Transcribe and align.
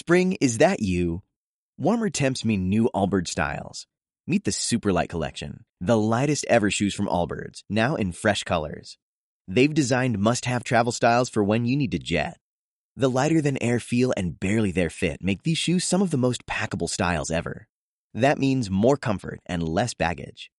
Spring, 0.00 0.38
is 0.40 0.58
that 0.58 0.78
you? 0.78 1.22
Warmer 1.76 2.08
temps 2.08 2.44
mean 2.44 2.68
new 2.68 2.88
Allbirds 2.94 3.30
styles. 3.30 3.88
Meet 4.28 4.44
the 4.44 4.52
Superlight 4.52 5.08
Collection, 5.08 5.64
the 5.80 5.98
lightest 5.98 6.46
ever 6.48 6.70
shoes 6.70 6.94
from 6.94 7.08
Allbirds, 7.08 7.64
now 7.68 7.96
in 7.96 8.12
fresh 8.12 8.44
colors. 8.44 8.96
They've 9.48 9.74
designed 9.74 10.20
must 10.20 10.44
have 10.44 10.62
travel 10.62 10.92
styles 10.92 11.28
for 11.28 11.42
when 11.42 11.64
you 11.64 11.76
need 11.76 11.90
to 11.90 11.98
jet. 11.98 12.38
The 12.94 13.10
lighter 13.10 13.42
than 13.42 13.60
air 13.60 13.80
feel 13.80 14.14
and 14.16 14.38
barely 14.38 14.70
there 14.70 14.88
fit 14.88 15.20
make 15.20 15.42
these 15.42 15.58
shoes 15.58 15.84
some 15.84 16.00
of 16.00 16.12
the 16.12 16.16
most 16.16 16.46
packable 16.46 16.88
styles 16.88 17.32
ever. 17.32 17.66
That 18.14 18.38
means 18.38 18.70
more 18.70 18.96
comfort 18.96 19.40
and 19.46 19.68
less 19.68 19.94
baggage. 19.94 20.52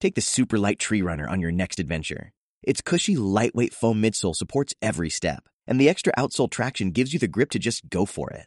Take 0.00 0.14
the 0.14 0.20
Superlight 0.20 0.78
Tree 0.78 1.02
Runner 1.02 1.28
on 1.28 1.40
your 1.40 1.50
next 1.50 1.80
adventure. 1.80 2.30
Its 2.62 2.80
cushy, 2.80 3.16
lightweight 3.16 3.74
foam 3.74 4.00
midsole 4.00 4.36
supports 4.36 4.72
every 4.80 5.10
step, 5.10 5.48
and 5.66 5.80
the 5.80 5.88
extra 5.88 6.12
outsole 6.16 6.48
traction 6.48 6.92
gives 6.92 7.12
you 7.12 7.18
the 7.18 7.26
grip 7.26 7.50
to 7.50 7.58
just 7.58 7.90
go 7.90 8.04
for 8.04 8.30
it. 8.30 8.46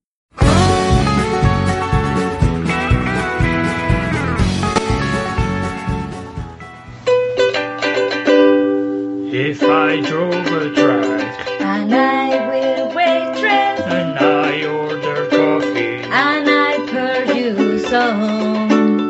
If 9.33 9.63
I 9.63 10.01
drove 10.01 10.33
a 10.33 10.73
truck 10.73 11.21
And 11.61 11.93
I 11.93 12.47
will 12.47 12.87
waitress 12.95 13.81
and 13.81 14.19
I 14.19 14.65
order 14.65 15.27
coffee, 15.29 16.03
and 16.03 16.49
I 16.49 16.77
produce 16.87 17.87
some. 17.87 19.09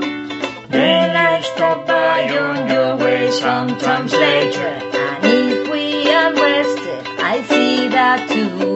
Then 0.70 1.16
I 1.16 1.42
stop 1.42 1.88
by 1.88 2.30
on 2.38 2.70
your 2.70 2.98
way 2.98 3.32
sometimes 3.32 4.14
later. 4.14 4.80
And 4.94 5.26
if 5.26 5.70
we 5.70 6.12
are 6.12 6.34
wasted, 6.34 7.08
I 7.20 7.44
see 7.44 7.88
that 7.90 8.30
too. 8.30 8.71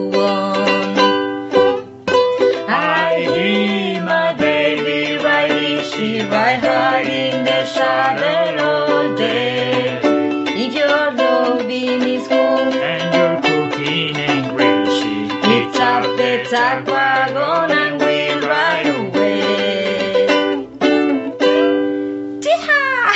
Wagon 16.74 17.72
and 17.72 18.02
we'll 18.02 18.42
ride 18.50 18.88
away. 18.88 20.28
Yeehaw! 22.42 23.14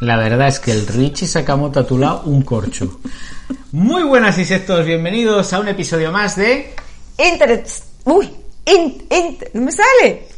La 0.00 0.16
verdad 0.16 0.48
es 0.48 0.58
que 0.58 0.72
el 0.72 0.86
Richie 0.86 1.26
Sakamoto 1.26 1.80
a 1.80 1.86
tu 1.86 1.98
lado, 1.98 2.22
un 2.26 2.42
corcho. 2.42 3.00
Muy 3.72 4.02
buenas 4.02 4.38
insectos, 4.38 4.84
bienvenidos 4.84 5.52
a 5.52 5.60
un 5.60 5.68
episodio 5.68 6.10
más 6.12 6.36
de... 6.36 6.74
Inter... 7.18 7.64
Uy, 8.04 8.28
in, 8.66 9.06
in- 9.10 9.38
no 9.54 9.60
me 9.62 9.72
sale. 9.72 10.28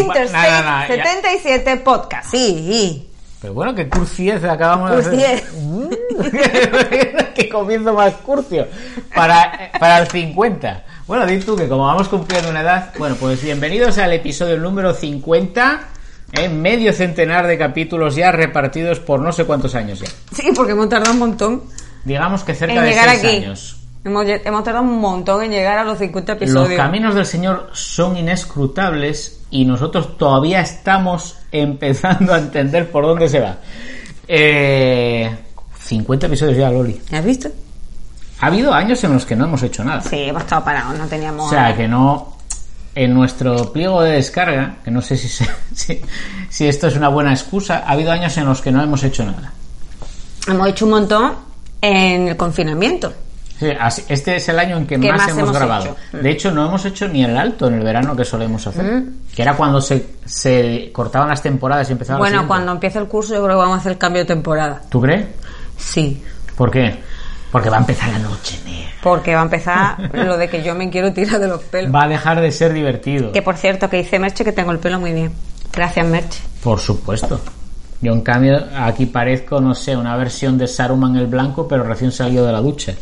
Interstate 0.00 0.50
no, 0.50 0.62
no, 0.62 0.80
ya. 0.80 0.86
77 0.86 1.76
Podcast, 1.78 2.30
sí. 2.30 3.08
Pero 3.40 3.54
bueno, 3.54 3.74
que 3.74 3.88
cursiez 3.88 4.44
acabamos 4.44 4.90
de 4.90 4.96
hacer. 4.98 5.42
Cursiez. 5.50 7.24
que 7.34 7.48
comienzo 7.48 7.92
más 7.92 8.14
curcio. 8.14 8.66
Para, 9.14 9.70
para 9.78 9.98
el 9.98 10.06
50. 10.08 10.84
Bueno, 11.06 11.26
di 11.26 11.40
tú 11.40 11.56
que 11.56 11.68
como 11.68 11.86
vamos 11.86 12.08
cumpliendo 12.08 12.50
una 12.50 12.60
edad, 12.60 12.92
bueno, 12.98 13.16
pues 13.18 13.42
bienvenidos 13.42 13.98
al 13.98 14.12
episodio 14.12 14.58
número 14.58 14.94
50. 14.94 15.80
¿eh? 16.34 16.48
Medio 16.48 16.92
centenar 16.92 17.46
de 17.48 17.58
capítulos 17.58 18.14
ya 18.14 18.30
repartidos 18.30 19.00
por 19.00 19.20
no 19.20 19.32
sé 19.32 19.44
cuántos 19.44 19.74
años 19.74 20.00
ya. 20.00 20.08
Sí, 20.32 20.50
porque 20.54 20.72
hemos 20.72 20.88
tardado 20.88 21.12
un 21.12 21.18
montón 21.18 21.62
Digamos 22.04 22.44
que 22.44 22.54
cerca 22.54 22.74
en 22.76 22.82
de 22.84 22.90
llegar 22.90 23.08
6 23.10 23.24
aquí. 23.24 23.36
años. 23.44 23.76
Hemos, 24.04 24.26
hemos 24.26 24.64
tardado 24.64 24.84
un 24.84 24.98
montón 25.00 25.42
en 25.44 25.50
llegar 25.50 25.78
a 25.78 25.84
los 25.84 25.98
50 25.98 26.32
Los 26.34 26.42
episodios. 26.42 26.76
caminos 26.76 27.14
del 27.14 27.26
Señor 27.26 27.70
son 27.72 28.16
inescrutables 28.16 29.41
y 29.52 29.64
nosotros 29.64 30.16
todavía 30.18 30.60
estamos 30.60 31.36
empezando 31.52 32.34
a 32.34 32.38
entender 32.38 32.90
por 32.90 33.04
dónde 33.06 33.28
se 33.28 33.38
va. 33.38 33.58
Eh, 34.26 35.30
50 35.78 36.26
episodios 36.26 36.56
ya, 36.56 36.70
Loli. 36.70 37.00
¿Has 37.12 37.24
visto? 37.24 37.48
Ha 38.40 38.46
habido 38.46 38.72
años 38.74 39.02
en 39.04 39.12
los 39.12 39.24
que 39.24 39.36
no 39.36 39.44
hemos 39.44 39.62
hecho 39.62 39.84
nada. 39.84 40.00
Sí, 40.00 40.16
hemos 40.22 40.42
estado 40.42 40.64
parados, 40.64 40.98
no 40.98 41.06
teníamos... 41.06 41.46
O 41.46 41.50
sea, 41.50 41.76
que 41.76 41.86
no... 41.86 42.32
En 42.94 43.14
nuestro 43.14 43.72
pliego 43.72 44.02
de 44.02 44.12
descarga, 44.12 44.76
que 44.84 44.90
no 44.90 45.00
sé 45.00 45.16
si, 45.16 45.26
se- 45.28 45.48
si, 45.74 46.00
si 46.50 46.66
esto 46.66 46.88
es 46.88 46.96
una 46.96 47.08
buena 47.08 47.30
excusa, 47.32 47.84
ha 47.86 47.92
habido 47.92 48.12
años 48.12 48.36
en 48.36 48.44
los 48.44 48.60
que 48.60 48.70
no 48.70 48.82
hemos 48.82 49.02
hecho 49.04 49.24
nada. 49.24 49.52
Hemos 50.46 50.68
hecho 50.68 50.84
un 50.84 50.90
montón 50.90 51.32
en 51.80 52.28
el 52.28 52.36
confinamiento. 52.36 53.12
Este 54.08 54.36
es 54.36 54.48
el 54.48 54.58
año 54.58 54.76
en 54.76 54.86
que 54.86 54.98
¿Qué 54.98 55.08
más, 55.08 55.18
más 55.18 55.28
hemos, 55.30 55.42
hemos 55.42 55.56
grabado. 55.56 55.84
hecho? 55.84 55.96
Mm. 56.12 56.16
De 56.20 56.30
hecho, 56.30 56.50
no 56.50 56.66
hemos 56.66 56.84
hecho 56.84 57.08
ni 57.08 57.24
el 57.24 57.36
alto 57.36 57.68
en 57.68 57.74
el 57.74 57.82
verano 57.84 58.16
que 58.16 58.24
solemos 58.24 58.66
hacer. 58.66 59.04
Que 59.34 59.42
era 59.42 59.54
cuando 59.56 59.80
se, 59.80 60.06
se 60.24 60.90
cortaban 60.92 61.28
las 61.28 61.42
temporadas 61.42 61.88
y 61.88 61.92
empezaba 61.92 62.18
la 62.18 62.28
Bueno, 62.30 62.46
cuando 62.48 62.72
empiece 62.72 62.98
el 62.98 63.06
curso 63.06 63.34
yo 63.34 63.42
creo 63.44 63.56
que 63.56 63.60
vamos 63.62 63.76
a 63.78 63.80
hacer 63.80 63.92
el 63.92 63.98
cambio 63.98 64.22
de 64.22 64.26
temporada. 64.26 64.82
¿Tú 64.88 65.00
crees? 65.00 65.26
Sí, 65.78 66.22
¿Por 66.56 66.70
qué? 66.70 66.96
Porque 67.50 67.68
va 67.68 67.76
a 67.76 67.80
empezar 67.80 68.08
la 68.10 68.18
noche 68.18 68.58
negra. 68.64 68.90
porque 69.02 69.34
va 69.34 69.40
a 69.40 69.44
empezar 69.44 70.10
lo 70.14 70.36
de 70.38 70.48
que 70.48 70.62
yo 70.62 70.74
me 70.74 70.88
quiero 70.90 71.12
tirar 71.12 71.38
de 71.38 71.48
los 71.48 71.62
pelos. 71.62 71.94
Va 71.94 72.04
a 72.04 72.08
dejar 72.08 72.40
de 72.40 72.50
ser 72.52 72.72
divertido. 72.72 73.32
Que 73.32 73.42
por 73.42 73.56
cierto, 73.56 73.90
que 73.90 73.98
dice 73.98 74.18
Merche 74.18 74.44
que 74.44 74.52
tengo 74.52 74.70
el 74.72 74.78
pelo 74.78 74.98
muy 75.00 75.12
bien. 75.12 75.32
Gracias, 75.72 76.06
Merche. 76.06 76.40
Por 76.62 76.78
supuesto. 76.78 77.40
Yo, 78.00 78.12
en 78.12 78.20
cambio, 78.22 78.58
aquí 78.76 79.06
parezco, 79.06 79.60
no 79.60 79.74
sé, 79.74 79.96
una 79.96 80.16
versión 80.16 80.58
de 80.58 80.66
Saruman 80.66 81.16
el 81.16 81.26
Blanco, 81.26 81.68
pero 81.68 81.84
recién 81.84 82.10
salido 82.10 82.44
de 82.46 82.52
la 82.52 82.60
ducha. 82.60 82.94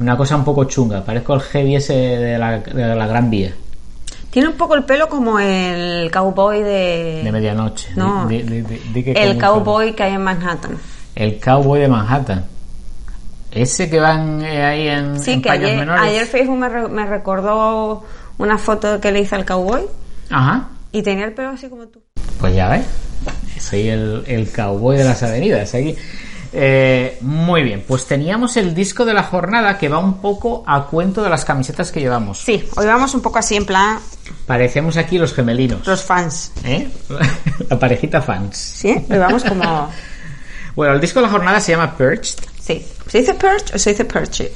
Una 0.00 0.16
cosa 0.16 0.36
un 0.36 0.44
poco 0.44 0.64
chunga. 0.64 1.04
Parezco 1.04 1.34
el 1.34 1.40
heavy 1.42 1.76
ese 1.76 1.92
de 1.94 2.38
la, 2.38 2.58
de 2.58 2.94
la 2.94 3.06
Gran 3.06 3.28
Vía, 3.30 3.52
Tiene 4.30 4.48
un 4.48 4.54
poco 4.56 4.74
el 4.74 4.84
pelo 4.84 5.08
como 5.08 5.38
el 5.38 6.10
cowboy 6.10 6.62
de... 6.62 7.20
de 7.24 7.32
medianoche. 7.32 7.88
No, 7.96 8.26
Di- 8.26 8.42
di- 8.42 8.62
di- 8.62 8.80
di 8.94 9.02
que 9.04 9.12
el 9.12 9.38
como- 9.38 9.62
cowboy 9.64 9.94
que 9.94 10.02
hay 10.04 10.14
en 10.14 10.22
Manhattan. 10.22 10.78
El 11.14 11.38
cowboy 11.40 11.80
de 11.80 11.88
Manhattan. 11.88 12.44
Ese 13.50 13.90
que 13.90 13.98
van 13.98 14.42
eh, 14.44 14.64
ahí 14.64 14.88
en, 14.88 15.18
Sí, 15.20 15.32
en 15.32 15.42
que 15.42 15.50
ayer, 15.50 15.76
menores. 15.78 16.02
ayer 16.04 16.24
Facebook 16.26 16.56
me, 16.56 16.68
re- 16.68 16.88
me 16.88 17.04
recordó 17.04 18.04
una 18.38 18.56
foto 18.58 19.00
que 19.00 19.10
le 19.10 19.20
hice 19.20 19.34
al 19.34 19.44
cowboy 19.44 19.82
Ajá. 20.30 20.68
y 20.92 21.02
tenía 21.02 21.24
el 21.26 21.32
pelo 21.32 21.50
así 21.50 21.68
como 21.68 21.86
tú. 21.88 22.00
Pues 22.38 22.54
ya 22.54 22.68
ves. 22.68 22.86
Soy 23.58 23.88
el, 23.88 24.22
el 24.28 24.50
cowboy 24.52 24.96
de 24.96 25.04
las 25.04 25.22
avenidas 25.24 25.74
aquí. 25.74 25.96
Eh, 26.52 27.18
muy 27.20 27.62
bien, 27.62 27.84
pues 27.86 28.06
teníamos 28.06 28.56
el 28.56 28.74
disco 28.74 29.04
de 29.04 29.14
la 29.14 29.22
jornada 29.22 29.78
que 29.78 29.88
va 29.88 29.98
un 29.98 30.20
poco 30.20 30.64
a 30.66 30.86
cuento 30.86 31.22
de 31.22 31.30
las 31.30 31.44
camisetas 31.44 31.92
que 31.92 32.00
llevamos. 32.00 32.38
Sí, 32.38 32.68
hoy 32.76 32.86
vamos 32.86 33.14
un 33.14 33.20
poco 33.20 33.38
así 33.38 33.54
en 33.54 33.64
plan 33.66 33.98
Parecemos 34.46 34.96
aquí 34.96 35.16
los 35.18 35.32
gemelinos. 35.32 35.86
los 35.86 36.02
fans. 36.02 36.52
¿eh? 36.64 36.88
La 37.68 37.78
parejita 37.78 38.20
fans. 38.20 38.56
Sí, 38.56 38.90
hoy 39.08 39.18
vamos 39.18 39.44
como... 39.44 39.90
Bueno, 40.76 40.94
el 40.94 41.00
disco 41.00 41.18
de 41.20 41.26
la 41.26 41.32
jornada 41.32 41.60
se 41.60 41.72
llama 41.72 41.96
Perched. 41.96 42.38
Sí. 42.60 42.86
¿Se 43.08 43.18
dice 43.18 43.34
perch 43.34 43.74
o 43.74 43.78
se 43.78 43.90
dice 43.90 44.04
perched? 44.04 44.52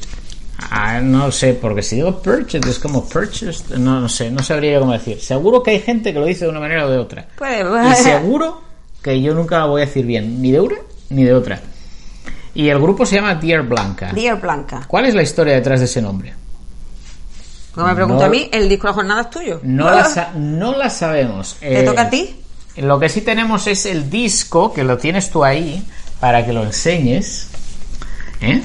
Ah, 0.70 1.00
no 1.00 1.30
sé, 1.32 1.54
porque 1.54 1.82
si 1.82 1.96
digo 1.96 2.22
Perched 2.22 2.64
es 2.66 2.78
como 2.78 3.04
Purchased. 3.08 3.76
No, 3.76 4.00
no 4.00 4.08
sé, 4.08 4.30
no 4.30 4.42
sabría 4.42 4.78
cómo 4.78 4.92
decir. 4.92 5.20
Seguro 5.20 5.62
que 5.62 5.72
hay 5.72 5.80
gente 5.80 6.12
que 6.12 6.18
lo 6.20 6.26
dice 6.26 6.44
de 6.44 6.50
una 6.50 6.60
manera 6.60 6.86
o 6.86 6.90
de 6.90 6.98
otra. 6.98 7.26
Puede, 7.36 7.60
Y 7.90 7.94
seguro 8.02 8.62
que 9.02 9.20
yo 9.20 9.34
nunca 9.34 9.58
la 9.58 9.66
voy 9.66 9.82
a 9.82 9.86
decir 9.86 10.06
bien, 10.06 10.40
ni 10.40 10.52
de 10.52 10.60
una 10.60 10.76
ni 11.10 11.24
de 11.24 11.34
otra. 11.34 11.60
Y 12.54 12.68
el 12.68 12.78
grupo 12.80 13.04
se 13.04 13.16
llama 13.16 13.34
Dear 13.34 13.62
Blanca. 13.62 14.12
Dear 14.12 14.40
Blanca. 14.40 14.82
¿Cuál 14.86 15.06
es 15.06 15.14
la 15.14 15.22
historia 15.22 15.54
detrás 15.54 15.80
de 15.80 15.86
ese 15.86 16.00
nombre? 16.00 16.34
Como 17.74 17.88
me 17.88 17.94
pregunto 17.94 18.20
No- 18.20 18.26
a 18.26 18.28
mí, 18.28 18.48
¿el 18.52 18.68
disco 18.68 18.86
de 18.86 18.90
la 18.90 18.94
jornada 18.94 19.20
es 19.22 19.30
tuyo? 19.30 19.60
No 19.64 19.90
la, 19.90 20.32
no 20.36 20.76
la 20.76 20.88
sabemos. 20.90 21.56
¿Te 21.58 21.80
Eh, 21.80 21.82
toca 21.82 22.02
a 22.02 22.10
ti? 22.10 22.36
Lo 22.76 22.98
que 23.00 23.08
sí 23.08 23.20
tenemos 23.22 23.66
es 23.66 23.86
el 23.86 24.08
disco, 24.10 24.72
que 24.72 24.84
lo 24.84 24.96
tienes 24.98 25.30
tú 25.30 25.44
ahí, 25.44 25.84
para 26.20 26.44
que 26.46 26.52
lo 26.52 26.62
enseñes. 26.62 27.48
¿Eh? 28.40 28.62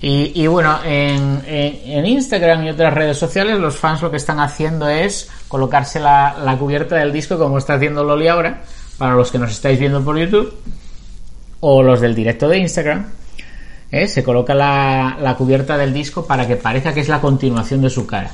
Y, 0.00 0.42
y 0.42 0.46
bueno, 0.46 0.80
en, 0.84 1.42
en- 1.46 1.80
en 1.98 2.06
Instagram 2.06 2.64
y 2.66 2.70
otras 2.70 2.92
redes 2.92 3.16
sociales, 3.16 3.58
los 3.58 3.76
fans 3.76 4.02
lo 4.02 4.10
que 4.10 4.18
están 4.18 4.38
haciendo 4.40 4.86
es 4.88 5.30
colocarse 5.48 5.98
la, 5.98 6.36
la 6.44 6.58
cubierta 6.58 6.96
del 6.96 7.10
disco, 7.12 7.38
como 7.38 7.56
está 7.56 7.74
haciendo 7.74 8.04
Loli 8.04 8.28
ahora, 8.28 8.62
para 8.98 9.14
los 9.14 9.30
que 9.30 9.38
nos 9.38 9.50
estáis 9.50 9.78
viendo 9.78 10.04
por 10.04 10.18
YouTube 10.18 10.54
o 11.66 11.82
los 11.82 12.00
del 12.00 12.14
directo 12.14 12.46
de 12.48 12.58
Instagram, 12.58 13.06
¿eh? 13.90 14.06
se 14.06 14.22
coloca 14.22 14.54
la, 14.54 15.16
la 15.20 15.34
cubierta 15.34 15.78
del 15.78 15.94
disco 15.94 16.26
para 16.26 16.46
que 16.46 16.56
parezca 16.56 16.92
que 16.92 17.00
es 17.00 17.08
la 17.08 17.20
continuación 17.22 17.80
de 17.80 17.88
su 17.88 18.06
cara. 18.06 18.30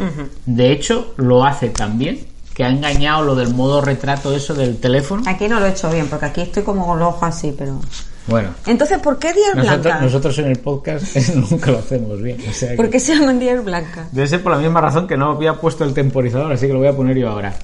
De 0.46 0.72
hecho, 0.72 1.14
lo 1.16 1.44
hace 1.44 1.68
también 1.68 2.18
que 2.54 2.64
ha 2.64 2.68
engañado 2.70 3.22
lo 3.22 3.34
del 3.36 3.54
modo 3.54 3.80
retrato 3.80 4.34
eso 4.34 4.52
del 4.54 4.78
teléfono. 4.78 5.22
Aquí 5.26 5.46
no 5.48 5.60
lo 5.60 5.66
he 5.66 5.70
hecho 5.70 5.88
bien, 5.90 6.08
porque 6.08 6.26
aquí 6.26 6.40
estoy 6.40 6.64
como 6.64 6.84
con 6.86 6.98
los 6.98 7.08
ojos 7.08 7.22
así, 7.22 7.54
pero... 7.56 7.80
Bueno, 8.26 8.50
Entonces, 8.66 8.98
¿por 8.98 9.18
qué 9.18 9.32
Dier 9.32 9.56
nosotros, 9.56 9.82
Blanca? 9.82 10.00
nosotros 10.04 10.38
en 10.38 10.46
el 10.46 10.58
podcast 10.58 11.16
nunca 11.36 11.70
lo 11.70 11.78
hacemos 11.78 12.20
bien. 12.20 12.36
o 12.48 12.52
sea 12.52 12.70
que- 12.70 12.76
¿Por 12.76 12.90
qué 12.90 12.98
se 13.00 13.14
llaman 13.14 13.38
Dier 13.38 13.60
Blanca? 13.62 14.08
Debe 14.12 14.26
ser 14.26 14.42
por 14.42 14.52
la 14.52 14.58
misma 14.58 14.80
razón 14.80 15.06
que 15.06 15.16
no 15.16 15.30
había 15.30 15.54
puesto 15.54 15.84
el 15.84 15.94
temporizador, 15.94 16.52
así 16.52 16.66
que 16.66 16.72
lo 16.72 16.80
voy 16.80 16.88
a 16.88 16.96
poner 16.96 17.16
yo 17.16 17.28
ahora. 17.30 17.54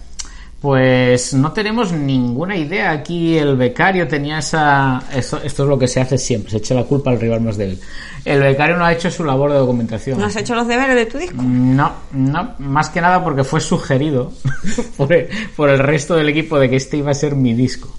Pues 0.61 1.35
no 1.35 1.53
tenemos 1.53 1.93
ninguna 1.93 2.57
idea. 2.57 2.91
Aquí 2.91 3.37
el 3.37 3.57
becario 3.57 4.09
tenía 4.09 4.39
esa. 4.39 5.03
Esto, 5.15 5.39
esto 5.45 5.63
es 5.65 5.69
lo 5.69 5.79
que 5.79 5.87
se 5.87 6.01
hahace 6.01 6.19
siempre, 6.19 6.51
se 6.51 6.57
echa 6.59 6.75
la 6.75 6.85
culpa 6.85 7.11
al 7.11 7.21
rival 7.21 7.43
más 7.43 7.57
débil. 7.57 7.79
El 8.25 8.41
becario 8.41 8.77
no 8.77 8.85
ha 8.85 8.93
hecho 8.93 9.11
su 9.11 9.23
labor 9.23 9.53
de 9.53 9.59
documentación. 9.59 10.19
¿No 10.19 10.27
has 10.27 10.35
hecho 10.37 10.55
los 10.55 10.67
deberes 10.67 10.97
de 10.97 11.07
tu 11.07 11.19
disco? 11.19 11.37
No, 11.41 11.93
no, 12.13 12.55
más 12.59 12.89
que 12.89 13.01
nada 13.01 13.23
porque 13.23 13.45
fue 13.45 13.61
sugerido 13.61 14.33
por 14.97 15.13
el, 15.13 15.29
por 15.55 15.69
el 15.71 15.79
resto 15.79 16.17
del 16.17 16.31
equipo 16.31 16.59
de 16.59 16.69
que 16.71 16.77
este 16.77 16.97
iba 16.97 17.11
a 17.11 17.15
ser 17.15 17.37
mi 17.37 17.55
disco. 17.55 17.95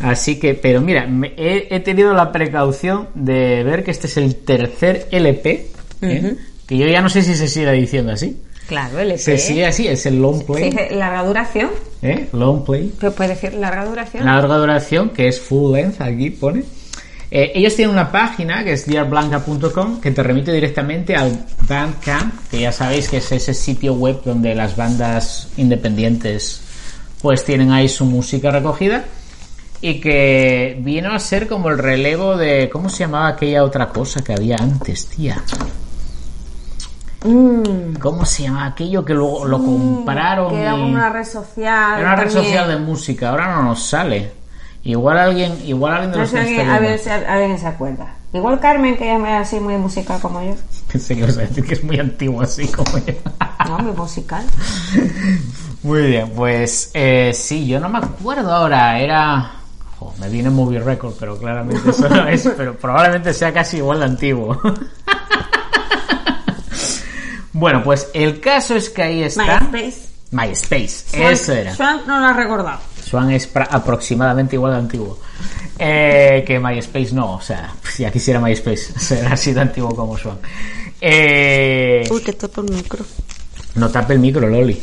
Así 0.00 0.38
que, 0.38 0.52
pero 0.54 0.82
mira, 0.82 1.06
me- 1.06 1.32
he, 1.38 1.68
he 1.74 1.80
tenido 1.80 2.12
la 2.12 2.30
precaución 2.32 3.08
de 3.14 3.62
ver 3.64 3.82
que 3.82 3.92
este 3.92 4.08
es 4.08 4.16
el 4.18 4.34
tercer 4.36 5.08
LP, 5.10 5.70
¿eh? 6.02 6.36
que 6.66 6.76
yo 6.76 6.86
ya 6.86 7.00
no 7.00 7.08
sé 7.08 7.22
si 7.22 7.34
se 7.34 7.48
sigue 7.48 7.72
diciendo 7.72 8.12
así. 8.12 8.42
Claro, 8.66 8.98
LP. 8.98 9.18
Se 9.18 9.38
sigue 9.38 9.66
así, 9.66 9.86
es 9.86 10.06
el 10.06 10.20
long 10.20 10.38
Se 10.38 10.44
play. 10.44 10.64
dice 10.70 10.88
larga 10.90 11.22
duración. 11.24 11.70
¿eh? 12.02 12.28
Long 12.32 12.64
play. 12.64 12.92
¿Qué 13.00 13.10
puede 13.10 13.30
decir 13.30 13.54
larga 13.54 13.84
duración? 13.84 14.24
Larga 14.24 14.56
duración, 14.56 15.10
que 15.10 15.28
es 15.28 15.40
full 15.40 15.72
length, 15.74 16.00
aquí 16.00 16.30
pone. 16.30 16.64
Eh, 17.30 17.52
ellos 17.54 17.74
tienen 17.74 17.92
una 17.92 18.10
página 18.12 18.62
que 18.64 18.72
es 18.72 18.86
dearblanca.com 18.86 20.00
que 20.00 20.10
te 20.12 20.22
remite 20.22 20.52
directamente 20.52 21.16
al 21.16 21.44
Bandcamp, 21.68 22.48
que 22.50 22.60
ya 22.60 22.72
sabéis 22.72 23.08
que 23.08 23.16
es 23.16 23.32
ese 23.32 23.52
sitio 23.52 23.94
web 23.94 24.20
donde 24.24 24.54
las 24.54 24.76
bandas 24.76 25.48
independientes 25.56 26.60
pues 27.20 27.44
tienen 27.44 27.72
ahí 27.72 27.88
su 27.88 28.04
música 28.04 28.50
recogida 28.52 29.04
y 29.80 30.00
que 30.00 30.76
vino 30.80 31.12
a 31.12 31.18
ser 31.18 31.48
como 31.48 31.68
el 31.70 31.78
relevo 31.78 32.36
de 32.36 32.70
¿cómo 32.70 32.88
se 32.88 32.98
llamaba 33.00 33.28
aquella 33.28 33.64
otra 33.64 33.88
cosa 33.88 34.22
que 34.22 34.32
había 34.32 34.56
antes, 34.60 35.06
tía? 35.08 35.42
¿Cómo 38.00 38.24
se 38.24 38.44
llama 38.44 38.66
aquello 38.66 39.04
que 39.04 39.14
luego 39.14 39.44
lo 39.46 39.58
compraron? 39.58 40.46
Mm. 40.46 40.50
Que 40.50 40.62
era 40.62 40.76
y- 40.76 40.82
una 40.82 41.10
red 41.10 41.24
social. 41.24 41.98
era 42.00 42.08
una 42.12 42.16
red 42.16 42.24
también. 42.32 42.44
social 42.44 42.68
de 42.68 42.76
música, 42.78 43.30
ahora 43.30 43.54
no 43.56 43.62
nos 43.62 43.82
sale. 43.82 44.32
Igual 44.84 45.18
alguien, 45.18 45.58
igual 45.66 45.94
alguien 45.94 46.12
de 46.12 46.16
No 46.18 46.22
los 46.22 46.30
sé 46.30 46.44
que 46.46 46.62
a 46.62 46.78
ver 46.78 46.98
si 46.98 47.10
alguien 47.10 47.58
se 47.58 47.66
acuerda. 47.66 48.06
Igual 48.32 48.60
Carmen, 48.60 48.96
que 48.96 49.12
ella 49.12 49.40
es 49.40 49.48
así 49.48 49.60
muy 49.60 49.76
musical 49.78 50.20
como 50.20 50.42
yo. 50.42 50.54
Pensé 50.92 51.14
que 51.14 51.20
ibas 51.22 51.36
a 51.38 51.40
decir 51.40 51.64
que 51.64 51.74
es 51.74 51.82
muy 51.82 51.98
antiguo 51.98 52.42
así 52.42 52.68
como 52.68 52.98
yo. 52.98 53.14
No, 53.68 53.78
muy 53.78 53.92
musical. 53.92 54.44
Muy 55.82 56.02
bien, 56.08 56.32
pues 56.34 56.90
eh, 56.94 57.30
sí, 57.32 57.64
yo 57.66 57.78
no 57.78 57.88
me 57.88 57.98
acuerdo 57.98 58.52
ahora, 58.52 58.98
era... 58.98 59.52
Jo, 59.98 60.12
me 60.18 60.28
viene 60.28 60.50
Movie 60.50 60.80
Record, 60.80 61.14
pero 61.20 61.38
claramente 61.38 61.90
eso 61.90 62.08
no 62.08 62.26
es, 62.26 62.48
pero 62.56 62.76
probablemente 62.76 63.32
sea 63.32 63.52
casi 63.52 63.76
igual 63.76 64.00
de 64.00 64.04
antiguo. 64.06 64.60
bueno, 67.58 67.82
pues 67.82 68.10
el 68.12 68.38
caso 68.38 68.74
es 68.76 68.90
que 68.90 69.02
ahí 69.02 69.22
está... 69.22 69.60
MySpace. 69.60 70.08
MySpace, 70.30 71.32
eso 71.32 71.52
era. 71.52 71.74
Swan 71.74 72.02
no 72.06 72.20
lo 72.20 72.26
ha 72.26 72.32
recordado. 72.34 72.80
Swan 73.02 73.30
es 73.30 73.48
aproximadamente 73.54 74.56
igual 74.56 74.72
de 74.72 74.78
antiguo. 74.78 75.18
Eh, 75.78 76.44
que 76.46 76.58
MySpace 76.58 77.14
no, 77.14 77.34
o 77.34 77.40
sea, 77.40 77.72
ya 77.98 78.10
quisiera 78.10 78.40
MySpace 78.40 78.76
ser 78.98 79.26
así 79.26 79.52
de 79.52 79.60
antiguo 79.60 79.94
como 79.96 80.18
Swan. 80.18 80.38
Eh, 81.00 82.04
Uy, 82.10 82.20
que 82.22 82.34
topa 82.34 82.60
el 82.60 82.70
micro. 82.72 83.04
no 83.76 83.88
tape 83.90 84.12
el 84.14 84.18
micro, 84.18 84.46
Loli. 84.48 84.80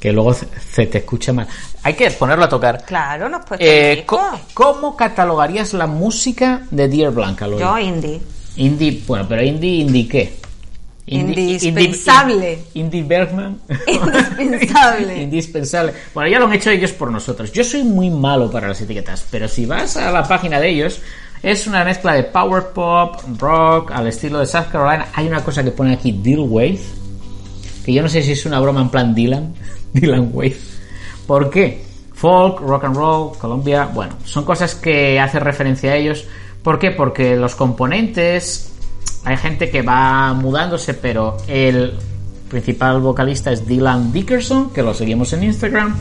Que 0.00 0.12
luego 0.12 0.34
se 0.34 0.86
te 0.86 0.98
escucha 0.98 1.32
mal. 1.32 1.46
Hay 1.82 1.94
que 1.94 2.10
ponerlo 2.12 2.44
a 2.44 2.48
tocar. 2.48 2.84
Claro, 2.84 3.28
nos 3.28 3.44
puesto 3.44 3.64
Eh, 3.66 4.06
¿Cómo 4.54 4.96
catalogarías 4.96 5.74
la 5.74 5.86
música 5.86 6.62
de 6.70 6.88
Dear 6.88 7.10
Blanca, 7.12 7.46
Loli? 7.46 7.60
Yo 7.60 7.78
indie. 7.78 8.20
Indie, 8.56 9.02
bueno, 9.06 9.26
pero 9.28 9.42
indie, 9.42 9.80
indie 9.80 10.08
qué? 10.08 10.43
Indispensable. 11.06 12.52
Indie, 12.74 12.80
indie 12.80 13.02
Bergman. 13.02 13.60
Indispensable. 14.38 15.22
Indispensable. 15.22 15.92
Bueno, 16.14 16.30
ya 16.30 16.38
lo 16.38 16.46
han 16.46 16.54
hecho 16.54 16.70
ellos 16.70 16.92
por 16.92 17.12
nosotros. 17.12 17.52
Yo 17.52 17.62
soy 17.62 17.84
muy 17.84 18.08
malo 18.10 18.50
para 18.50 18.68
las 18.68 18.80
etiquetas, 18.80 19.26
pero 19.30 19.46
si 19.46 19.66
vas 19.66 19.96
a 19.96 20.10
la 20.10 20.26
página 20.26 20.58
de 20.60 20.70
ellos, 20.70 21.00
es 21.42 21.66
una 21.66 21.84
mezcla 21.84 22.14
de 22.14 22.24
power 22.24 22.68
pop, 22.72 23.20
rock, 23.38 23.90
al 23.90 24.06
estilo 24.06 24.38
de 24.38 24.46
South 24.46 24.68
Carolina. 24.72 25.08
Hay 25.12 25.26
una 25.26 25.44
cosa 25.44 25.62
que 25.62 25.72
pone 25.72 25.92
aquí, 25.92 26.12
Deal 26.12 26.40
Wave, 26.40 26.80
que 27.84 27.92
yo 27.92 28.00
no 28.00 28.08
sé 28.08 28.22
si 28.22 28.32
es 28.32 28.46
una 28.46 28.58
broma 28.60 28.80
en 28.80 28.88
plan 28.88 29.14
Dylan, 29.14 29.54
Dylan 29.92 30.30
Wave. 30.32 30.56
¿Por 31.26 31.50
qué? 31.50 31.84
Folk, 32.14 32.60
rock 32.60 32.84
and 32.84 32.96
roll, 32.96 33.36
Colombia, 33.36 33.90
bueno, 33.92 34.14
son 34.24 34.44
cosas 34.44 34.74
que 34.74 35.20
hace 35.20 35.38
referencia 35.38 35.92
a 35.92 35.96
ellos. 35.96 36.24
¿Por 36.62 36.78
qué? 36.78 36.92
Porque 36.92 37.36
los 37.36 37.54
componentes, 37.54 38.73
hay 39.24 39.36
gente 39.36 39.70
que 39.70 39.82
va 39.82 40.32
mudándose, 40.34 40.94
pero 40.94 41.36
el 41.48 41.94
principal 42.48 43.00
vocalista 43.00 43.50
es 43.52 43.66
Dylan 43.66 44.12
Dickerson, 44.12 44.70
que 44.70 44.82
lo 44.82 44.94
seguimos 44.94 45.32
en 45.32 45.44
Instagram. 45.44 45.96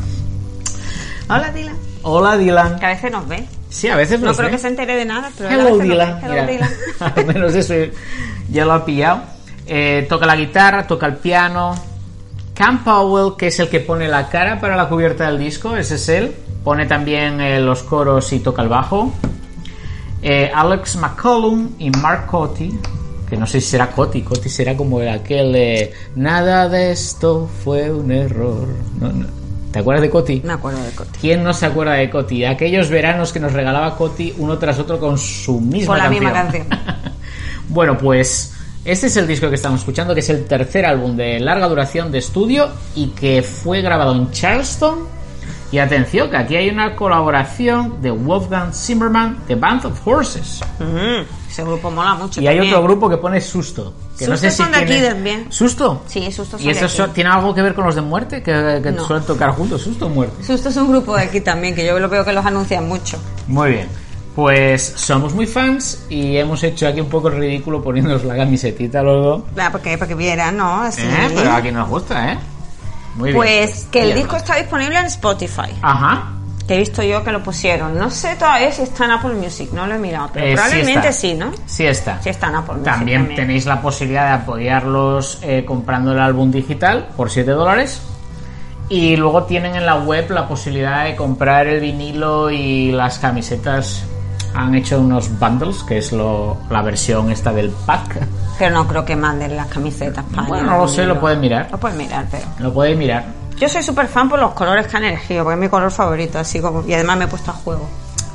Hola, 1.30 1.52
Dylan. 1.52 1.76
Hola 2.04 2.38
Dylan. 2.38 2.80
Que 2.80 2.86
a 2.86 2.90
veces 2.90 3.12
nos 3.12 3.28
ve. 3.28 3.46
Sí, 3.70 3.88
a 3.88 3.96
veces 3.96 4.20
No 4.20 4.28
nos 4.28 4.38
creo 4.38 4.50
ve. 4.50 4.56
que 4.56 4.62
se 4.62 4.68
entere 4.68 4.96
de 4.96 5.06
nada, 5.06 5.32
pero 5.38 5.50
a 5.50 5.54
Hello 5.54 5.70
nos 5.70 5.80
Dylan. 5.80 6.22
ve. 6.22 6.28
Hello, 6.28 6.48
Dylan. 6.52 6.70
al 7.00 7.26
menos 7.26 7.56
eso 7.56 7.74
ya 8.50 8.66
lo 8.66 8.74
ha 8.74 8.86
pillado. 8.86 9.22
Eh, 9.66 10.06
toca 10.10 10.26
la 10.26 10.36
guitarra, 10.36 10.86
toca 10.86 11.06
el 11.08 11.16
piano. 11.16 11.74
Cam 12.54 12.84
Powell, 12.84 13.36
que 13.38 13.48
es 13.48 13.60
el 13.60 13.70
que 13.70 13.80
pone 13.80 14.08
la 14.08 14.30
cara 14.30 14.60
para 14.60 14.76
la 14.76 14.88
cubierta 14.90 15.26
del 15.26 15.40
disco, 15.40 15.76
ese 15.76 15.96
es 15.96 16.10
él. 16.10 16.36
Pone 16.64 16.86
también 16.86 17.42
eh, 17.42 17.60
los 17.60 17.82
coros 17.84 18.32
y 18.34 18.40
toca 18.40 18.62
el 18.62 18.70
bajo. 18.70 19.12
Eh, 20.22 20.52
Alex 20.54 20.98
McCollum 20.98 21.70
y 21.80 21.90
Mark 21.90 22.28
Cotti, 22.28 22.78
que 23.34 23.40
no 23.40 23.48
sé 23.48 23.60
si 23.62 23.70
será 23.70 23.90
Cotti, 23.90 24.22
Cotti 24.22 24.48
será 24.48 24.78
como 24.78 25.00
aquel 25.00 25.54
de 25.54 25.92
Nada 26.16 26.70
de 26.70 26.92
esto 26.92 27.50
fue 27.64 27.92
un 27.92 28.12
error. 28.12 28.68
No, 29.00 29.12
no. 29.12 29.26
¿Te 29.72 29.80
acuerdas 29.80 30.04
de 30.04 30.12
Cotti? 30.12 30.44
Me 30.46 30.54
acuerdo 30.54 30.84
de 30.84 30.92
Coti. 30.92 31.18
¿Quién 31.20 31.44
no 31.44 31.52
se 31.52 31.66
acuerda 31.66 31.94
de 31.94 32.12
Coti? 32.12 32.46
Aquellos 32.46 32.92
veranos 32.92 33.34
que 33.34 33.40
nos 33.40 33.54
regalaba 33.54 33.98
Coti 33.98 34.36
uno 34.38 34.60
tras 34.60 34.78
otro 34.78 35.00
con 35.00 35.18
su 35.18 35.60
misma 35.60 35.88
Con 35.88 35.98
la 35.98 36.04
canción. 36.04 36.24
misma 36.24 36.44
canción. 36.44 36.68
bueno, 37.70 37.98
pues 37.98 38.54
este 38.86 39.08
es 39.08 39.18
el 39.18 39.26
disco 39.26 39.50
que 39.50 39.56
estamos 39.56 39.80
escuchando, 39.80 40.14
que 40.14 40.20
es 40.20 40.30
el 40.30 40.46
tercer 40.46 40.86
álbum 40.86 41.16
de 41.18 41.40
larga 41.40 41.68
duración 41.68 42.12
de 42.12 42.20
estudio 42.20 42.70
y 42.96 43.08
que 43.08 43.42
fue 43.42 43.82
grabado 43.82 44.14
en 44.14 44.30
Charleston. 44.30 45.08
Y 45.72 45.80
atención, 45.80 46.30
que 46.30 46.38
aquí 46.38 46.56
hay 46.56 46.70
una 46.70 46.96
colaboración 46.96 48.00
de 48.00 48.12
Wolfgang 48.12 48.76
Zimmerman 48.76 49.40
de 49.48 49.56
Band 49.56 49.88
of 49.88 50.08
Horses. 50.08 50.60
Ese 51.54 51.64
grupo 51.64 51.92
mola 51.92 52.16
mucho. 52.16 52.42
Y 52.42 52.48
hay 52.48 52.60
otro 52.60 52.82
grupo 52.84 53.08
que 53.10 53.18
pone 53.18 53.40
Susto. 53.40 53.94
Que 54.18 54.28
no 54.28 54.36
sé 54.36 54.50
si 54.50 54.58
son 54.58 54.72
de 54.72 54.78
aquí 54.80 54.88
tiene- 54.88 55.08
también. 55.10 55.46
¿Susto? 55.52 56.02
Sí, 56.08 56.32
Susto 56.32 56.58
son 56.58 56.66
¿Y 56.68 56.72
eso 56.72 56.86
aquí. 56.86 56.96
so- 56.98 57.10
tiene 57.10 57.30
algo 57.30 57.54
que 57.54 57.62
ver 57.62 57.76
con 57.76 57.86
los 57.86 57.94
de 57.96 58.02
muerte? 58.02 58.42
Que, 58.42 58.80
que 58.82 58.92
No. 58.92 59.06
suelen 59.06 59.24
tocar 59.26 59.52
juntos, 59.52 59.82
Susto 59.84 60.08
o 60.08 60.10
muerte. 60.10 60.44
Susto 60.44 60.70
es 60.70 60.78
un 60.78 60.92
grupo 60.92 61.16
de 61.16 61.24
aquí 61.24 61.42
también, 61.42 61.76
que 61.76 61.86
yo 61.86 62.00
lo 62.00 62.10
veo 62.10 62.26
que 62.26 62.34
los 62.34 62.44
anuncian 62.46 62.88
mucho. 62.88 63.18
Muy 63.48 63.70
bien. 63.72 63.88
Pues 64.36 64.94
somos 64.96 65.36
muy 65.36 65.46
fans 65.46 66.06
y 66.10 66.38
hemos 66.38 66.64
hecho 66.64 66.88
aquí 66.88 67.00
un 67.00 67.10
poco 67.10 67.28
el 67.28 67.36
ridículo 67.38 67.84
poniéndonos 67.84 68.24
la 68.24 68.36
camisetita 68.36 69.04
los 69.04 69.24
dos. 69.24 69.44
Ah, 69.56 69.70
porque, 69.72 69.96
porque 70.00 70.16
vieran, 70.16 70.58
¿no? 70.58 70.82
Así. 70.82 71.04
Eh, 71.04 71.30
pero 71.36 71.52
aquí 71.52 71.72
nos 71.72 71.88
gusta, 71.88 72.32
¿eh? 72.34 72.40
Muy 73.16 73.30
bien. 73.30 73.36
Pues 73.38 73.88
que 73.92 74.02
el 74.10 74.16
disco 74.16 74.36
está 74.38 74.56
disponible 74.56 74.98
en 74.98 75.06
Spotify. 75.06 75.70
Ajá. 75.84 76.32
Que 76.68 76.76
he 76.76 76.78
visto 76.78 77.04
yo 77.04 77.24
que 77.24 77.32
lo 77.34 77.44
pusieron. 77.44 77.98
No 77.98 78.10
sé 78.10 78.36
todavía 78.36 78.72
si 78.72 78.84
está 78.84 79.06
en 79.06 79.12
Apple 79.12 79.34
Music, 79.34 79.72
no 79.74 79.86
lo 79.86 79.96
he 79.96 79.98
mirado, 80.00 80.30
pero 80.34 80.46
Eh, 80.46 80.50
sí 80.52 80.56
probablemente 80.56 81.10
está. 81.10 81.12
sí, 81.12 81.34
¿no? 81.34 81.52
Sí 81.66 81.86
está. 81.86 82.22
Sí 82.22 82.30
está 82.30 82.48
en 82.48 82.56
Apple 82.56 82.76
Music. 82.76 82.92
También 82.94 83.36
tenéis 83.36 83.66
la 83.66 83.82
posibilidad 83.82 84.28
de 84.28 84.44
apoyarlos 84.44 85.40
eh, 85.42 85.66
comprando 85.66 86.14
el 86.14 86.20
álbum 86.20 86.52
digital 86.52 87.10
por 87.18 87.30
7 87.30 87.52
dólares. 87.52 88.02
Y 88.90 89.16
luego 89.18 89.44
tienen 89.44 89.76
en 89.76 89.86
la 89.86 89.96
web 89.96 90.30
la 90.32 90.48
posibilidad 90.48 91.06
de 91.06 91.16
comprar 91.16 91.68
el 91.68 91.80
vinilo 91.82 92.50
y 92.50 92.92
las 92.92 93.20
camisetas. 93.20 94.06
Han 94.56 94.76
hecho 94.76 95.00
unos 95.02 95.38
bundles, 95.40 95.82
que 95.84 95.98
es 95.98 96.12
lo, 96.12 96.58
la 96.70 96.82
versión 96.84 97.32
esta 97.32 97.52
del 97.52 97.72
pack. 97.72 98.20
Pero 98.60 98.72
no 98.72 98.88
creo 98.88 99.04
que 99.04 99.16
manden 99.16 99.56
las 99.56 99.66
camisetas 99.68 100.24
para 100.36 100.48
Bueno, 100.48 100.70
no 100.72 100.78
lo 100.80 100.88
sé, 100.88 101.06
lo 101.06 101.20
pueden 101.20 101.40
mirar. 101.42 101.70
Lo 101.72 101.80
pueden 101.80 101.98
mirar, 101.98 102.26
pero. 102.30 102.44
Lo 102.60 102.72
podéis 102.72 102.96
mirar. 102.98 103.26
Yo 103.58 103.70
soy 103.70 103.84
súper 103.84 104.08
fan 104.08 104.30
por 104.30 104.40
los 104.40 104.54
colores 104.54 104.88
que 104.88 104.98
han 104.98 105.06
elegido, 105.06 105.44
porque 105.44 105.56
es 105.56 105.60
mi 105.60 105.70
color 105.70 105.92
favorito, 105.92 106.40
así 106.40 106.60
como. 106.60 106.84
Y 106.88 106.94
además 106.94 107.18
me 107.18 107.26
he 107.26 107.28
puesto 107.28 107.52
a 107.52 107.54
juego. 107.54 107.90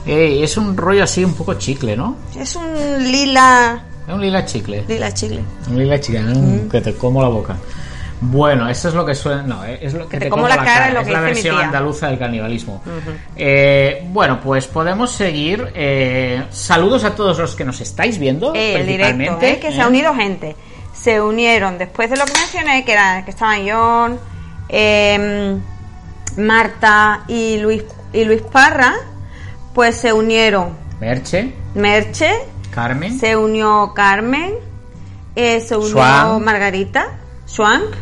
Es 0.07 0.57
un 0.57 0.77
rollo 0.77 1.05
así 1.05 1.25
un 1.25 1.35
poco 1.35 1.55
chicle, 1.55 1.97
¿no? 1.97 2.17
Es 2.35 2.57
un 2.57 2.73
lila. 3.11 3.83
Es 4.07 4.15
un 4.15 4.21
lila 4.23 4.45
chicle. 4.45 4.85
Lila 4.89 5.13
chile. 5.13 5.45
Un 5.69 5.79
lila 5.79 6.01
chicle, 6.01 6.23
¿no? 6.23 6.69
que 6.71 6.81
te 6.81 6.95
como 6.95 7.21
la 7.21 7.29
boca. 7.29 7.57
Bueno, 8.21 8.69
eso 8.69 8.89
es 8.89 8.95
lo 8.95 9.05
que 9.05 9.15
suena. 9.15 9.43
No, 9.43 9.65
eh, 9.65 9.79
es 9.83 9.95
lo 9.95 10.09
que, 10.09 10.19
te 10.19 10.29
como 10.29 10.49
la 10.49 10.57
cara 10.57 10.89
es 10.89 10.95
lo 10.95 11.05
que 11.05 11.13
la 11.13 11.21
dice 11.21 11.29
mi 11.29 11.35
versión 11.35 11.59
andaluza 11.59 12.09
del 12.09 12.19
canibalismo. 12.19 12.83
Eh, 13.37 14.03
bueno, 14.09 14.41
pues 14.41 14.67
podemos 14.67 15.13
seguir. 15.13 15.71
eh, 15.75 16.43
saludos 16.51 17.05
a 17.05 17.15
todos 17.15 17.39
los 17.39 17.55
que 17.55 17.65
nos 17.65 17.81
estáis 17.81 18.19
viendo. 18.19 18.55
Eh, 18.55 18.81
el 18.81 18.87
directo, 18.87 19.39
que 19.39 19.73
se 19.73 19.81
ha 19.81 19.87
unido 19.87 20.15
gente. 20.15 20.57
Se 20.93 21.21
unieron 21.21 21.79
después 21.79 22.11
de 22.11 22.17
lo 22.17 22.25
que 22.25 22.33
mencioné, 22.33 22.85
que 22.85 22.93
era 22.93 23.25
que 23.25 23.31
estaban 23.31 23.61
John, 23.69 24.19
eh, 24.69 25.57
Marta 26.37 27.25
y 27.29 27.59
Luis 27.59 27.83
y 28.13 28.25
Luis 28.25 28.43
Parra, 28.43 28.95
pues 29.75 29.97
se 29.97 30.13
unieron 30.13 30.71
Merche, 31.01 31.55
Merche, 31.75 32.31
Carmen. 32.71 33.19
se 33.19 33.37
unió 33.37 33.93
Carmen, 33.95 34.55
eh, 35.37 35.61
se 35.61 35.77
unió. 35.77 36.39
Margarita, 36.41 37.19
Swank, 37.47 37.95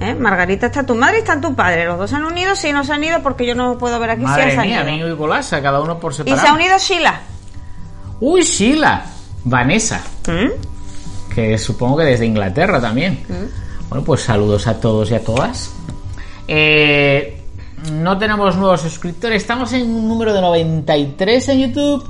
¿eh? 0.00 0.14
Margarita 0.14 0.66
está 0.66 0.84
tu 0.84 0.94
madre 0.94 1.18
y 1.18 1.20
está 1.20 1.40
tu 1.40 1.54
padre. 1.54 1.84
Los 1.84 1.98
dos 1.98 2.10
se 2.10 2.16
han 2.16 2.24
unido, 2.24 2.54
sí, 2.56 2.72
no 2.72 2.82
se 2.84 2.92
han 2.92 3.04
ido 3.04 3.22
porque 3.22 3.46
yo 3.46 3.54
no 3.54 3.78
puedo 3.78 3.98
ver 4.00 4.10
aquí 4.10 4.20
si 4.22 4.26
Madre 4.26 4.52
se 4.52 4.58
han 4.58 4.66
mía. 4.66 4.84
Mingo 4.84 5.08
y 5.08 5.12
Golasa, 5.12 5.60
cada 5.62 5.80
uno 5.80 5.98
por 6.00 6.12
Y 6.12 6.16
separado. 6.16 6.42
se 6.42 6.48
ha 6.48 6.54
unido 6.54 6.78
Sheila. 6.78 7.20
Uy, 8.20 8.42
Sheila. 8.42 9.04
Vanessa, 9.44 10.00
¿Mm? 10.28 11.32
que 11.34 11.58
supongo 11.58 11.96
que 11.98 12.04
desde 12.04 12.24
Inglaterra 12.26 12.80
también. 12.80 13.24
Bueno, 13.88 14.04
pues 14.04 14.22
saludos 14.22 14.68
a 14.68 14.78
todos 14.80 15.10
y 15.10 15.14
a 15.16 15.20
todas. 15.24 15.74
Eh, 16.48 17.38
no 17.92 18.16
tenemos 18.18 18.56
nuevos 18.56 18.80
suscriptores, 18.80 19.42
estamos 19.42 19.72
en 19.72 19.82
un 19.90 20.08
número 20.08 20.32
de 20.32 20.40
93 20.40 21.48
en 21.50 21.60
YouTube. 21.60 22.04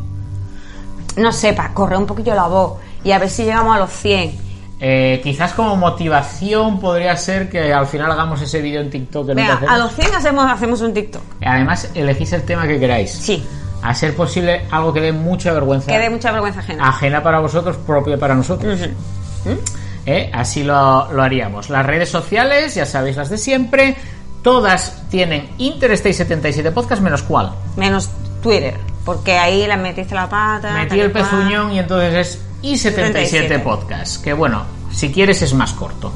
No 1.17 1.33
sepa, 1.33 1.73
corre 1.75 1.97
un 1.97 2.07
poquillo 2.07 2.35
la 2.35 2.47
voz 2.47 2.79
y 3.05 3.11
a 3.13 3.19
ver 3.19 3.29
si 3.31 3.45
llegamos 3.45 3.77
a 3.77 3.81
los 3.81 3.91
100. 3.91 4.53
Eh, 4.85 5.21
quizás 5.23 5.53
como 5.53 5.77
motivación 5.77 6.81
podría 6.81 7.17
ser 7.17 7.49
que 7.49 7.73
al 7.73 7.87
final 7.87 8.11
hagamos 8.11 8.43
ese 8.43 8.61
vídeo 8.61 8.81
en 8.81 8.91
TikTok. 8.91 9.29
que 9.29 9.35
Venga, 9.35 9.61
a 9.69 9.79
los 9.79 9.95
100 9.95 10.15
hacemos, 10.15 10.51
hacemos 10.51 10.81
un 10.81 10.93
TikTok. 10.93 11.23
Además, 11.45 11.89
elegís 11.95 12.33
el 12.33 12.43
tema 12.43 12.67
que 12.67 12.81
queráis. 12.81 13.13
Sí, 13.13 13.45
A 13.83 13.95
ser 13.95 14.17
posible, 14.17 14.63
algo 14.71 14.93
que 14.93 15.01
dé 15.01 15.13
mucha 15.13 15.53
vergüenza. 15.53 15.87
que 15.93 15.99
dé 15.99 16.11
mucha 16.11 16.33
vergüenza 16.33 16.61
ajena. 16.61 16.89
Ajena 16.89 17.23
para 17.23 17.39
vosotros, 17.41 17.77
propia 17.77 18.19
para 18.19 18.35
nosotros. 18.35 18.81
¿Eh? 20.05 20.31
Así 20.33 20.65
lo, 20.65 21.13
lo 21.13 21.23
haríamos. 21.23 21.71
Las 21.71 21.87
redes 21.87 22.09
sociales, 22.09 22.75
ya 22.75 22.85
sabéis 22.87 23.17
las 23.17 23.31
de 23.31 23.39
siempre. 23.39 23.97
Todas 24.43 25.09
tienen 25.09 25.49
Interstate77 25.59 26.73
Podcast, 26.73 27.01
menos 27.01 27.23
cuál. 27.23 27.53
Menos 27.77 28.11
Twitter, 28.43 28.77
porque 29.05 29.39
ahí 29.39 29.67
le 29.67 29.77
metiste 29.77 30.15
la 30.15 30.29
pata. 30.29 30.73
Metí 30.75 30.97
y 30.97 31.01
el 31.01 31.13
cual. 31.13 31.25
pezuñón 31.25 31.73
y 31.73 31.79
entonces 31.79 32.15
es 32.15 32.43
I77 32.63 32.77
77. 32.77 33.59
Podcast. 33.61 34.23
Que 34.23 34.33
bueno, 34.33 34.65
si 34.91 35.13
quieres 35.13 35.43
es 35.43 35.55
más 35.55 35.73
corto. 35.73 36.13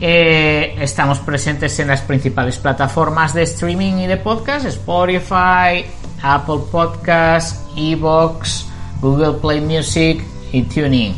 Eh, 0.00 0.76
estamos 0.80 1.18
presentes 1.20 1.78
en 1.78 1.88
las 1.88 2.00
principales 2.00 2.56
plataformas 2.58 3.32
de 3.34 3.42
streaming 3.42 3.98
y 3.98 4.06
de 4.08 4.16
podcast: 4.16 4.66
Spotify, 4.66 5.84
Apple 6.22 6.60
Podcasts, 6.72 7.60
Evox, 7.76 8.66
Google 9.00 9.34
Play 9.34 9.60
Music 9.60 10.24
y 10.52 10.62
TuneIn. 10.62 11.14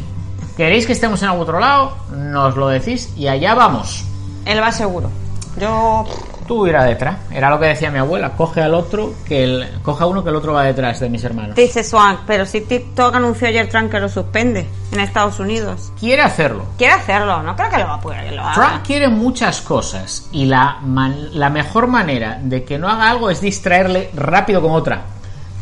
¿Queréis 0.57 0.85
que 0.85 0.93
estemos 0.93 1.23
en 1.23 1.29
algún 1.29 1.43
otro 1.43 1.59
lado? 1.59 1.97
Nos 2.15 2.57
lo 2.57 2.69
decís 2.69 3.15
y 3.17 3.29
allá 3.29 3.55
vamos. 3.55 4.05
Él 4.45 4.61
va 4.61 4.73
seguro. 4.73 5.22
Yo. 5.59 6.05
Tú 6.47 6.67
irá 6.67 6.83
detrás. 6.85 7.19
Era 7.31 7.51
lo 7.51 7.61
que 7.61 7.67
decía 7.67 7.91
mi 7.91 7.99
abuela: 7.99 8.31
coge 8.37 8.61
al 8.63 8.75
otro, 8.75 9.15
que 9.27 9.45
el, 9.45 9.69
coge 9.83 10.03
a 10.03 10.07
uno 10.07 10.25
que 10.25 10.31
el 10.31 10.37
otro 10.37 10.53
va 10.53 10.65
detrás 10.65 10.99
de 11.01 11.09
mis 11.09 11.23
hermanos. 11.25 11.55
Dice 11.55 11.85
Swank, 11.85 12.21
pero 12.27 12.45
si 12.47 12.63
TikTok 12.63 13.15
anunció 13.15 13.47
ayer 13.49 13.69
Trump 13.69 13.91
que 13.91 14.01
lo 14.01 14.09
suspende 14.09 14.67
en 14.93 15.01
Estados 15.01 15.39
Unidos. 15.39 15.93
Quiere 15.99 16.23
hacerlo. 16.23 16.65
Quiere 16.77 16.95
hacerlo, 16.95 17.43
no 17.43 17.55
creo 17.55 17.71
que 17.71 17.79
lo 17.79 17.85
va 17.87 17.95
a 17.95 18.01
poder 18.01 18.29
que 18.29 18.35
lo 18.35 18.43
haga. 18.43 18.55
Trump 18.55 18.85
quiere 18.87 19.09
muchas 19.09 19.61
cosas 19.61 20.27
y 20.33 20.47
la, 20.47 20.79
man- 20.83 21.29
la 21.39 21.49
mejor 21.49 21.87
manera 21.87 22.39
de 22.43 22.65
que 22.65 22.77
no 22.79 22.89
haga 22.89 23.09
algo 23.11 23.31
es 23.31 23.41
distraerle 23.41 24.11
rápido 24.15 24.61
con 24.61 24.73
otra. 24.73 25.03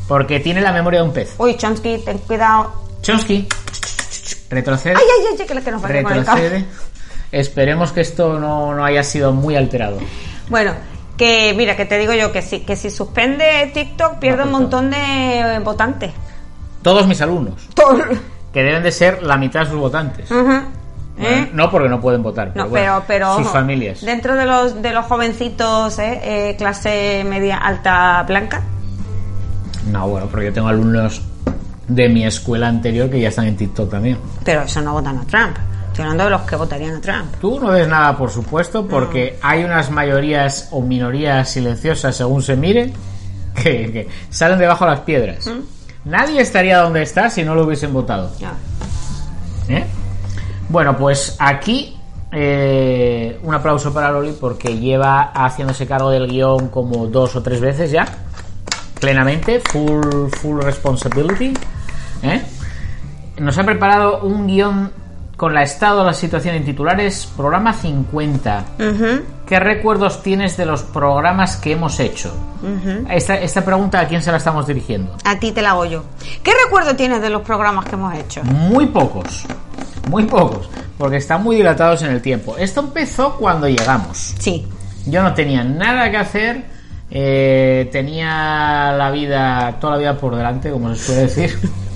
Porque 0.09 0.41
tiene 0.41 0.61
la 0.61 0.73
memoria 0.73 1.01
de 1.03 1.07
un 1.07 1.13
pez. 1.13 1.35
Uy, 1.39 1.57
Chomsky, 1.57 1.99
ten 1.99 2.19
cuidado. 2.19 2.73
Chomsky, 3.03 3.47
retrocede. 4.49 4.95
Ay, 4.97 5.03
ay, 5.05 5.27
ay, 5.31 5.37
que, 5.37 5.47
que 5.63 5.71
nos 5.71 5.83
va 5.85 5.87
a 5.89 5.89
con 5.89 5.97
el 5.97 6.05
retrocede. 6.27 6.65
Esperemos 7.33 7.93
que 7.93 8.01
esto 8.01 8.39
no, 8.39 8.75
no 8.75 8.85
haya 8.85 9.05
sido 9.05 9.33
muy 9.33 9.57
alterado. 9.57 9.99
Bueno, 10.49 10.73
que 11.17 11.55
mira, 11.57 11.77
que 11.77 11.85
te 11.85 11.99
digo 11.99 12.13
yo 12.13 12.33
que 12.33 12.43
si, 12.43 12.61
que 12.61 12.75
si 12.77 12.91
suspende 12.91 13.71
TikTok 13.73 14.19
pierde 14.19 14.43
un 14.45 14.51
montón 14.51 14.91
de 14.91 15.61
votantes. 15.63 16.13
Todos 16.83 17.07
mis 17.07 17.21
alumnos, 17.21 17.69
Todo- 17.75 17.99
que 18.53 18.63
deben 18.63 18.83
de 18.83 18.91
ser 18.91 19.23
la 19.23 19.37
mitad 19.37 19.61
de 19.61 19.67
sus 19.67 19.79
votantes. 19.79 20.29
Bueno, 20.31 20.65
¿Eh? 21.19 21.51
No 21.53 21.71
porque 21.71 21.89
no 21.91 22.01
pueden 22.01 22.23
votar, 22.23 22.51
pero, 22.55 22.65
No, 22.65 22.71
bueno, 22.71 23.03
pero, 23.07 23.29
pero 23.29 23.37
sus 23.37 23.45
ojo, 23.47 23.53
familias. 23.53 24.01
Dentro 24.01 24.35
de 24.35 24.47
los 24.47 24.81
de 24.81 24.91
los 24.93 25.05
jovencitos, 25.05 25.99
¿eh? 25.99 26.21
Eh, 26.25 26.57
clase 26.57 27.25
media 27.29 27.59
alta 27.59 28.25
blanca. 28.27 28.63
No, 29.93 30.09
bueno, 30.09 30.27
porque 30.31 30.47
yo 30.47 30.53
tengo 30.55 30.69
alumnos 30.69 31.21
de 31.89 32.09
mi 32.09 32.25
escuela 32.25 32.69
anterior 32.69 33.11
que 33.11 33.21
ya 33.21 33.29
están 33.29 33.47
en 33.47 33.57
TikTok 33.57 33.91
también. 33.91 34.17
Pero 34.45 34.63
eso 34.63 34.81
no 34.81 34.93
votan 34.95 35.19
a 35.19 35.25
Trump. 35.27 35.57
Estoy 35.91 36.05
hablando 36.05 36.25
de 36.25 36.31
los 36.31 36.43
que 36.43 36.57
votarían 36.57 36.97
a 36.97 37.01
Trump. 37.01 37.35
Tú 37.41 37.61
no 37.61 37.73
ves 37.73 37.89
nada, 37.89 38.17
por 38.17 38.31
supuesto, 38.31 38.87
porque 38.87 39.39
hay 39.43 39.65
unas 39.65 39.91
mayorías 39.91 40.69
o 40.71 40.81
minorías 40.81 41.51
silenciosas, 41.51 42.17
según 42.17 42.43
se 42.43 42.57
mire, 42.57 42.93
que, 43.55 43.93
que 43.93 44.09
salen 44.31 44.59
debajo 44.59 44.85
de 44.85 44.91
las 44.93 45.01
piedras. 45.01 45.51
Nadie 46.05 46.41
estaría 46.41 46.79
donde 46.79 47.03
está 47.03 47.29
si 47.29 47.45
no 47.45 47.55
lo 47.55 47.65
hubiesen 47.65 47.93
votado. 47.93 48.31
¿eh? 49.69 49.85
Bueno, 50.69 50.97
pues 50.97 51.37
aquí 51.39 51.97
eh, 52.33 53.39
un 53.43 53.55
aplauso 53.55 53.93
para 53.93 54.11
Loli 54.13 54.33
porque 54.33 54.79
lleva 54.79 55.33
haciéndose 55.35 55.87
cargo 55.87 56.11
del 56.11 56.29
guion 56.29 56.69
como 56.69 57.09
dos 57.09 57.35
o 57.37 57.43
tres 57.43 57.61
veces 57.61 57.91
ya, 57.91 58.07
plenamente, 59.01 59.61
full, 59.61 60.29
full 60.41 60.63
responsibility. 60.63 61.53
¿eh? 62.23 62.43
Nos 63.39 63.59
ha 63.59 63.65
preparado 63.65 64.23
un 64.23 64.47
guion 64.47 65.00
con 65.41 65.55
la 65.55 65.63
estado 65.63 66.01
de 66.01 66.05
la 66.05 66.13
situación 66.13 66.55
en 66.55 66.67
titulares, 66.67 67.27
programa 67.35 67.73
50. 67.73 68.65
Ujú, 68.79 69.23
¿Qué 69.47 69.59
recuerdos 69.59 70.23
tienes 70.23 70.59
de 70.59 70.67
los 70.67 70.83
programas 70.83 71.57
que 71.57 71.73
hemos 71.73 71.99
hecho? 71.99 72.31
Esta, 73.09 73.37
esta 73.37 73.65
pregunta 73.65 74.01
a 74.01 74.07
quién 74.07 74.23
se 74.23 74.31
la 74.31 74.37
estamos 74.37 74.67
dirigiendo. 74.67 75.17
A 75.25 75.39
ti 75.39 75.53
te 75.53 75.63
la 75.63 75.71
hago 75.71 75.87
yo. 75.87 76.05
¿Qué 76.43 76.53
recuerdo 76.67 76.95
tienes 76.95 77.23
de 77.23 77.31
los 77.31 77.41
programas 77.41 77.87
que 77.87 77.95
hemos 77.95 78.15
hecho? 78.17 78.43
Muy 78.45 78.85
pocos. 78.85 79.47
Muy 80.11 80.25
pocos. 80.25 80.69
Porque 80.99 81.17
están 81.17 81.43
muy 81.43 81.57
dilatados 81.57 82.03
en 82.03 82.11
el 82.11 82.21
tiempo. 82.21 82.59
Esto 82.59 82.81
empezó 82.81 83.39
cuando 83.39 83.67
llegamos. 83.67 84.35
Sí. 84.39 84.69
Yo 85.07 85.23
no 85.23 85.33
tenía 85.33 85.65
nada 85.65 86.11
que 86.11 86.19
hacer. 86.19 86.65
eh, 87.11 87.89
tenía 87.91 88.93
la 88.93 89.11
vida, 89.11 89.79
toda 89.81 89.95
la 89.95 89.99
vida 90.01 90.19
por 90.19 90.37
delante, 90.37 90.71
como 90.71 90.95
se 90.95 91.03
suele 91.03 91.23
decir. 91.23 91.59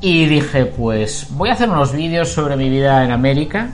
y 0.00 0.26
dije, 0.26 0.66
pues 0.66 1.26
voy 1.30 1.48
a 1.50 1.52
hacer 1.54 1.68
unos 1.68 1.92
vídeos 1.92 2.28
sobre 2.30 2.56
mi 2.56 2.68
vida 2.68 3.04
en 3.04 3.10
América. 3.12 3.70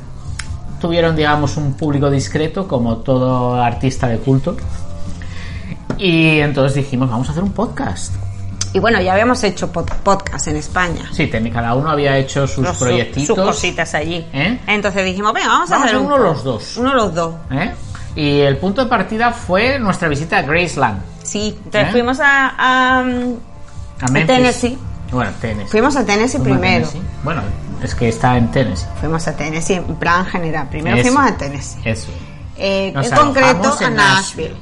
Tuvieron, 0.81 1.15
digamos, 1.17 1.57
un 1.57 1.75
público 1.75 2.11
discreto, 2.11 2.67
como 2.67 2.99
todo 2.99 3.55
artista 3.61 4.09
de 4.09 4.19
culto. 4.19 4.57
Y 5.99 6.39
entonces 6.41 6.75
dijimos, 6.77 7.11
vamos 7.11 7.29
a 7.29 7.33
hacer 7.33 7.43
un 7.45 7.53
podcast. 7.53 8.15
Y 8.73 8.79
bueno, 8.79 9.01
ya 9.01 9.13
habíamos 9.13 9.45
hecho 9.45 9.71
pod- 9.71 9.95
podcast 10.03 10.49
en 10.49 10.57
España. 10.57 11.03
Sí, 11.13 11.29
cada 11.29 11.75
uno 11.75 11.91
había 11.91 12.17
hecho 12.17 12.47
sus 12.47 12.65
Los- 12.65 12.79
proyectitos. 12.79 13.27
sus 13.27 13.37
cositas 13.45 13.95
allí. 13.95 14.27
¿Eh? 14.33 14.59
Entonces 14.67 15.05
dijimos, 15.05 15.33
venga, 15.35 15.49
vamos 15.49 15.71
a 15.71 15.75
Vamos 15.75 15.85
a 15.85 15.89
hacer 15.89 15.97
hacer 15.97 16.07
un- 16.07 16.13
uno 16.13 16.19
los 16.19 16.43
dos. 16.43 16.77
Uno 16.79 16.95
los 16.95 17.15
dos. 17.15 17.35
¿eh? 17.51 17.73
Y 18.17 18.41
el 18.41 18.57
punto 18.57 18.83
de 18.83 18.89
partida 18.91 19.31
fue 19.33 19.79
nuestra 19.79 20.09
visita 20.09 20.39
a 20.39 20.43
Graceland, 20.43 21.01
Sí, 21.23 21.55
entonces 21.65 21.89
¿Eh? 21.89 21.93
fuimos 21.93 22.19
a, 22.21 22.49
a, 22.59 22.99
a 23.01 23.03
Memphis. 24.11 24.27
Tennessee. 24.27 24.79
Bueno, 25.13 25.31
Tennessee. 25.41 25.71
fuimos 25.71 25.95
a 25.97 26.05
Tennessee 26.05 26.39
Fuimos 26.39 26.57
a 26.59 26.61
primero. 26.61 26.89
Tennessee. 26.89 27.09
Bueno, 27.23 27.43
es 27.83 27.95
que 27.95 28.09
está 28.09 28.37
en 28.37 28.51
Tennessee. 28.51 28.87
Fuimos 29.01 29.29
a 29.29 29.37
Tennessee 29.37 29.75
en 29.75 29.95
plan 29.97 30.27
general. 30.27 30.69
Primero 30.69 30.97
Eso. 30.97 31.09
fuimos 31.09 31.31
a 31.31 31.37
Tennessee. 31.37 31.81
Eso. 31.85 32.11
Eh, 32.57 32.93
en 32.97 33.11
concreto 33.11 33.77
a 33.81 33.91
Nashville. 33.91 33.95
Nashville. 33.95 34.57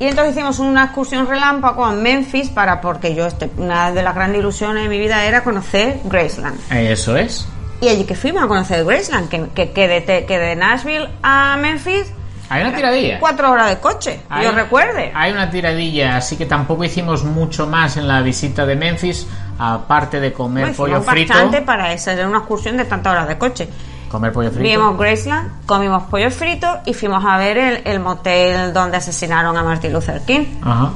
Y 0.00 0.06
entonces 0.06 0.34
hicimos 0.36 0.60
una 0.60 0.84
excursión 0.84 1.26
relámpago 1.26 1.84
a 1.84 1.92
Memphis 1.92 2.50
para 2.50 2.80
porque 2.80 3.14
yo 3.16 3.26
este, 3.26 3.50
una 3.56 3.90
de 3.92 4.02
las 4.04 4.14
grandes 4.14 4.38
ilusiones 4.40 4.84
de 4.84 4.88
mi 4.88 4.98
vida 4.98 5.24
era 5.24 5.42
conocer 5.42 5.98
Graceland. 6.04 6.56
Eso 6.72 7.16
es. 7.16 7.48
Y 7.80 7.88
allí 7.88 8.04
que 8.04 8.14
fuimos 8.14 8.42
a 8.44 8.46
conocer 8.46 8.84
Graceland, 8.84 9.28
que, 9.28 9.48
que, 9.54 9.72
que 9.72 9.88
de, 9.88 10.24
que 10.24 10.38
de 10.38 10.54
Nashville 10.56 11.08
a 11.22 11.56
Memphis 11.56 12.12
Hay 12.48 12.62
una 12.62 12.74
tiradilla. 12.76 13.18
cuatro 13.18 13.50
horas 13.50 13.70
de 13.70 13.78
coche, 13.78 14.20
Hay- 14.28 14.44
yo 14.44 14.52
recuerde. 14.52 15.10
Hay 15.14 15.32
una 15.32 15.50
tiradilla, 15.50 16.16
así 16.16 16.36
que 16.36 16.46
tampoco 16.46 16.84
hicimos 16.84 17.24
mucho 17.24 17.66
más 17.66 17.96
en 17.96 18.06
la 18.06 18.20
visita 18.20 18.66
de 18.66 18.76
Memphis, 18.76 19.26
aparte 19.58 20.20
de 20.20 20.32
comer 20.32 20.64
Bueno, 20.64 20.76
pollo 20.76 21.02
frito. 21.02 21.32
bastante 21.34 21.62
para 21.62 21.92
esa, 21.92 22.12
era 22.12 22.28
una 22.28 22.38
excursión 22.38 22.76
de 22.76 22.84
tantas 22.84 23.12
horas 23.12 23.28
de 23.28 23.38
coche. 23.38 23.68
Comer 24.10 24.32
pollo 24.32 24.50
frito. 24.50 24.62
Vimos 24.62 24.96
Graceland, 24.98 25.66
comimos 25.66 26.04
pollo 26.04 26.30
frito 26.30 26.78
y 26.86 26.94
fuimos 26.94 27.24
a 27.24 27.36
ver 27.38 27.58
el, 27.58 27.82
el 27.84 28.00
motel 28.00 28.72
donde 28.72 28.96
asesinaron 28.96 29.56
a 29.56 29.62
Martin 29.62 29.92
Luther 29.92 30.22
King. 30.22 30.44
Ajá. 30.62 30.90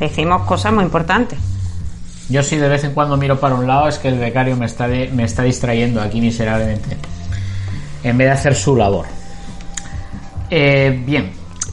Hicimos 0.00 0.42
cosas 0.42 0.72
muy 0.72 0.84
importantes. 0.84 1.38
Yo 2.30 2.42
sí 2.42 2.56
de 2.56 2.68
vez 2.68 2.84
en 2.84 2.94
cuando 2.94 3.16
miro 3.16 3.38
para 3.40 3.56
un 3.56 3.66
lado 3.66 3.88
es 3.88 3.98
que 3.98 4.08
el 4.08 4.18
becario 4.18 4.56
me 4.56 4.64
está, 4.66 4.86
de- 4.88 5.08
me 5.12 5.24
está 5.24 5.42
distrayendo 5.42 6.00
aquí 6.00 6.20
miserablemente. 6.20 6.96
En 8.04 8.16
vez 8.16 8.28
de 8.28 8.32
hacer 8.32 8.54
su 8.54 8.76
labor. 8.76 9.04
Eh, 10.48 11.02
bien, 11.04 11.32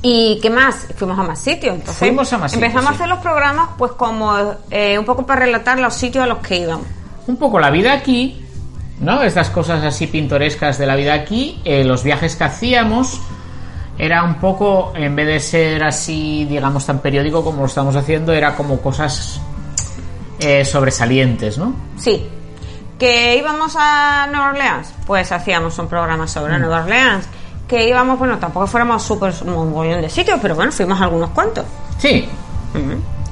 ¿Y 0.09 0.39
qué 0.41 0.49
más? 0.49 0.87
Fuimos 0.95 1.19
a 1.19 1.23
más 1.23 1.37
sitios. 1.39 1.75
Entonces, 1.75 1.97
Fuimos 1.97 2.31
a 2.31 2.37
más 2.37 2.51
sitios, 2.51 2.63
Empezamos 2.63 2.87
sí. 2.89 2.93
a 2.93 2.95
hacer 2.95 3.09
los 3.09 3.19
programas, 3.19 3.69
pues 3.77 3.91
como 3.91 4.33
eh, 4.71 4.97
un 4.97 5.03
poco 5.03 5.25
para 5.25 5.41
relatar 5.41 5.77
los 5.79 5.93
sitios 5.95 6.23
a 6.23 6.27
los 6.27 6.37
que 6.37 6.59
íbamos. 6.59 6.87
un 7.27 7.35
poco 7.35 7.59
la 7.59 7.69
vida 7.69 7.91
aquí, 7.91 8.41
¿no? 9.01 9.21
Estas 9.21 9.49
cosas 9.49 9.83
así 9.83 10.07
pintorescas 10.07 10.77
de 10.77 10.85
la 10.85 10.95
vida 10.95 11.13
aquí, 11.13 11.59
eh, 11.65 11.83
los 11.83 12.03
viajes 12.03 12.37
que 12.37 12.45
hacíamos, 12.45 13.19
era 13.97 14.23
un 14.23 14.35
poco, 14.35 14.93
en 14.95 15.13
vez 15.13 15.27
de 15.27 15.39
ser 15.41 15.83
así, 15.83 16.45
digamos, 16.45 16.85
tan 16.85 16.99
periódico 16.99 17.43
como 17.43 17.59
lo 17.59 17.65
estamos 17.65 17.93
haciendo, 17.97 18.31
era 18.31 18.55
como 18.55 18.79
cosas 18.79 19.41
eh, 20.39 20.63
sobresalientes, 20.63 21.57
¿no? 21.57 21.73
Sí. 21.97 22.25
¿Que 22.97 23.35
íbamos 23.35 23.75
a 23.77 24.27
Nueva 24.31 24.51
Orleans? 24.51 24.93
Pues 25.05 25.33
hacíamos 25.33 25.77
un 25.79 25.89
programa 25.89 26.29
sobre 26.29 26.57
Nueva 26.59 26.83
Orleans. 26.83 27.27
Que 27.67 27.87
íbamos, 27.89 28.17
bueno, 28.17 28.37
tampoco 28.39 28.65
fuéramos 28.67 29.03
súper 29.03 29.33
un 29.45 29.71
montón 29.71 30.01
de 30.01 30.09
sitios, 30.09 30.39
pero 30.41 30.55
bueno, 30.55 30.71
fuimos 30.71 30.99
a 31.01 31.03
algunos 31.05 31.29
cuantos. 31.31 31.65
Sí, 31.97 32.27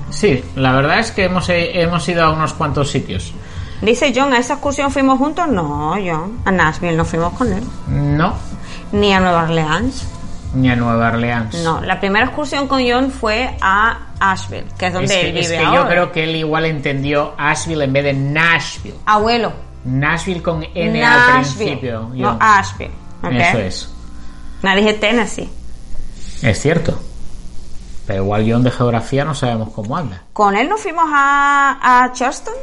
sí, 0.10 0.44
la 0.56 0.74
verdad 0.74 1.00
es 1.00 1.12
que 1.12 1.26
hemos, 1.26 1.48
eh, 1.50 1.82
hemos 1.82 2.08
ido 2.10 2.24
a 2.26 2.32
unos 2.32 2.54
cuantos 2.54 2.90
sitios. 2.92 3.34
Dice 3.82 4.12
John, 4.16 4.34
¿a 4.34 4.40
esa 4.40 4.54
excursión 4.54 4.90
fuimos 4.92 5.18
juntos? 5.20 5.48
No, 5.48 5.92
John. 6.04 6.40
A 6.46 6.52
Nashville 6.52 6.96
no 6.96 7.06
fuimos 7.06 7.34
con 7.34 7.52
él. 7.52 7.64
No, 7.88 8.34
Ni 8.92 9.14
a 9.14 9.20
Nueva 9.20 9.44
Orleans. 9.44 10.08
ni 10.54 10.70
a 10.70 10.76
Nueva 10.76 11.10
Orleans. 11.10 11.56
No, 11.64 11.82
la 11.82 12.00
primera 12.00 12.26
excursión 12.28 12.68
con 12.68 12.82
John 12.90 13.12
fue 13.12 13.56
a 13.62 13.98
Asheville, 14.20 14.68
que 14.78 14.88
es 14.88 14.94
donde 14.94 15.14
es 15.14 15.20
que, 15.22 15.30
él 15.30 15.38
es 15.38 15.50
vive 15.50 15.60
que 15.60 15.66
ahora. 15.66 15.82
yo 15.82 15.88
creo 15.90 16.12
que 16.14 16.24
él 16.24 16.36
igual 16.38 16.66
entendió 16.66 17.34
Asheville 17.38 17.84
en 17.84 17.94
vez 17.94 18.04
de 18.06 18.14
Nashville. 18.14 18.96
Abuelo. 19.06 19.52
Nashville 19.84 20.42
con 20.42 20.66
N 20.74 21.04
al 21.04 21.20
Nashville. 21.42 21.66
principio. 21.78 22.02
No, 22.10 22.16
yo. 22.16 22.38
Asheville. 22.40 22.92
¿ok? 23.24 23.32
Eso 23.34 23.60
es. 23.60 23.95
No 24.66 24.76
dije 24.76 24.94
Tennessee. 24.94 25.50
Es 26.42 26.60
cierto. 26.62 27.00
Pero 28.08 28.24
igual 28.24 28.46
John 28.50 28.64
de 28.64 28.72
geografía 28.72 29.24
no 29.26 29.34
sabemos 29.34 29.70
cómo 29.74 29.96
anda. 29.98 30.22
Con 30.34 30.56
él 30.56 30.68
nos 30.70 30.82
fuimos 30.82 31.06
a, 31.12 32.04
a 32.04 32.12
Charleston. 32.14 32.54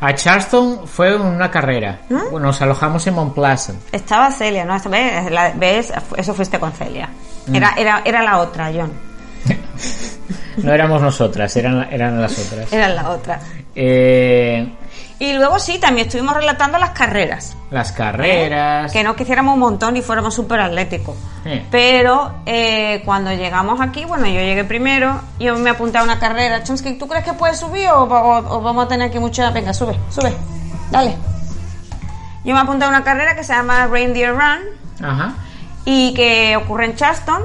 A 0.00 0.14
Charleston 0.14 0.86
fue 0.86 1.16
una 1.16 1.50
carrera. 1.50 2.00
Bueno, 2.08 2.46
nos 2.46 2.62
alojamos 2.62 3.06
en 3.06 3.30
Pleasant. 3.32 3.80
Estaba 3.92 4.30
Celia, 4.30 4.64
¿no? 4.64 4.78
Vez, 4.88 5.30
la- 5.30 5.50
¿Ves? 5.56 5.92
Eso 6.16 6.34
fuiste 6.34 6.58
con 6.60 6.72
Celia. 6.72 7.08
Mm. 7.48 7.54
Era, 7.56 7.74
era, 7.76 8.02
era 8.04 8.22
la 8.22 8.38
otra, 8.38 8.70
John. 8.74 8.92
No 10.58 10.72
éramos 10.72 11.00
nosotras, 11.00 11.54
eran, 11.56 11.86
eran 11.92 12.20
las 12.20 12.36
otras. 12.36 12.72
Era 12.72 12.88
la 12.88 13.10
otra. 13.10 13.38
Eh, 13.76 14.68
Y 15.20 15.32
luego 15.32 15.58
sí, 15.58 15.78
también 15.78 16.06
estuvimos 16.06 16.34
relatando 16.34 16.78
las 16.78 16.90
carreras. 16.90 17.56
las 17.70 17.90
carreras. 17.90 18.92
Que 18.92 19.02
no 19.02 19.16
quisiéramos 19.16 19.54
un 19.54 19.60
montón 19.60 19.96
y 19.96 20.02
fuéramos 20.02 20.32
súper 20.34 20.60
atléticos. 20.60 21.16
Sí. 21.42 21.60
Pero 21.72 22.32
eh, 22.46 23.02
cuando 23.04 23.32
llegamos 23.32 23.80
aquí, 23.80 24.04
bueno, 24.04 24.26
yo 24.26 24.34
llegué 24.40 24.62
primero, 24.64 25.20
yo 25.40 25.56
me 25.58 25.70
apunté 25.70 25.98
a 25.98 26.04
una 26.04 26.20
carrera. 26.20 26.62
Chomsky, 26.62 26.94
¿tú 26.98 27.08
crees 27.08 27.24
que 27.24 27.32
puedes 27.32 27.58
subir 27.58 27.88
o, 27.88 28.04
o- 28.04 28.56
o 28.58 28.60
vamos 28.60 28.84
a 28.84 28.88
tener 28.88 29.08
aquí 29.08 29.18
mucha... 29.18 29.50
Venga, 29.50 29.74
sube, 29.74 29.98
sube, 30.08 30.32
dale. 30.92 31.16
Yo 32.44 32.54
me 32.54 32.60
apunté 32.60 32.84
a 32.84 32.88
una 32.88 33.02
carrera 33.02 33.34
que 33.34 33.42
se 33.42 33.52
llama 33.52 33.88
Reindeer 33.88 34.30
Run 34.32 35.04
Ajá. 35.04 35.34
y 35.84 36.14
que 36.14 36.56
ocurre 36.56 36.84
en 36.86 36.94
Charleston. 36.94 37.42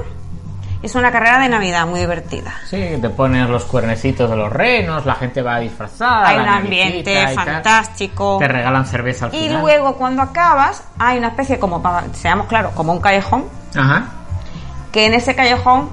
Es 0.84 0.94
una 0.94 1.10
carrera 1.10 1.38
de 1.38 1.48
Navidad 1.48 1.86
muy 1.86 2.00
divertida. 2.00 2.52
Sí, 2.68 2.98
te 3.00 3.08
pones 3.08 3.48
los 3.48 3.64
cuernecitos 3.64 4.28
de 4.28 4.36
los 4.36 4.52
renos, 4.52 5.06
la 5.06 5.14
gente 5.14 5.40
va 5.40 5.58
disfrazada. 5.58 6.28
Hay 6.28 6.36
un 6.36 6.46
ambiente 6.46 7.22
y 7.32 7.34
fantástico. 7.34 8.36
Te 8.38 8.48
regalan 8.48 8.84
cerveza 8.84 9.24
al 9.24 9.34
Y 9.34 9.44
final. 9.44 9.62
luego 9.62 9.94
cuando 9.96 10.20
acabas 10.20 10.84
hay 10.98 11.16
una 11.16 11.28
especie 11.28 11.58
como, 11.58 11.80
para, 11.82 12.04
seamos 12.12 12.48
claros, 12.48 12.72
como 12.74 12.92
un 12.92 13.00
callejón, 13.00 13.46
Ajá. 13.74 14.04
que 14.92 15.06
en 15.06 15.14
ese 15.14 15.34
callejón 15.34 15.88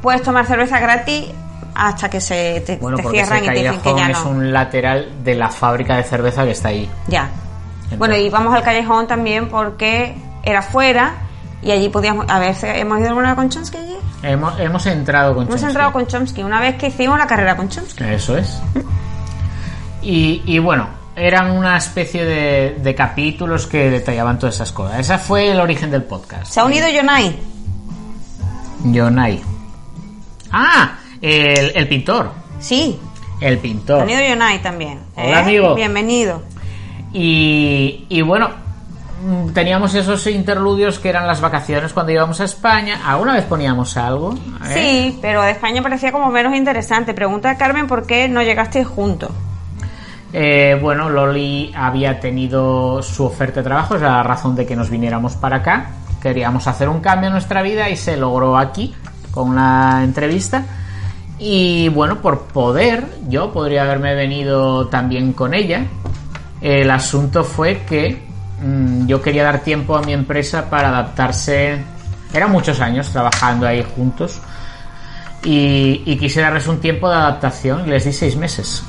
puedes 0.00 0.22
tomar 0.22 0.46
cerveza 0.46 0.80
gratis 0.80 1.26
hasta 1.74 2.08
que 2.08 2.20
se 2.22 2.62
te, 2.64 2.76
Bueno, 2.78 2.96
te 2.96 3.02
porque 3.02 3.20
ese 3.20 3.26
cierran 3.26 3.44
y 3.44 3.48
te 3.48 3.62
dicen 3.62 3.76
que 3.82 3.90
callejón 3.90 4.06
ya 4.06 4.10
es 4.18 4.24
no. 4.24 4.30
un 4.30 4.52
lateral 4.54 5.22
de 5.22 5.34
la 5.34 5.50
fábrica 5.50 5.96
de 5.96 6.02
cerveza 6.04 6.44
que 6.44 6.52
está 6.52 6.68
ahí. 6.68 6.88
Ya. 7.08 7.28
Bueno, 7.98 8.16
y 8.16 8.30
vamos 8.30 8.54
al 8.54 8.62
callejón 8.62 9.06
también 9.06 9.50
porque 9.50 10.16
era 10.42 10.62
fuera 10.62 11.12
y 11.60 11.72
allí 11.72 11.90
podíamos... 11.90 12.24
A 12.30 12.38
ver, 12.38 12.56
¿hemos 12.62 12.98
ido 13.00 13.08
alguna 13.08 13.36
con 13.36 13.50
Chomsky 13.50 13.76
allí? 13.76 13.93
Hemos, 14.24 14.58
hemos 14.58 14.86
entrado 14.86 15.34
con 15.34 15.42
Hemos 15.44 15.54
Chomsky. 15.56 15.66
entrado 15.68 15.92
con 15.92 16.06
Chomsky 16.06 16.42
una 16.42 16.60
vez 16.60 16.76
que 16.76 16.86
hicimos 16.88 17.18
la 17.18 17.26
carrera 17.26 17.56
con 17.56 17.68
Chomsky. 17.68 18.04
Eso 18.04 18.36
es. 18.38 18.60
Y, 20.02 20.42
y 20.46 20.58
bueno, 20.58 20.88
eran 21.16 21.50
una 21.50 21.76
especie 21.76 22.24
de, 22.24 22.76
de 22.82 22.94
capítulos 22.94 23.66
que 23.66 23.90
detallaban 23.90 24.38
todas 24.38 24.54
esas 24.56 24.72
cosas. 24.72 24.98
Ese 25.00 25.18
fue 25.18 25.50
el 25.50 25.60
origen 25.60 25.90
del 25.90 26.02
podcast. 26.04 26.46
Se 26.52 26.60
ha 26.60 26.64
unido 26.64 26.86
Jonai. 26.94 27.36
Yonai. 28.84 29.40
Ah, 30.50 30.98
el, 31.20 31.72
el 31.74 31.88
pintor. 31.88 32.32
Sí, 32.60 32.98
El 33.40 33.56
se 33.56 33.60
pintor. 33.62 34.00
ha 34.00 34.04
unido 34.04 34.20
Jonai 34.28 34.62
también. 34.62 34.98
¿eh? 35.16 35.26
Hola, 35.28 35.38
amigo. 35.40 35.74
Bienvenido. 35.74 36.42
Y, 37.12 38.06
y 38.08 38.22
bueno, 38.22 38.50
teníamos 39.52 39.94
esos 39.94 40.26
interludios 40.26 40.98
que 40.98 41.08
eran 41.08 41.26
las 41.26 41.40
vacaciones 41.40 41.92
cuando 41.92 42.12
íbamos 42.12 42.40
a 42.40 42.44
España. 42.44 43.00
¿Alguna 43.04 43.34
vez 43.34 43.44
poníamos 43.44 43.96
algo? 43.96 44.34
Sí, 44.72 45.18
pero 45.20 45.42
de 45.42 45.52
España 45.52 45.82
parecía 45.82 46.12
como 46.12 46.30
menos 46.30 46.54
interesante. 46.54 47.14
Pregunta 47.14 47.50
a 47.50 47.56
Carmen 47.56 47.86
por 47.86 48.06
qué 48.06 48.28
no 48.28 48.42
llegasteis 48.42 48.86
juntos. 48.86 49.30
Eh, 50.32 50.76
bueno, 50.82 51.08
Loli 51.08 51.72
había 51.76 52.18
tenido 52.18 53.00
su 53.02 53.24
oferta 53.24 53.60
de 53.60 53.64
trabajo, 53.64 53.94
es 53.94 54.02
la 54.02 54.22
razón 54.24 54.56
de 54.56 54.66
que 54.66 54.74
nos 54.74 54.90
viniéramos 54.90 55.36
para 55.36 55.58
acá. 55.58 55.90
Queríamos 56.20 56.66
hacer 56.66 56.88
un 56.88 57.00
cambio 57.00 57.28
en 57.28 57.34
nuestra 57.34 57.62
vida 57.62 57.88
y 57.88 57.96
se 57.96 58.16
logró 58.16 58.58
aquí 58.58 58.94
con 59.30 59.54
la 59.54 60.00
entrevista. 60.02 60.64
Y 61.38 61.88
bueno, 61.90 62.20
por 62.20 62.46
poder, 62.46 63.04
yo 63.28 63.52
podría 63.52 63.82
haberme 63.82 64.14
venido 64.14 64.88
también 64.88 65.32
con 65.32 65.54
ella. 65.54 65.86
El 66.60 66.90
asunto 66.90 67.44
fue 67.44 67.82
que 67.86 68.23
yo 69.06 69.20
quería 69.20 69.44
dar 69.44 69.60
tiempo 69.60 69.96
a 69.96 70.02
mi 70.02 70.12
empresa 70.12 70.68
para 70.70 70.88
adaptarse. 70.88 71.78
Eran 72.32 72.50
muchos 72.50 72.80
años 72.80 73.08
trabajando 73.10 73.66
ahí 73.66 73.84
juntos. 73.96 74.40
Y, 75.44 76.02
y 76.06 76.16
quise 76.16 76.40
darles 76.40 76.66
un 76.66 76.80
tiempo 76.80 77.08
de 77.10 77.16
adaptación 77.16 77.86
y 77.86 77.90
les 77.90 78.04
di 78.04 78.12
seis 78.12 78.36
meses. 78.36 78.82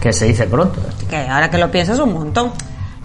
Que 0.00 0.12
se 0.12 0.26
dice 0.26 0.46
pronto. 0.46 0.80
Que 1.08 1.16
ahora 1.26 1.50
que 1.50 1.58
lo 1.58 1.70
piensas 1.70 1.98
un 1.98 2.12
montón. 2.12 2.52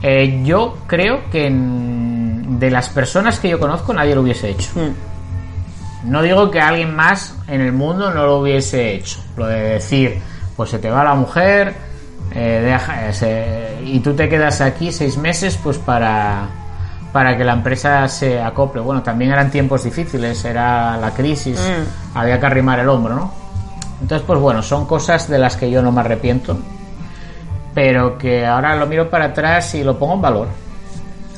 Eh, 0.01 0.41
yo 0.43 0.77
creo 0.85 1.29
que 1.31 1.47
en- 1.47 2.59
de 2.59 2.69
las 2.69 2.89
personas 2.89 3.39
que 3.39 3.49
yo 3.49 3.59
conozco 3.59 3.93
nadie 3.93 4.13
lo 4.15 4.21
hubiese 4.21 4.49
hecho. 4.49 4.69
Mm. 4.75 6.11
No 6.11 6.21
digo 6.21 6.51
que 6.51 6.59
alguien 6.59 6.93
más 6.95 7.35
en 7.47 7.61
el 7.61 7.71
mundo 7.71 8.13
no 8.13 8.25
lo 8.25 8.39
hubiese 8.39 8.93
hecho. 8.95 9.19
Lo 9.37 9.47
de 9.47 9.59
decir, 9.61 10.19
pues 10.57 10.69
se 10.69 10.79
te 10.79 10.89
va 10.89 11.03
la 11.03 11.15
mujer 11.15 11.73
eh, 12.35 12.61
deja- 12.63 13.09
eh, 13.21 13.81
y 13.85 13.99
tú 13.99 14.13
te 14.13 14.27
quedas 14.29 14.61
aquí 14.61 14.91
seis 14.91 15.17
meses 15.17 15.57
pues 15.61 15.77
para, 15.77 16.47
para 17.11 17.37
que 17.37 17.43
la 17.43 17.53
empresa 17.53 18.07
se 18.07 18.41
acople. 18.41 18.81
Bueno, 18.81 19.03
también 19.03 19.31
eran 19.31 19.51
tiempos 19.51 19.83
difíciles, 19.83 20.43
era 20.45 20.97
la 20.97 21.11
crisis, 21.11 21.59
Mm. 21.59 22.17
había 22.17 22.39
que 22.39 22.45
arrimar 22.45 22.79
el 22.79 22.89
hombro, 22.89 23.15
¿no? 23.15 23.33
Entonces, 24.01 24.25
pues 24.25 24.39
bueno, 24.39 24.61
son 24.61 24.85
cosas 24.85 25.29
de 25.29 25.37
las 25.39 25.55
que 25.55 25.69
yo 25.71 25.81
no 25.81 25.91
me 25.91 26.01
arrepiento, 26.01 26.57
pero 27.73 28.17
que 28.17 28.45
ahora 28.45 28.75
lo 28.75 28.85
miro 28.85 29.09
para 29.09 29.25
atrás 29.25 29.73
y 29.75 29.83
lo 29.83 29.97
pongo 29.97 30.15
en 30.15 30.21
valor. 30.21 30.47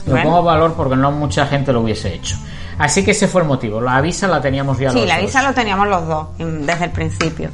Lo 0.06 0.12
Bueno. 0.12 0.24
pongo 0.26 0.40
en 0.40 0.46
valor 0.46 0.74
porque 0.76 0.96
no 0.96 1.12
mucha 1.12 1.46
gente 1.46 1.72
lo 1.74 1.82
hubiese 1.82 2.14
hecho. 2.14 2.38
Así 2.78 3.04
que 3.06 3.12
ese 3.12 3.28
fue 3.28 3.42
el 3.42 3.48
motivo. 3.48 3.80
La 3.82 4.02
visa 4.02 4.28
la 4.28 4.42
teníamos 4.42 4.78
ya 4.78 4.92
Sí, 4.92 5.00
los 5.00 5.08
la 5.08 5.16
dos. 5.16 5.26
visa 5.26 5.42
lo 5.44 5.54
teníamos 5.54 5.88
los 5.88 6.08
dos 6.08 6.28
desde 6.38 6.86
el 6.86 6.92
principio. 6.92 7.50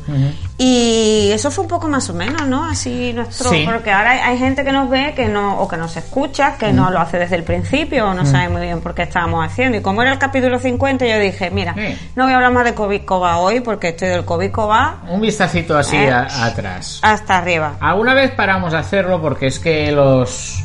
Y 0.57 1.29
eso 1.31 1.49
fue 1.51 1.63
un 1.63 1.69
poco 1.69 1.87
más 1.87 2.09
o 2.09 2.13
menos, 2.13 2.47
¿no? 2.47 2.63
Así 2.65 3.13
nuestro. 3.13 3.49
Sí. 3.49 3.63
Porque 3.65 3.91
ahora 3.91 4.11
hay, 4.11 4.19
hay 4.19 4.37
gente 4.37 4.63
que 4.63 4.71
nos 4.71 4.89
ve 4.89 5.13
que 5.15 5.27
no, 5.27 5.59
o 5.59 5.67
que 5.67 5.77
nos 5.77 5.95
escucha, 5.97 6.55
que 6.57 6.71
no 6.71 6.91
lo 6.91 6.99
hace 6.99 7.17
desde 7.17 7.35
el 7.35 7.43
principio, 7.43 8.09
o 8.09 8.13
no 8.13 8.25
sabe 8.25 8.49
muy 8.49 8.61
bien 8.61 8.81
por 8.81 8.93
qué 8.93 9.03
estábamos 9.03 9.45
haciendo. 9.45 9.77
Y 9.77 9.81
como 9.81 10.01
era 10.01 10.11
el 10.13 10.19
capítulo 10.19 10.59
50, 10.59 11.05
yo 11.05 11.17
dije, 11.19 11.49
mira, 11.51 11.75
no 12.15 12.23
voy 12.25 12.33
a 12.33 12.35
hablar 12.35 12.51
más 12.51 12.65
de 12.65 12.73
COVID 12.73 13.01
Coba 13.05 13.37
hoy, 13.37 13.59
porque 13.61 13.89
estoy 13.89 14.09
del 14.09 14.25
COVID 14.25 14.51
Coba 14.51 14.97
Un 15.09 15.21
vistacito 15.21 15.77
así 15.77 15.95
Eh. 15.97 16.11
a- 16.11 16.45
atrás. 16.45 16.99
hasta 17.01 17.37
arriba. 17.37 17.73
Alguna 17.79 18.13
vez 18.13 18.31
paramos 18.31 18.71
de 18.71 18.77
hacerlo 18.79 19.21
porque 19.21 19.47
es 19.47 19.59
que 19.59 19.91
los 19.91 20.63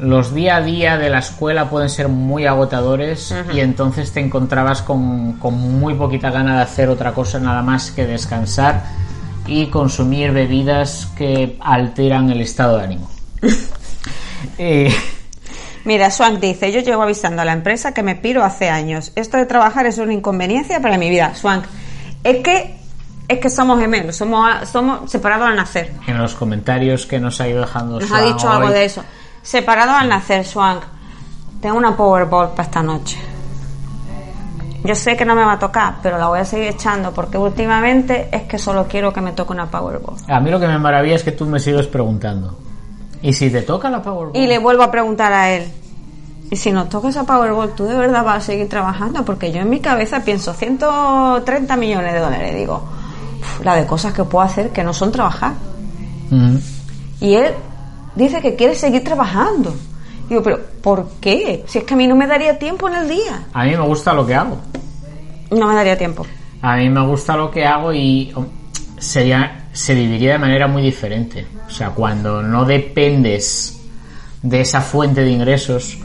los 0.00 0.34
día 0.34 0.56
a 0.56 0.62
día 0.62 0.96
de 0.98 1.10
la 1.10 1.18
escuela 1.18 1.68
pueden 1.68 1.88
ser 1.88 2.08
muy 2.08 2.46
agotadores 2.46 3.34
y 3.52 3.60
entonces 3.60 4.12
te 4.12 4.20
encontrabas 4.20 4.82
con, 4.82 5.34
con 5.34 5.54
muy 5.54 5.94
poquita 5.94 6.30
gana 6.30 6.56
de 6.56 6.62
hacer 6.62 6.88
otra 6.88 7.12
cosa 7.12 7.38
nada 7.38 7.62
más 7.62 7.90
que 7.90 8.06
descansar 8.06 8.84
y 9.46 9.66
consumir 9.66 10.32
bebidas 10.32 11.08
que 11.16 11.56
alteran 11.60 12.30
el 12.30 12.40
estado 12.40 12.78
de 12.78 12.84
ánimo. 12.84 13.10
Eh, 14.56 14.90
Mira, 15.84 16.10
Swank 16.10 16.40
dice, 16.40 16.72
yo 16.72 16.80
llevo 16.80 17.02
avisando 17.02 17.42
a 17.42 17.44
la 17.44 17.52
empresa 17.52 17.92
que 17.92 18.02
me 18.02 18.14
piro 18.14 18.44
hace 18.44 18.68
años. 18.68 19.12
Esto 19.16 19.36
de 19.36 19.46
trabajar 19.46 19.86
es 19.86 19.98
una 19.98 20.12
inconveniencia 20.12 20.80
para 20.80 20.98
mi 20.98 21.08
vida. 21.10 21.34
Swank, 21.34 21.64
es 22.24 22.42
que 22.42 22.76
es 23.28 23.38
que 23.38 23.48
somos 23.48 23.78
gemelos, 23.78 24.16
somos, 24.16 24.68
somos 24.68 25.10
separados 25.10 25.48
al 25.48 25.56
nacer. 25.56 25.92
en 26.06 26.18
los 26.18 26.34
comentarios 26.34 27.06
que 27.06 27.20
nos 27.20 27.40
ha 27.40 27.48
ido 27.48 27.60
dejando 27.60 28.00
Nos 28.00 28.10
ha 28.10 28.22
dicho 28.22 28.50
algo 28.50 28.70
de 28.70 28.84
eso. 28.84 29.04
Separados 29.42 29.94
al 29.94 30.08
nacer, 30.08 30.44
Swank. 30.46 30.82
tengo 31.60 31.76
una 31.76 31.96
Powerball 31.96 32.50
para 32.50 32.62
esta 32.62 32.82
noche. 32.82 33.18
Yo 34.82 34.94
sé 34.94 35.14
que 35.16 35.26
no 35.26 35.34
me 35.34 35.44
va 35.44 35.52
a 35.54 35.58
tocar, 35.58 35.96
pero 36.02 36.16
la 36.16 36.28
voy 36.28 36.38
a 36.38 36.44
seguir 36.44 36.68
echando 36.68 37.12
porque 37.12 37.36
últimamente 37.36 38.28
es 38.32 38.42
que 38.44 38.56
solo 38.58 38.86
quiero 38.88 39.12
que 39.12 39.20
me 39.20 39.32
toque 39.32 39.52
una 39.52 39.66
Powerball. 39.70 40.16
A 40.26 40.40
mí 40.40 40.50
lo 40.50 40.58
que 40.58 40.66
me 40.66 40.78
maravilla 40.78 41.16
es 41.16 41.22
que 41.22 41.32
tú 41.32 41.44
me 41.44 41.60
sigues 41.60 41.86
preguntando. 41.86 42.56
¿Y 43.22 43.34
si 43.34 43.50
te 43.50 43.60
toca 43.62 43.90
la 43.90 44.00
Powerball? 44.00 44.36
Y 44.36 44.46
le 44.46 44.58
vuelvo 44.58 44.82
a 44.82 44.90
preguntar 44.90 45.32
a 45.34 45.50
él. 45.50 45.70
Y 46.50 46.56
si 46.56 46.72
nos 46.72 46.88
toca 46.88 47.08
esa 47.10 47.24
Powerball, 47.24 47.74
¿tú 47.74 47.84
de 47.84 47.94
verdad 47.96 48.24
vas 48.24 48.38
a 48.38 48.46
seguir 48.46 48.68
trabajando? 48.70 49.22
Porque 49.24 49.52
yo 49.52 49.60
en 49.60 49.68
mi 49.68 49.80
cabeza 49.80 50.24
pienso 50.24 50.54
130 50.54 51.76
millones 51.76 52.14
de 52.14 52.18
dólares. 52.18 52.54
Digo, 52.56 52.82
"Uf, 53.40 53.64
la 53.64 53.74
de 53.76 53.86
cosas 53.86 54.14
que 54.14 54.24
puedo 54.24 54.44
hacer 54.44 54.70
que 54.70 54.82
no 54.82 54.94
son 54.94 55.12
trabajar. 55.12 55.52
Y 57.20 57.34
él 57.34 57.52
dice 58.20 58.40
que 58.40 58.56
quiere 58.56 58.74
seguir 58.74 59.04
trabajando. 59.04 59.74
Digo, 60.28 60.42
pero 60.42 60.60
¿por 60.80 61.08
qué? 61.20 61.64
Si 61.66 61.78
es 61.78 61.84
que 61.84 61.94
a 61.94 61.96
mí 61.96 62.06
no 62.06 62.14
me 62.14 62.26
daría 62.26 62.58
tiempo 62.58 62.88
en 62.88 62.94
el 62.94 63.08
día. 63.08 63.46
A 63.52 63.64
mí 63.64 63.70
me 63.70 63.82
gusta 63.82 64.12
lo 64.12 64.26
que 64.26 64.34
hago. 64.34 64.58
No 65.50 65.66
me 65.66 65.74
daría 65.74 65.98
tiempo. 65.98 66.24
A 66.62 66.76
mí 66.76 66.88
me 66.88 67.04
gusta 67.04 67.36
lo 67.36 67.50
que 67.50 67.64
hago 67.64 67.92
y 67.92 68.32
oh, 68.36 68.46
sería, 68.98 69.68
se 69.72 69.94
viviría 69.94 70.32
de 70.32 70.38
manera 70.38 70.68
muy 70.68 70.82
diferente. 70.82 71.46
O 71.66 71.70
sea, 71.70 71.90
cuando 71.90 72.42
no 72.42 72.64
dependes 72.64 73.80
de 74.42 74.60
esa 74.60 74.80
fuente 74.80 75.22
de 75.22 75.30
ingresos, 75.30 75.98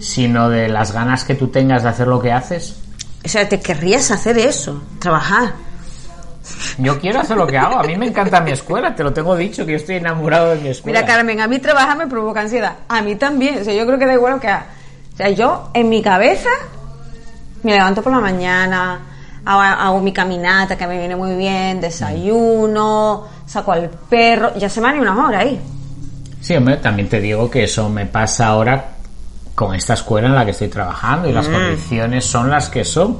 sino 0.00 0.48
de 0.48 0.68
las 0.68 0.92
ganas 0.92 1.24
que 1.24 1.34
tú 1.34 1.48
tengas 1.48 1.82
de 1.82 1.90
hacer 1.90 2.08
lo 2.08 2.20
que 2.20 2.32
haces. 2.32 2.76
O 3.24 3.28
sea, 3.28 3.48
te 3.48 3.60
querrías 3.60 4.10
hacer 4.10 4.38
eso, 4.38 4.82
trabajar. 4.98 5.54
Yo 6.78 6.98
quiero 6.98 7.20
hacer 7.20 7.36
lo 7.36 7.46
que 7.46 7.58
hago. 7.58 7.78
A 7.78 7.82
mí 7.82 7.96
me 7.96 8.06
encanta 8.06 8.40
mi 8.40 8.52
escuela, 8.52 8.94
te 8.94 9.02
lo 9.02 9.12
tengo 9.12 9.36
dicho, 9.36 9.64
que 9.64 9.72
yo 9.72 9.76
estoy 9.76 9.96
enamorado 9.96 10.50
de 10.50 10.56
mi 10.56 10.68
escuela. 10.68 11.00
Mira, 11.00 11.12
Carmen, 11.12 11.40
a 11.40 11.48
mí 11.48 11.58
trabajar 11.58 11.96
me 11.96 12.06
provoca 12.06 12.40
ansiedad. 12.40 12.78
A 12.88 13.02
mí 13.02 13.16
también. 13.16 13.60
O 13.60 13.64
sea, 13.64 13.74
yo 13.74 13.86
creo 13.86 13.98
que 13.98 14.06
da 14.06 14.14
igual 14.14 14.34
lo 14.34 14.40
que 14.40 14.48
haga. 14.48 14.66
O 15.12 15.16
sea, 15.16 15.30
yo 15.30 15.70
en 15.74 15.88
mi 15.88 16.02
cabeza 16.02 16.50
me 17.62 17.72
levanto 17.72 18.02
por 18.02 18.12
la 18.12 18.20
mañana, 18.20 19.00
hago, 19.44 19.60
hago 19.60 20.00
mi 20.00 20.12
caminata 20.12 20.76
que 20.76 20.86
me 20.86 20.98
viene 20.98 21.16
muy 21.16 21.36
bien, 21.36 21.80
desayuno, 21.80 23.26
saco 23.46 23.72
al 23.72 23.90
perro. 23.90 24.52
Ya 24.56 24.68
se 24.68 24.80
me 24.80 24.88
han 24.88 24.96
ido 24.96 25.02
una 25.02 25.26
hora 25.26 25.40
ahí. 25.40 25.60
Sí, 26.40 26.56
hombre, 26.56 26.78
también 26.78 27.08
te 27.08 27.20
digo 27.20 27.50
que 27.50 27.64
eso 27.64 27.88
me 27.90 28.06
pasa 28.06 28.46
ahora 28.46 28.92
con 29.54 29.74
esta 29.74 29.92
escuela 29.92 30.28
en 30.28 30.34
la 30.34 30.44
que 30.44 30.52
estoy 30.52 30.68
trabajando 30.68 31.28
y 31.28 31.32
las 31.32 31.46
condiciones 31.46 32.24
son 32.24 32.48
las 32.48 32.70
que 32.70 32.84
son. 32.84 33.18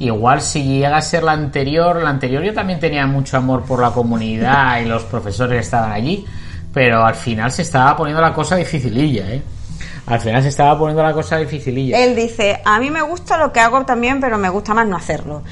Igual 0.00 0.40
si 0.40 0.64
llega 0.64 0.96
a 0.96 1.02
ser 1.02 1.22
la 1.22 1.32
anterior, 1.32 2.02
la 2.02 2.08
anterior 2.08 2.42
yo 2.42 2.54
también 2.54 2.80
tenía 2.80 3.06
mucho 3.06 3.36
amor 3.36 3.64
por 3.64 3.80
la 3.80 3.90
comunidad 3.90 4.80
y 4.80 4.86
los 4.86 5.02
profesores 5.04 5.56
que 5.56 5.60
estaban 5.60 5.92
allí, 5.92 6.24
pero 6.72 7.04
al 7.04 7.14
final 7.14 7.52
se 7.52 7.60
estaba 7.60 7.94
poniendo 7.98 8.22
la 8.22 8.32
cosa 8.32 8.56
dificililla, 8.56 9.30
¿eh? 9.30 9.42
Al 10.06 10.18
final 10.18 10.42
se 10.42 10.48
estaba 10.48 10.78
poniendo 10.78 11.02
la 11.02 11.12
cosa 11.12 11.36
dificililla. 11.36 11.98
Él 11.98 12.16
dice, 12.16 12.62
a 12.64 12.78
mí 12.80 12.90
me 12.90 13.02
gusta 13.02 13.36
lo 13.36 13.52
que 13.52 13.60
hago 13.60 13.84
también, 13.84 14.20
pero 14.20 14.38
me 14.38 14.48
gusta 14.48 14.72
más 14.72 14.86
no 14.86 14.96
hacerlo. 14.96 15.42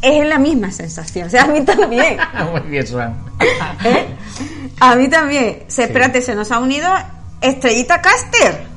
Es 0.00 0.24
la 0.24 0.38
misma 0.38 0.70
sensación. 0.70 1.26
O 1.26 1.30
sea, 1.30 1.42
a 1.42 1.46
mí 1.48 1.62
también. 1.62 2.16
Muy 2.52 2.60
bien, 2.60 2.86
Swan. 2.86 3.16
¿Eh? 3.84 4.06
A 4.78 4.94
mí 4.94 5.08
también. 5.08 5.64
Se, 5.66 5.84
Espérate, 5.84 6.22
se 6.22 6.36
nos 6.36 6.52
ha 6.52 6.60
unido 6.60 6.88
Estrellita 7.40 8.00
Caster. 8.00 8.75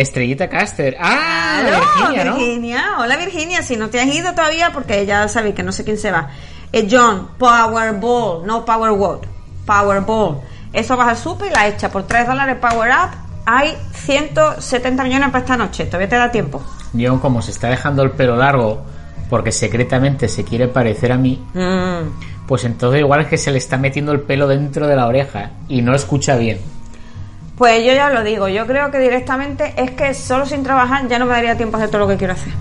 Estrellita 0.00 0.48
Caster. 0.48 0.96
Ah, 1.00 1.60
Claro, 1.62 1.80
Virginia, 1.80 2.24
¿no? 2.24 2.36
Virginia. 2.36 2.84
Hola 2.98 3.16
Virginia, 3.16 3.62
si 3.62 3.76
no 3.76 3.88
te 3.88 4.00
has 4.00 4.06
ido 4.06 4.32
todavía, 4.34 4.70
porque 4.72 5.06
ya 5.06 5.26
sabéis 5.28 5.54
que 5.54 5.62
no 5.62 5.72
sé 5.72 5.84
quién 5.84 5.96
se 5.98 6.10
va. 6.12 6.28
Eh, 6.72 6.86
John, 6.90 7.28
Powerball, 7.38 8.46
no 8.46 8.64
Powerwall, 8.64 9.20
Powerball. 9.64 10.40
Eso 10.72 10.96
vas 10.96 11.08
al 11.08 11.16
super 11.16 11.48
y 11.50 11.54
la 11.54 11.66
echa 11.68 11.90
por 11.90 12.06
3 12.06 12.26
dólares 12.26 12.56
Power 12.60 12.90
Up. 12.90 13.10
Hay 13.46 13.76
170 13.92 15.02
millones 15.04 15.28
para 15.30 15.38
esta 15.38 15.56
noche, 15.56 15.86
todavía 15.86 16.08
te 16.08 16.16
da 16.16 16.30
tiempo. 16.30 16.62
Yo, 16.92 17.20
como 17.20 17.40
se 17.40 17.52
está 17.52 17.68
dejando 17.68 18.02
el 18.02 18.10
pelo 18.10 18.36
largo 18.36 18.82
porque 19.30 19.50
secretamente 19.52 20.28
se 20.28 20.44
quiere 20.44 20.68
parecer 20.68 21.12
a 21.12 21.16
mí, 21.16 21.42
Mm. 21.54 22.46
pues 22.46 22.64
entonces 22.64 23.00
igual 23.00 23.20
es 23.22 23.26
que 23.28 23.38
se 23.38 23.50
le 23.50 23.58
está 23.58 23.76
metiendo 23.76 24.12
el 24.12 24.20
pelo 24.20 24.46
dentro 24.46 24.86
de 24.86 24.94
la 24.96 25.06
oreja 25.06 25.50
y 25.68 25.80
no 25.82 25.94
escucha 25.94 26.36
bien. 26.36 26.58
Pues 27.56 27.84
yo 27.84 27.92
ya 27.94 28.10
lo 28.10 28.22
digo, 28.22 28.48
yo 28.48 28.66
creo 28.66 28.90
que 28.90 28.98
directamente 28.98 29.72
es 29.76 29.92
que 29.92 30.12
solo 30.12 30.44
sin 30.44 30.62
trabajar 30.62 31.08
ya 31.08 31.18
no 31.18 31.24
me 31.26 31.32
daría 31.32 31.56
tiempo 31.56 31.76
a 31.76 31.80
hacer 31.80 31.90
todo 31.90 32.00
lo 32.02 32.08
que 32.08 32.16
quiero 32.16 32.34
hacer. 32.34 32.52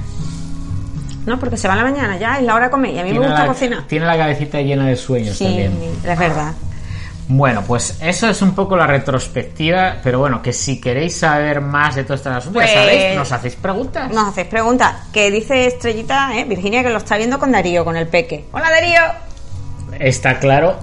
No, 1.26 1.40
porque 1.40 1.58
se 1.58 1.68
va 1.68 1.74
a 1.74 1.78
la 1.78 1.84
mañana, 1.84 2.18
ya 2.18 2.38
es 2.38 2.44
la 2.44 2.56
hora 2.56 2.66
de 2.66 2.72
comer 2.72 2.94
y 2.94 3.00
a 3.00 3.04
mí 3.04 3.12
me 3.12 3.20
gusta 3.20 3.42
la, 3.42 3.48
cocinar. 3.48 3.84
tiene 3.88 4.06
la 4.06 4.16
cabecita 4.18 4.62
llena 4.62 4.88
de 4.88 4.96
sueños 4.96 5.38
Sí, 5.38 5.44
también. 5.46 5.74
es 6.04 6.20
verdad. 6.20 6.54
Bueno, 7.28 7.64
pues 7.66 7.98
eso 8.02 8.30
es 8.30 8.40
un 8.44 8.54
poco 8.54 8.78
la 8.78 8.86
retrospectiva, 8.86 9.96
pero 10.04 10.20
bueno, 10.20 10.44
que 10.44 10.54
si 10.54 10.80
queréis 10.80 11.18
saber 11.18 11.60
más 11.60 11.96
de 11.96 12.04
todo 12.04 12.14
este 12.14 12.30
asunto, 12.30 12.60
Pues- 12.60 12.72
ya 12.72 12.82
sabéis, 12.82 13.16
nos 13.18 13.32
hacéis 13.32 13.56
preguntas. 13.56 14.12
Nos 14.12 14.28
hacéis 14.30 14.48
preguntas. 14.48 14.94
Que 15.12 15.32
dice 15.32 15.66
Estrellita, 15.66 16.38
¿eh? 16.38 16.46
Virginia, 16.46 16.84
que 16.84 16.90
lo 16.92 16.98
está 17.00 17.18
viendo 17.18 17.40
con 17.40 17.52
Darío, 17.52 17.84
con 17.84 17.98
el 17.98 18.08
peque. 18.08 18.46
Hola 18.54 18.70
Darío. 18.70 19.02
Está 20.00 20.38
claro 20.40 20.78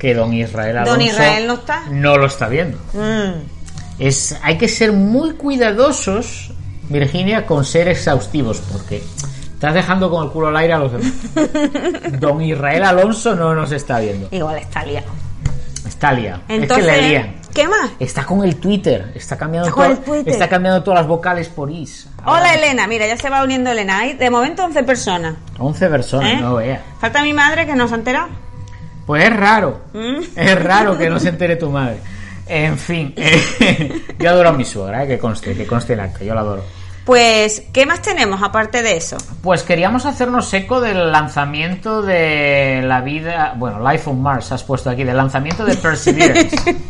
que 0.00 0.14
don 0.14 0.32
Israel 0.32 0.78
Alonso 0.78 0.92
Don 0.92 1.02
Israel 1.02 1.46
no 1.46 1.54
está. 1.54 1.82
no 1.90 2.16
lo 2.16 2.26
está 2.26 2.48
viendo. 2.48 2.78
Mm. 2.94 3.42
Es, 3.98 4.36
hay 4.42 4.56
que 4.56 4.66
ser 4.66 4.92
muy 4.92 5.34
cuidadosos, 5.34 6.52
Virginia, 6.88 7.44
con 7.46 7.64
ser 7.66 7.86
exhaustivos, 7.88 8.60
porque 8.72 9.02
estás 9.52 9.74
dejando 9.74 10.10
con 10.10 10.24
el 10.24 10.30
culo 10.30 10.48
al 10.48 10.56
aire 10.56 10.72
a 10.72 10.78
los 10.78 10.92
demás. 10.92 11.12
Don 12.18 12.40
Israel 12.40 12.82
Alonso 12.84 13.34
no 13.36 13.54
nos 13.54 13.70
está 13.72 14.00
viendo. 14.00 14.28
Igual 14.30 14.56
está 14.58 14.84
liado. 14.84 15.06
Está 15.86 16.12
liado. 16.14 16.40
Entonces, 16.48 16.86
es 16.86 16.94
que 16.94 17.00
le 17.02 17.08
lían. 17.08 17.34
¿qué 17.52 17.68
más? 17.68 17.90
Está 17.98 18.24
con 18.24 18.42
el 18.44 18.56
Twitter, 18.56 19.12
está 19.14 19.36
cambiando, 19.36 19.68
Está 19.68 19.74
con 19.82 19.84
todo- 19.90 19.98
el 19.98 20.04
Twitter. 20.04 20.32
está 20.32 20.48
cambiando 20.48 20.82
todas 20.82 21.00
las 21.00 21.06
vocales 21.08 21.48
por 21.48 21.70
is. 21.70 22.08
Hola 22.24 22.54
Elena, 22.54 22.86
mira, 22.86 23.06
ya 23.06 23.18
se 23.18 23.28
va 23.28 23.42
uniendo 23.44 23.70
Elena. 23.70 23.98
Hay 23.98 24.14
de 24.14 24.30
momento 24.30 24.64
11 24.64 24.82
personas. 24.84 25.34
11 25.58 25.88
personas, 25.88 26.32
¿eh? 26.32 26.36
no 26.40 26.54
vea. 26.54 26.80
Falta 27.00 27.22
mi 27.22 27.34
madre 27.34 27.66
que 27.66 27.74
no 27.74 27.86
se 27.86 27.94
ha 27.94 27.98
enterado. 27.98 28.28
Pues 29.10 29.24
es 29.24 29.36
raro. 29.36 29.80
Mm. 29.92 30.20
Es 30.36 30.62
raro 30.62 30.96
que 30.96 31.10
no 31.10 31.18
se 31.18 31.30
entere 31.30 31.56
tu 31.56 31.68
madre. 31.68 31.96
En 32.46 32.78
fin, 32.78 33.12
eh, 33.16 34.02
yo 34.20 34.30
adoro 34.30 34.50
a 34.50 34.52
mi 34.52 34.64
suegra, 34.64 35.02
eh, 35.02 35.08
que 35.08 35.18
conste, 35.18 35.52
que 35.56 35.66
conste 35.66 35.94
el 35.94 36.00
acto, 36.00 36.22
yo 36.22 36.32
la 36.32 36.42
adoro. 36.42 36.62
Pues, 37.04 37.64
¿qué 37.72 37.86
más 37.86 38.02
tenemos 38.02 38.40
aparte 38.40 38.84
de 38.84 38.96
eso? 38.96 39.16
Pues 39.42 39.64
queríamos 39.64 40.06
hacernos 40.06 40.54
eco 40.54 40.80
del 40.80 41.10
lanzamiento 41.10 42.02
de 42.02 42.82
la 42.84 43.00
vida, 43.00 43.54
bueno, 43.56 43.80
Life 43.90 44.08
on 44.08 44.22
Mars 44.22 44.52
has 44.52 44.62
puesto 44.62 44.90
aquí, 44.90 45.02
del 45.02 45.16
lanzamiento 45.16 45.64
de 45.64 45.74
Perseverance. 45.74 46.76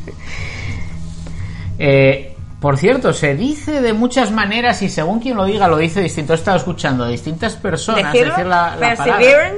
Eh, 1.82 2.36
por 2.60 2.76
cierto, 2.76 3.14
se 3.14 3.34
dice 3.34 3.80
de 3.80 3.94
muchas 3.94 4.32
maneras 4.32 4.82
y 4.82 4.90
según 4.90 5.20
quien 5.20 5.34
lo 5.38 5.46
diga 5.46 5.66
lo 5.66 5.78
dice 5.78 6.02
distinto. 6.02 6.34
He 6.34 6.36
estado 6.36 6.58
escuchando 6.58 7.04
a 7.04 7.08
distintas 7.08 7.56
personas 7.56 8.12
decir 8.12 8.28
la, 8.44 8.76
la 8.76 8.94
palabra. 8.96 9.52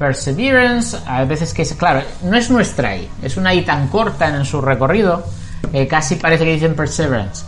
Perseverance. 0.00 0.96
A 1.06 1.24
veces 1.24 1.52
que 1.52 1.62
es, 1.62 1.74
claro, 1.74 2.02
no 2.22 2.36
es 2.36 2.50
nuestra 2.50 2.96
I, 2.96 3.08
es 3.22 3.36
una 3.36 3.54
I 3.54 3.66
tan 3.66 3.88
corta 3.88 4.34
en 4.34 4.46
su 4.46 4.62
recorrido, 4.62 5.22
que 5.70 5.86
casi 5.86 6.16
parece 6.16 6.44
que 6.44 6.54
dicen 6.54 6.74
Perseverance. 6.74 7.44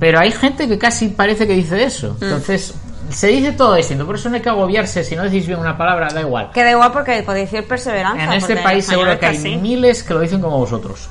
Pero 0.00 0.18
hay 0.18 0.32
gente 0.32 0.66
que 0.66 0.78
casi 0.78 1.08
parece 1.08 1.46
que 1.46 1.52
dice 1.52 1.84
eso. 1.84 2.16
Mm. 2.18 2.24
Entonces, 2.24 2.74
se 3.10 3.28
dice 3.28 3.52
todo 3.52 3.74
distinto, 3.74 4.06
por 4.06 4.16
eso 4.16 4.30
no 4.30 4.36
hay 4.36 4.40
que 4.40 4.48
agobiarse, 4.48 5.04
si 5.04 5.14
no 5.14 5.24
decís 5.24 5.46
bien 5.46 5.58
una 5.58 5.76
palabra, 5.76 6.08
da 6.08 6.22
igual. 6.22 6.50
Que 6.52 6.64
da 6.64 6.70
igual 6.70 6.90
porque 6.90 7.22
podéis 7.22 7.50
decir 7.50 7.68
perseverancia. 7.68 8.24
En 8.24 8.32
este 8.32 8.56
país 8.56 8.86
seguro 8.86 9.18
que 9.18 9.26
hay 9.26 9.36
así. 9.36 9.56
miles 9.56 10.02
que 10.02 10.14
lo 10.14 10.20
dicen 10.20 10.40
como 10.40 10.58
vosotros. 10.58 11.08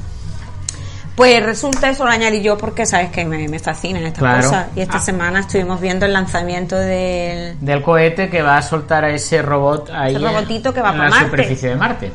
Pues 1.15 1.43
resulta 1.45 1.89
eso 1.91 2.06
lo 2.06 2.10
añadí 2.12 2.41
yo 2.41 2.58
porque 2.58 2.86
sabes 2.88 3.12
que 3.12 3.23
me, 3.23 3.47
me 3.47 3.60
fascinan 3.60 4.04
estas 4.04 4.19
Claro. 4.19 4.43
cosas. 4.43 4.67
Y 4.76 4.82
esta 4.82 4.97
Ah. 4.97 5.02
semana 5.02 5.39
estuvimos 5.41 5.80
viendo 5.80 6.06
el 6.08 6.13
lanzamiento 6.13 6.76
del. 6.76 7.56
Del 7.62 7.82
cohete 7.84 8.30
que 8.30 8.41
va 8.41 8.58
a 8.58 8.62
soltar 8.63 9.06
a 9.06 9.10
ese 9.12 9.41
robot 9.43 9.91
ahí 9.91 10.15
Ese 10.15 10.26
robotito 10.26 10.73
que 10.73 10.82
va 10.82 10.89
en 10.91 10.97
para 10.97 11.10
la 11.10 11.15
Marte. 11.15 11.30
superficie 11.30 11.69
de 11.69 11.76
Marte. 11.76 12.12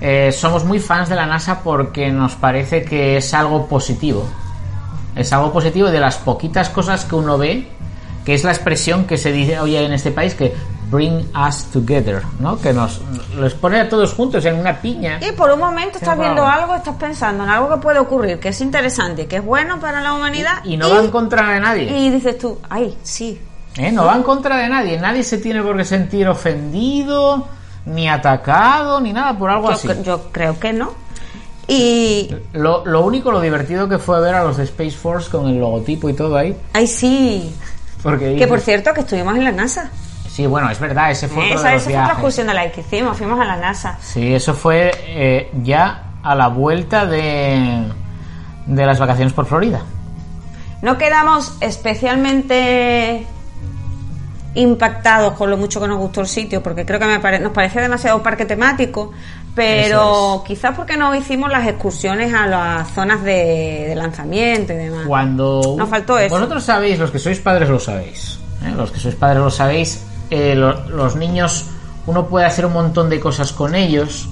Eh, 0.00 0.30
somos 0.30 0.64
muy 0.64 0.78
fans 0.78 1.08
de 1.08 1.16
la 1.16 1.26
NASA 1.26 1.60
porque 1.64 2.10
nos 2.12 2.36
parece 2.36 2.84
que 2.84 3.16
es 3.16 3.34
algo 3.34 3.66
positivo. 3.66 4.24
Es 5.16 5.32
algo 5.32 5.52
positivo 5.52 5.90
de 5.90 5.98
las 5.98 6.16
poquitas 6.18 6.68
cosas 6.70 7.04
que 7.04 7.16
uno 7.16 7.36
ve, 7.38 7.66
que 8.24 8.34
es 8.34 8.44
la 8.44 8.52
expresión 8.52 9.04
que 9.06 9.18
se 9.18 9.32
dice 9.32 9.58
hoy 9.58 9.74
en 9.74 9.92
este 9.92 10.12
país, 10.12 10.34
que 10.36 10.54
bring 10.90 11.28
us 11.36 11.64
together, 11.72 12.22
¿no? 12.40 12.58
Que 12.60 12.72
nos 12.72 13.00
los 13.36 13.54
pone 13.54 13.80
a 13.80 13.88
todos 13.88 14.14
juntos 14.14 14.44
en 14.44 14.56
una 14.56 14.80
piña. 14.80 15.18
Y 15.26 15.32
por 15.32 15.50
un 15.50 15.60
momento 15.60 15.98
estás 15.98 16.18
viendo 16.18 16.44
algo, 16.46 16.74
estás 16.74 16.96
pensando 16.96 17.44
en 17.44 17.50
algo 17.50 17.68
que 17.70 17.76
puede 17.76 17.98
ocurrir, 17.98 18.38
que 18.40 18.48
es 18.48 18.60
interesante, 18.60 19.26
que 19.26 19.36
es 19.36 19.44
bueno 19.44 19.78
para 19.80 20.00
la 20.00 20.14
humanidad. 20.14 20.64
Y 20.64 20.76
no 20.76 20.90
va 20.90 21.00
en 21.00 21.10
contra 21.10 21.50
de 21.52 21.60
nadie. 21.60 21.98
Y 21.98 22.10
dices 22.10 22.38
tú, 22.38 22.58
ay, 22.68 22.96
sí. 23.02 23.40
¿eh? 23.76 23.92
No 23.92 24.06
va 24.06 24.16
en 24.16 24.22
contra 24.22 24.56
de 24.56 24.68
nadie. 24.68 24.98
Nadie 24.98 25.22
se 25.22 25.38
tiene 25.38 25.62
por 25.62 25.76
qué 25.76 25.84
sentir 25.84 26.28
ofendido, 26.28 27.46
ni 27.86 28.08
atacado, 28.08 29.00
ni 29.00 29.12
nada 29.12 29.36
por 29.38 29.50
algo 29.50 29.68
Yo, 29.68 29.74
así. 29.74 29.88
yo 30.02 30.30
creo 30.32 30.58
que 30.58 30.72
no. 30.72 30.92
Y. 31.66 32.34
Lo, 32.54 32.84
lo 32.86 33.04
único, 33.04 33.30
lo 33.30 33.40
divertido 33.40 33.88
que 33.88 33.98
fue 33.98 34.20
ver 34.20 34.34
a 34.34 34.42
los 34.44 34.56
de 34.56 34.64
Space 34.64 34.92
Force 34.92 35.30
con 35.30 35.46
el 35.48 35.58
logotipo 35.58 36.08
y 36.08 36.14
todo 36.14 36.36
ahí. 36.36 36.56
Ay, 36.72 36.86
sí. 36.86 37.54
Porque 38.02 38.36
Que 38.36 38.46
por 38.46 38.60
cierto, 38.60 38.94
que 38.94 39.00
estuvimos 39.00 39.36
en 39.36 39.44
la 39.44 39.52
NASA. 39.52 39.90
Sí, 40.38 40.46
bueno, 40.46 40.70
es 40.70 40.78
verdad, 40.78 41.10
ese 41.10 41.26
fue 41.26 41.46
otro 41.46 41.58
Esa, 41.58 41.68
de 41.70 41.74
los 41.74 41.82
esa 41.82 41.90
fue 41.90 42.00
otra 42.00 42.12
excursión 42.12 42.46
de 42.46 42.54
la 42.54 42.70
que 42.70 42.80
hicimos, 42.82 43.16
fuimos 43.16 43.40
a 43.40 43.44
la 43.44 43.56
NASA. 43.56 43.98
Sí, 44.00 44.32
eso 44.32 44.54
fue 44.54 44.92
eh, 45.08 45.50
ya 45.64 46.12
a 46.22 46.34
la 46.36 46.46
vuelta 46.46 47.06
de, 47.06 47.82
de 48.66 48.86
las 48.86 49.00
vacaciones 49.00 49.32
por 49.32 49.46
Florida. 49.46 49.82
No 50.80 50.96
quedamos 50.96 51.56
especialmente 51.60 53.26
impactados 54.54 55.32
con 55.34 55.50
lo 55.50 55.56
mucho 55.56 55.80
que 55.80 55.88
nos 55.88 55.98
gustó 55.98 56.20
el 56.20 56.28
sitio, 56.28 56.62
porque 56.62 56.86
creo 56.86 57.00
que 57.00 57.06
me 57.06 57.18
pare- 57.18 57.40
nos 57.40 57.50
parecía 57.52 57.82
demasiado 57.82 58.22
parque 58.22 58.44
temático, 58.44 59.10
pero 59.56 60.44
quizás 60.46 60.76
porque 60.76 60.96
no 60.96 61.12
hicimos 61.16 61.50
las 61.50 61.66
excursiones 61.66 62.32
a 62.32 62.46
las 62.46 62.88
zonas 62.92 63.24
de, 63.24 63.86
de 63.88 63.94
lanzamiento 63.96 64.72
y 64.72 64.76
demás. 64.76 65.04
Cuando 65.08 65.74
Nos 65.76 65.88
faltó 65.88 66.16
eso. 66.16 66.32
vosotros 66.32 66.62
sabéis, 66.62 66.96
los 66.98 67.10
que 67.10 67.18
sois 67.18 67.40
padres 67.40 67.68
lo 67.68 67.80
sabéis, 67.80 68.38
¿eh? 68.64 68.70
los 68.76 68.92
que 68.92 69.00
sois 69.00 69.16
padres 69.16 69.40
lo 69.42 69.50
sabéis, 69.50 70.04
eh, 70.30 70.54
lo- 70.54 70.88
los 70.90 71.16
niños 71.16 71.66
uno 72.06 72.26
puede 72.26 72.46
hacer 72.46 72.64
un 72.66 72.72
montón 72.72 73.08
de 73.10 73.20
cosas 73.20 73.52
con 73.52 73.74
ellos, 73.74 74.28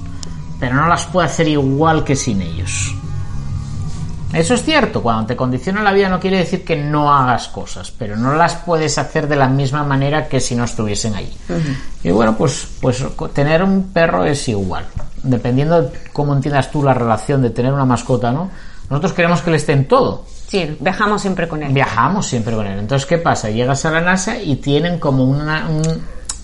pero 0.58 0.74
no 0.76 0.86
las 0.88 1.04
puede 1.06 1.26
hacer 1.26 1.48
igual 1.48 2.04
que 2.04 2.16
sin 2.16 2.40
ellos. 2.42 2.94
Eso 4.32 4.54
es 4.54 4.64
cierto, 4.64 5.02
cuando 5.02 5.24
te 5.26 5.36
condiciona 5.36 5.82
la 5.82 5.92
vida 5.92 6.08
no 6.08 6.18
quiere 6.20 6.38
decir 6.38 6.64
que 6.64 6.76
no 6.76 7.12
hagas 7.14 7.48
cosas, 7.48 7.92
pero 7.96 8.16
no 8.16 8.34
las 8.34 8.54
puedes 8.56 8.98
hacer 8.98 9.28
de 9.28 9.36
la 9.36 9.48
misma 9.48 9.84
manera 9.84 10.28
que 10.28 10.40
si 10.40 10.54
no 10.56 10.64
estuviesen 10.64 11.14
allí. 11.14 11.32
Y 12.02 12.10
bueno, 12.10 12.36
pues, 12.36 12.66
pues 12.80 13.02
tener 13.32 13.62
un 13.62 13.84
perro 13.92 14.24
es 14.24 14.46
igual. 14.48 14.84
Dependiendo 15.22 15.80
de 15.82 15.90
cómo 16.12 16.34
entiendas 16.34 16.70
tú 16.70 16.82
la 16.82 16.92
relación 16.92 17.40
de 17.40 17.50
tener 17.50 17.72
una 17.72 17.84
mascota, 17.84 18.32
¿no? 18.32 18.50
Nosotros 18.90 19.12
queremos 19.12 19.40
que 19.42 19.50
le 19.52 19.56
estén 19.58 19.86
todo. 19.88 20.24
Sí, 20.48 20.76
viajamos 20.80 21.20
siempre 21.22 21.48
con 21.48 21.62
él. 21.62 21.72
Viajamos 21.72 22.26
siempre 22.26 22.54
con 22.54 22.66
él. 22.66 22.78
Entonces, 22.78 23.06
¿qué 23.06 23.18
pasa? 23.18 23.50
Llegas 23.50 23.84
a 23.84 23.90
la 23.90 24.00
NASA 24.00 24.36
y 24.38 24.56
tienen 24.56 24.98
como 24.98 25.24
una, 25.24 25.66
un- 25.68 26.02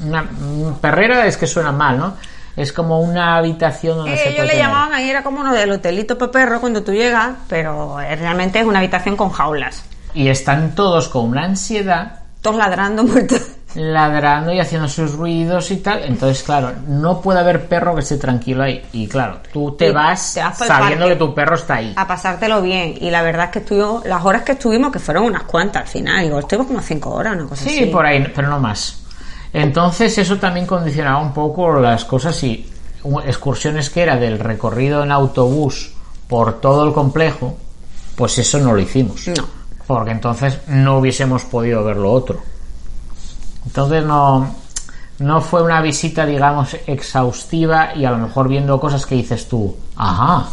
una, 0.09 0.23
un 0.41 0.79
perrera, 0.81 1.27
es 1.27 1.37
que 1.37 1.47
suena 1.47 1.71
mal, 1.73 1.99
¿no? 1.99 2.15
Es 2.57 2.73
como 2.73 3.01
una 3.01 3.37
habitación 3.37 3.97
donde 3.99 4.15
Eh, 4.15 4.17
se 4.17 4.23
ellos 4.25 4.35
puede 4.37 4.47
le 4.49 4.53
tener. 4.55 4.67
llamaban 4.67 4.93
ahí, 4.93 5.09
era 5.09 5.23
como 5.23 5.41
uno 5.41 5.53
del 5.55 5.71
hotelito 5.71 6.19
para 6.19 6.33
perro 6.33 6.61
cuando 6.61 6.83
tú 6.83 6.93
llegas, 6.93 7.31
pero 7.49 8.01
eh, 8.01 8.15
realmente 8.17 8.59
es 8.61 8.67
una 8.67 8.81
habitación 8.81 9.17
con 9.17 9.31
jaulas. 9.31 9.85
Y 10.15 10.29
están 10.29 10.75
todos 10.75 11.09
con 11.09 11.27
una 11.31 11.45
ansiedad, 11.45 12.19
Todos 12.43 12.57
ladrando 12.57 13.05
muertos. 13.05 13.41
Ladrando 13.75 14.53
y 14.53 14.61
haciendo 14.61 14.89
sus 14.89 15.13
ruidos 15.13 15.71
y 15.71 15.77
tal. 15.79 16.03
Entonces, 16.05 16.43
claro, 16.43 16.73
no 16.89 17.21
puede 17.21 17.41
haber 17.41 17.67
perro 17.69 17.95
que 17.95 18.01
esté 18.01 18.17
tranquilo 18.17 18.63
ahí. 18.63 18.83
Y 18.93 19.07
claro, 19.09 19.39
tú 19.53 19.73
te 19.77 19.91
vas, 19.93 20.35
te 20.35 20.41
vas 20.43 20.59
pa'l 20.59 20.69
sabiendo 20.69 21.07
que 21.09 21.17
tu 21.17 21.35
perro 21.35 21.57
está 21.57 21.75
ahí. 21.77 21.93
A 21.97 22.07
pasártelo 22.07 22.61
bien. 22.63 22.95
Y 23.01 23.11
la 23.11 23.23
verdad 23.23 23.47
es 23.47 23.51
que 23.53 23.59
estuvimos, 23.61 24.05
las 24.05 24.25
horas 24.25 24.43
que 24.43 24.53
estuvimos, 24.53 24.93
que 24.93 24.99
fueron 24.99 25.25
unas 25.25 25.43
cuantas 25.45 25.83
al 25.83 25.89
final, 25.89 26.25
igual 26.25 26.41
estuvimos 26.43 26.67
como 26.67 26.81
cinco 26.81 27.11
horas, 27.11 27.35
una 27.37 27.47
cosa 27.49 27.65
Sí, 27.65 27.77
así. 27.83 27.87
por 27.87 28.05
ahí, 28.07 28.31
pero 28.35 28.49
no 28.49 28.61
más. 28.61 28.99
Entonces 29.53 30.17
eso 30.19 30.39
también 30.39 30.67
condicionaba 30.67 31.19
un 31.21 31.33
poco 31.35 31.79
las 31.81 32.05
cosas 32.05 32.43
y 32.43 32.67
excursiones 33.25 33.91
que 33.91 34.03
era 34.03 34.17
del 34.17 34.39
recorrido 34.39 35.03
en 35.03 35.13
autobús 35.13 35.93
por 36.29 36.61
todo 36.61 36.87
el 36.87 36.93
complejo, 36.95 37.57
pues 38.17 38.39
eso 38.39 38.59
no 38.59 38.73
lo 38.73 38.81
hicimos. 38.81 39.27
No. 39.29 39.45
Porque 39.87 40.13
entonces 40.13 40.59
no 40.69 40.99
hubiésemos 40.99 41.45
podido 41.45 41.85
ver 41.85 41.97
lo 41.97 42.13
otro. 42.13 42.41
Entonces 43.67 44.05
no, 44.05 44.55
no 45.19 45.41
fue 45.41 45.63
una 45.63 45.81
visita, 45.81 46.27
digamos, 46.27 46.77
exhaustiva 46.87 47.95
y 47.95 48.05
a 48.05 48.11
lo 48.11 48.19
mejor 48.19 48.49
viendo 48.49 48.79
cosas 48.81 49.07
que 49.07 49.15
dices 49.15 49.49
tú, 49.49 49.77
ajá. 49.97 50.49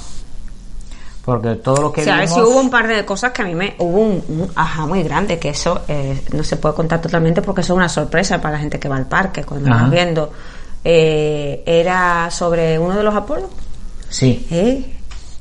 Porque 1.26 1.56
todo 1.56 1.82
lo 1.82 1.92
que 1.92 2.02
O 2.02 2.04
sea, 2.04 2.16
a 2.16 2.18
ver 2.20 2.28
vimos... 2.28 2.44
si 2.44 2.50
hubo 2.50 2.60
un 2.60 2.70
par 2.70 2.88
de 2.88 3.06
cosas 3.06 3.32
que 3.32 3.42
a 3.44 3.46
mí 3.46 3.54
me... 3.54 3.76
Hubo 3.78 4.00
un, 4.00 4.24
un 4.30 4.52
ajá 4.56 4.86
muy 4.88 5.04
grande, 5.04 5.38
que 5.38 5.50
eso 5.50 5.82
eh, 5.88 6.24
no 6.32 6.44
se 6.44 6.58
puede 6.58 6.74
contar 6.74 7.02
totalmente 7.02 7.42
porque 7.42 7.62
eso 7.62 7.74
es 7.74 7.78
una 7.78 7.90
sorpresa 7.90 8.42
para 8.42 8.56
la 8.56 8.60
gente 8.60 8.80
que 8.80 8.90
va 8.90 8.96
al 8.96 9.06
parque 9.06 9.44
cuando 9.44 9.70
vas 9.70 9.92
viendo. 9.92 10.32
Eh, 10.84 11.62
era 11.66 12.32
sobre 12.32 12.80
uno 12.80 12.96
de 12.96 13.04
los 13.04 13.14
Apolos. 13.14 13.50
Sí, 14.10 14.48
¿eh? 14.50 14.98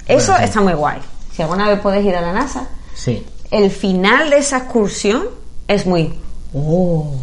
Eso 0.07 0.33
Bueno, 0.33 0.39
sí. 0.39 0.45
está 0.45 0.61
muy 0.61 0.73
guay. 0.75 0.99
Si 1.33 1.43
alguna 1.43 1.69
vez 1.69 1.81
puedes 1.81 2.05
ir 2.05 2.15
a 2.17 2.21
la 2.21 2.33
NASA, 2.33 2.67
sí. 2.95 3.25
el 3.51 3.71
final 3.71 4.31
de 4.31 4.39
esa 4.39 4.59
excursión 4.59 5.25
es 5.69 5.87
muy... 5.87 6.13
Oh. 6.53 7.15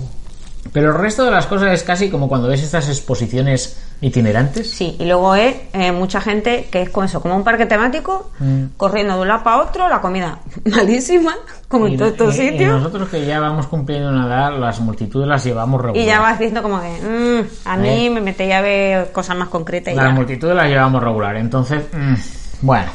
Pero 0.75 0.89
el 0.91 0.97
resto 0.97 1.23
de 1.23 1.31
las 1.31 1.45
cosas 1.45 1.71
es 1.71 1.83
casi 1.83 2.09
como 2.09 2.27
cuando 2.27 2.49
ves 2.49 2.61
estas 2.61 2.89
exposiciones 2.89 3.77
itinerantes. 4.01 4.69
Sí, 4.69 4.97
y 4.99 5.05
luego 5.05 5.33
es 5.33 5.55
eh, 5.71 5.93
mucha 5.93 6.19
gente 6.19 6.67
que 6.69 6.81
es 6.81 6.89
con 6.89 7.05
eso, 7.05 7.21
como 7.21 7.33
un 7.37 7.45
parque 7.45 7.65
temático, 7.65 8.29
Mm. 8.39 8.63
corriendo 8.75 9.15
de 9.15 9.21
un 9.21 9.27
lado 9.29 9.41
para 9.45 9.61
otro, 9.61 9.87
la 9.87 10.01
comida 10.01 10.39
malísima, 10.65 11.33
como 11.69 11.87
en 11.87 11.95
todos 11.97 12.11
estos 12.11 12.35
y- 12.37 12.41
y 12.41 12.49
sitios. 12.49 12.71
nosotros 12.73 13.07
que 13.07 13.25
ya 13.25 13.39
vamos 13.39 13.67
cumpliendo 13.67 14.09
una 14.09 14.27
edad, 14.27 14.59
las 14.59 14.81
multitudes 14.81 15.29
las 15.29 15.45
llevamos 15.45 15.81
regular. 15.81 16.03
Y 16.03 16.05
ya 16.05 16.19
vas 16.19 16.37
diciendo 16.37 16.61
como 16.61 16.81
que, 16.81 16.89
mm, 16.89 17.67
a 17.69 17.77
mí 17.77 18.07
Eh. 18.07 18.09
me 18.09 18.19
mete 18.19 18.45
ya 18.45 18.57
a 18.57 18.61
ver 18.61 19.11
cosas 19.13 19.37
más 19.37 19.47
concretas. 19.47 19.93
y 19.93 19.95
Las 19.95 20.07
ya. 20.07 20.11
multitudes 20.11 20.55
las 20.57 20.67
llevamos 20.67 21.01
regular. 21.01 21.37
Entonces, 21.37 21.83
mm, 21.93 22.15
bueno, 22.63 22.91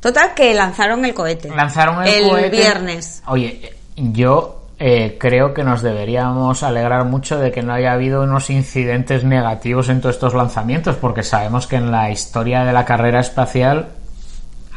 Total, 0.00 0.32
que 0.34 0.54
lanzaron 0.54 1.04
el 1.04 1.12
cohete. 1.14 1.48
lanzaron 1.48 2.06
el, 2.06 2.28
cohete. 2.28 2.50
viernes. 2.50 3.22
Oye, 3.26 3.74
yo 3.96 4.57
eh, 4.78 5.16
creo 5.18 5.52
que 5.54 5.64
nos 5.64 5.82
deberíamos 5.82 6.62
alegrar 6.62 7.04
mucho 7.04 7.38
de 7.38 7.50
que 7.50 7.62
no 7.62 7.72
haya 7.72 7.92
habido 7.92 8.22
unos 8.22 8.48
incidentes 8.50 9.24
negativos 9.24 9.88
en 9.88 10.00
todos 10.00 10.14
estos 10.14 10.34
lanzamientos, 10.34 10.96
porque 10.96 11.22
sabemos 11.22 11.66
que 11.66 11.76
en 11.76 11.90
la 11.90 12.10
historia 12.10 12.64
de 12.64 12.72
la 12.72 12.84
carrera 12.84 13.20
espacial 13.20 13.88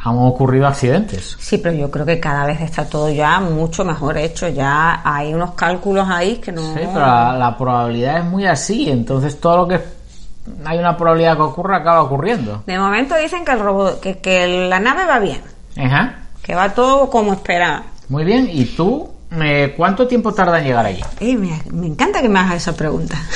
han 0.04 0.18
ocurrido 0.18 0.66
accidentes. 0.66 1.36
Sí, 1.38 1.58
pero 1.58 1.76
yo 1.76 1.88
creo 1.88 2.04
que 2.04 2.18
cada 2.18 2.44
vez 2.46 2.60
está 2.60 2.84
todo 2.84 3.08
ya 3.10 3.38
mucho 3.38 3.84
mejor 3.84 4.18
hecho. 4.18 4.48
Ya 4.48 5.00
hay 5.04 5.32
unos 5.32 5.52
cálculos 5.52 6.08
ahí 6.10 6.38
que 6.38 6.50
no. 6.50 6.62
Sí, 6.74 6.80
pero 6.92 6.98
la, 7.06 7.36
la 7.38 7.56
probabilidad 7.56 8.18
es 8.18 8.24
muy 8.24 8.44
así, 8.44 8.90
entonces 8.90 9.38
todo 9.40 9.58
lo 9.58 9.68
que 9.68 9.80
hay 10.64 10.78
una 10.78 10.96
probabilidad 10.96 11.36
que 11.36 11.42
ocurra 11.42 11.76
acaba 11.76 12.02
ocurriendo. 12.02 12.64
De 12.66 12.76
momento 12.76 13.14
dicen 13.14 13.44
que 13.44 13.52
el 13.52 13.60
robot, 13.60 14.00
que, 14.00 14.18
que 14.18 14.68
la 14.68 14.80
nave 14.80 15.06
va 15.06 15.20
bien, 15.20 15.40
Ajá. 15.78 16.14
que 16.42 16.56
va 16.56 16.70
todo 16.70 17.08
como 17.08 17.32
esperaba. 17.34 17.84
Muy 18.08 18.24
bien, 18.24 18.48
¿y 18.50 18.64
tú 18.64 19.11
eh, 19.40 19.74
cuánto 19.76 20.06
tiempo 20.06 20.34
tarda 20.34 20.58
en 20.58 20.64
llegar 20.64 20.86
allí? 20.86 21.02
Eh, 21.20 21.36
me, 21.36 21.60
me 21.72 21.86
encanta 21.86 22.20
que 22.20 22.28
me 22.28 22.38
hagas 22.38 22.56
esa 22.56 22.76
pregunta. 22.76 23.16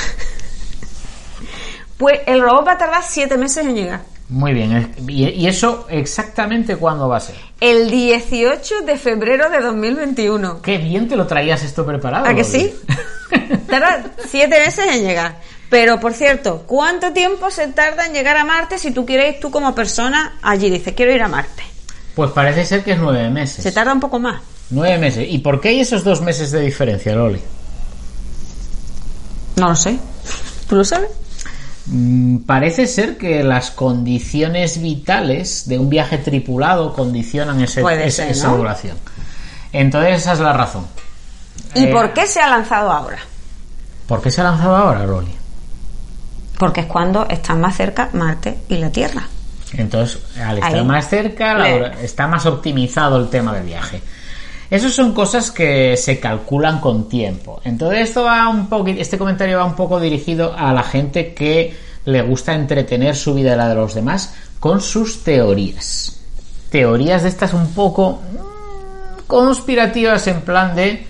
Pues 1.97 2.19
el 2.27 2.41
robot 2.41 2.67
va 2.67 2.71
a 2.73 2.77
tardar 2.77 3.03
siete 3.03 3.37
meses 3.37 3.65
en 3.65 3.73
llegar. 3.73 4.01
Muy 4.29 4.53
bien, 4.53 4.93
¿y, 5.07 5.47
eso 5.47 5.87
exactamente 5.89 6.75
cuándo 6.75 7.07
va 7.07 7.17
a 7.17 7.21
ser? 7.21 7.35
El 7.61 7.89
18 7.89 8.81
de 8.81 8.97
febrero 8.97 9.49
de 9.49 9.61
2021. 9.61 10.61
Qué 10.61 10.77
bien 10.77 11.07
te 11.07 11.15
lo 11.15 11.25
traías 11.25 11.63
esto 11.63 11.85
preparado. 11.85 12.25
¿A 12.25 12.35
que 12.35 12.43
sí? 12.43 12.75
Tarda 13.69 14.03
siete 14.27 14.59
meses 14.59 14.85
en 14.93 15.03
llegar. 15.03 15.39
Pero, 15.69 15.99
por 15.99 16.13
cierto, 16.13 16.63
¿cuánto 16.67 17.13
tiempo 17.13 17.49
se 17.51 17.67
tarda 17.69 18.05
en 18.05 18.13
llegar 18.13 18.37
a 18.37 18.43
Marte 18.43 18.77
si 18.77 18.91
tú 18.91 19.05
quieres 19.05 19.39
tú 19.39 19.49
como 19.49 19.73
persona 19.73 20.37
allí? 20.41 20.69
Dices, 20.69 20.93
quiero 20.93 21.13
ir 21.13 21.23
a 21.23 21.27
Marte. 21.27 21.63
Pues 22.13 22.31
parece 22.31 22.65
ser 22.65 22.83
que 22.83 22.91
es 22.91 22.99
nueve 22.99 23.29
meses. 23.29 23.63
Se 23.63 23.71
tarda 23.71 23.93
un 23.93 23.99
poco 23.99 24.19
más. 24.19 24.41
Nueve 24.69 24.97
meses. 24.97 25.27
¿Y 25.29 25.39
por 25.39 25.61
qué 25.61 25.69
hay 25.69 25.79
esos 25.79 26.03
dos 26.03 26.21
meses 26.21 26.51
de 26.51 26.61
diferencia, 26.61 27.15
Loli? 27.15 27.41
No 29.55 29.69
lo 29.69 29.75
sé. 29.75 29.97
¿Tú 30.67 30.75
lo 30.75 30.83
sabes? 30.83 31.09
Mm, 31.85 32.39
Parece 32.39 32.85
ser 32.87 33.17
que 33.17 33.43
las 33.43 33.71
condiciones 33.71 34.81
vitales 34.81 35.67
de 35.67 35.79
un 35.79 35.89
viaje 35.89 36.17
tripulado 36.17 36.93
condicionan 36.93 37.61
ese- 37.61 37.81
Puede 37.81 38.07
ese- 38.07 38.23
ser, 38.23 38.31
esa 38.31 38.49
duración. 38.49 38.97
Entonces 39.71 40.17
esa 40.21 40.33
es 40.33 40.39
la 40.39 40.53
razón. 40.53 40.85
¿Y 41.73 41.85
Eh, 41.85 41.87
por 41.91 42.13
qué 42.13 42.27
se 42.27 42.41
ha 42.41 42.49
lanzado 42.49 42.91
ahora? 42.91 43.19
¿Por 44.07 44.21
qué 44.21 44.31
se 44.31 44.41
ha 44.41 44.45
lanzado 44.45 44.75
ahora, 44.75 45.05
Loli? 45.05 45.33
Porque 46.59 46.81
es 46.81 46.87
cuando 46.87 47.25
están 47.29 47.61
más 47.61 47.75
cerca 47.77 48.09
Marte 48.13 48.57
y 48.69 48.77
la 48.77 48.89
Tierra. 48.89 49.27
Entonces, 49.73 50.19
al 50.39 50.57
estar 50.57 50.75
Ahí. 50.75 50.83
más 50.85 51.09
cerca, 51.09 51.53
la 51.53 51.67
está 52.01 52.27
más 52.27 52.45
optimizado 52.45 53.17
el 53.17 53.29
tema 53.29 53.53
del 53.53 53.63
viaje. 53.65 54.01
Esas 54.69 54.93
son 54.93 55.13
cosas 55.13 55.51
que 55.51 55.95
se 55.95 56.19
calculan 56.19 56.79
con 56.79 57.07
tiempo. 57.07 57.61
Entonces, 57.63 58.09
esto 58.09 58.23
va 58.23 58.49
un 58.49 58.67
poco, 58.67 58.87
este 58.89 59.17
comentario 59.17 59.57
va 59.57 59.65
un 59.65 59.75
poco 59.75 59.99
dirigido 59.99 60.53
a 60.57 60.73
la 60.73 60.83
gente 60.83 61.33
que 61.33 61.75
le 62.05 62.21
gusta 62.21 62.53
entretener 62.53 63.15
su 63.15 63.33
vida 63.33 63.53
y 63.53 63.57
la 63.57 63.69
de 63.69 63.75
los 63.75 63.93
demás 63.93 64.33
con 64.59 64.81
sus 64.81 65.23
teorías. 65.23 66.19
Teorías 66.69 67.23
de 67.23 67.29
estas 67.29 67.53
un 67.53 67.73
poco 67.73 68.21
mm, 68.21 69.27
conspirativas 69.27 70.27
en 70.27 70.41
plan 70.41 70.75
de 70.75 71.07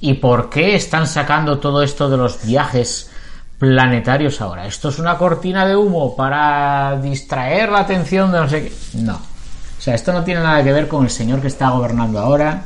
¿y 0.00 0.14
por 0.14 0.50
qué 0.50 0.74
están 0.74 1.06
sacando 1.06 1.58
todo 1.58 1.82
esto 1.82 2.08
de 2.08 2.16
los 2.16 2.44
viajes 2.44 3.10
planetarios 3.58 4.40
ahora? 4.40 4.66
¿Esto 4.66 4.88
es 4.88 4.98
una 4.98 5.16
cortina 5.16 5.64
de 5.64 5.76
humo 5.76 6.14
para 6.16 6.98
distraer 7.00 7.70
la 7.70 7.80
atención 7.80 8.30
de 8.32 8.38
no 8.38 8.48
sé 8.48 8.62
qué? 8.64 8.72
No. 8.94 9.14
O 9.14 9.80
sea, 9.80 9.94
esto 9.94 10.12
no 10.12 10.22
tiene 10.22 10.40
nada 10.40 10.62
que 10.62 10.72
ver 10.72 10.88
con 10.88 11.04
el 11.04 11.10
señor 11.10 11.40
que 11.40 11.48
está 11.48 11.70
gobernando 11.70 12.18
ahora, 12.18 12.62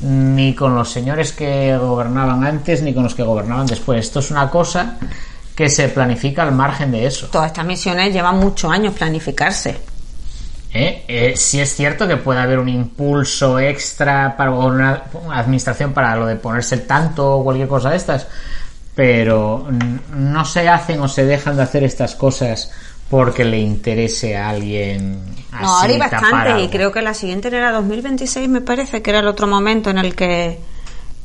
ni 0.00 0.54
con 0.54 0.74
los 0.74 0.90
señores 0.90 1.32
que 1.32 1.76
gobernaban 1.76 2.44
antes, 2.44 2.82
ni 2.82 2.92
con 2.92 3.04
los 3.04 3.14
que 3.14 3.22
gobernaban 3.22 3.66
después. 3.66 4.00
Esto 4.06 4.20
es 4.20 4.30
una 4.30 4.50
cosa 4.50 4.96
que 5.54 5.68
se 5.68 5.88
planifica 5.88 6.42
al 6.42 6.52
margen 6.52 6.90
de 6.90 7.06
eso. 7.06 7.28
Todas 7.28 7.48
estas 7.48 7.64
misiones 7.64 8.12
llevan 8.12 8.38
muchos 8.38 8.70
años 8.70 8.94
planificarse. 8.94 9.78
¿Eh? 10.72 11.04
Eh, 11.06 11.34
sí 11.36 11.60
es 11.60 11.72
cierto 11.72 12.08
que 12.08 12.16
puede 12.16 12.40
haber 12.40 12.58
un 12.58 12.68
impulso 12.68 13.60
extra 13.60 14.36
para 14.36 14.50
una, 14.50 15.04
una 15.24 15.38
administración 15.38 15.92
para 15.92 16.16
lo 16.16 16.26
de 16.26 16.34
ponerse 16.34 16.74
el 16.74 16.86
tanto 16.86 17.36
o 17.36 17.44
cualquier 17.44 17.68
cosa 17.68 17.90
de 17.90 17.96
estas, 17.96 18.26
pero 18.92 19.68
no 20.12 20.44
se 20.44 20.68
hacen 20.68 21.00
o 21.00 21.06
se 21.06 21.24
dejan 21.24 21.56
de 21.56 21.62
hacer 21.62 21.84
estas 21.84 22.16
cosas 22.16 22.72
porque 23.10 23.44
le 23.44 23.58
interese 23.58 24.36
a 24.36 24.48
alguien 24.50 25.22
así 25.52 25.62
No, 25.62 25.68
ahora 25.78 25.92
hay 25.92 25.98
bastante 25.98 26.62
y 26.62 26.68
creo 26.68 26.92
que 26.92 27.02
la 27.02 27.14
siguiente 27.14 27.48
era 27.48 27.72
2026, 27.72 28.48
me 28.48 28.60
parece, 28.60 29.02
que 29.02 29.10
era 29.10 29.20
el 29.20 29.26
otro 29.26 29.46
momento 29.46 29.90
en 29.90 29.98
el 29.98 30.14
que 30.14 30.58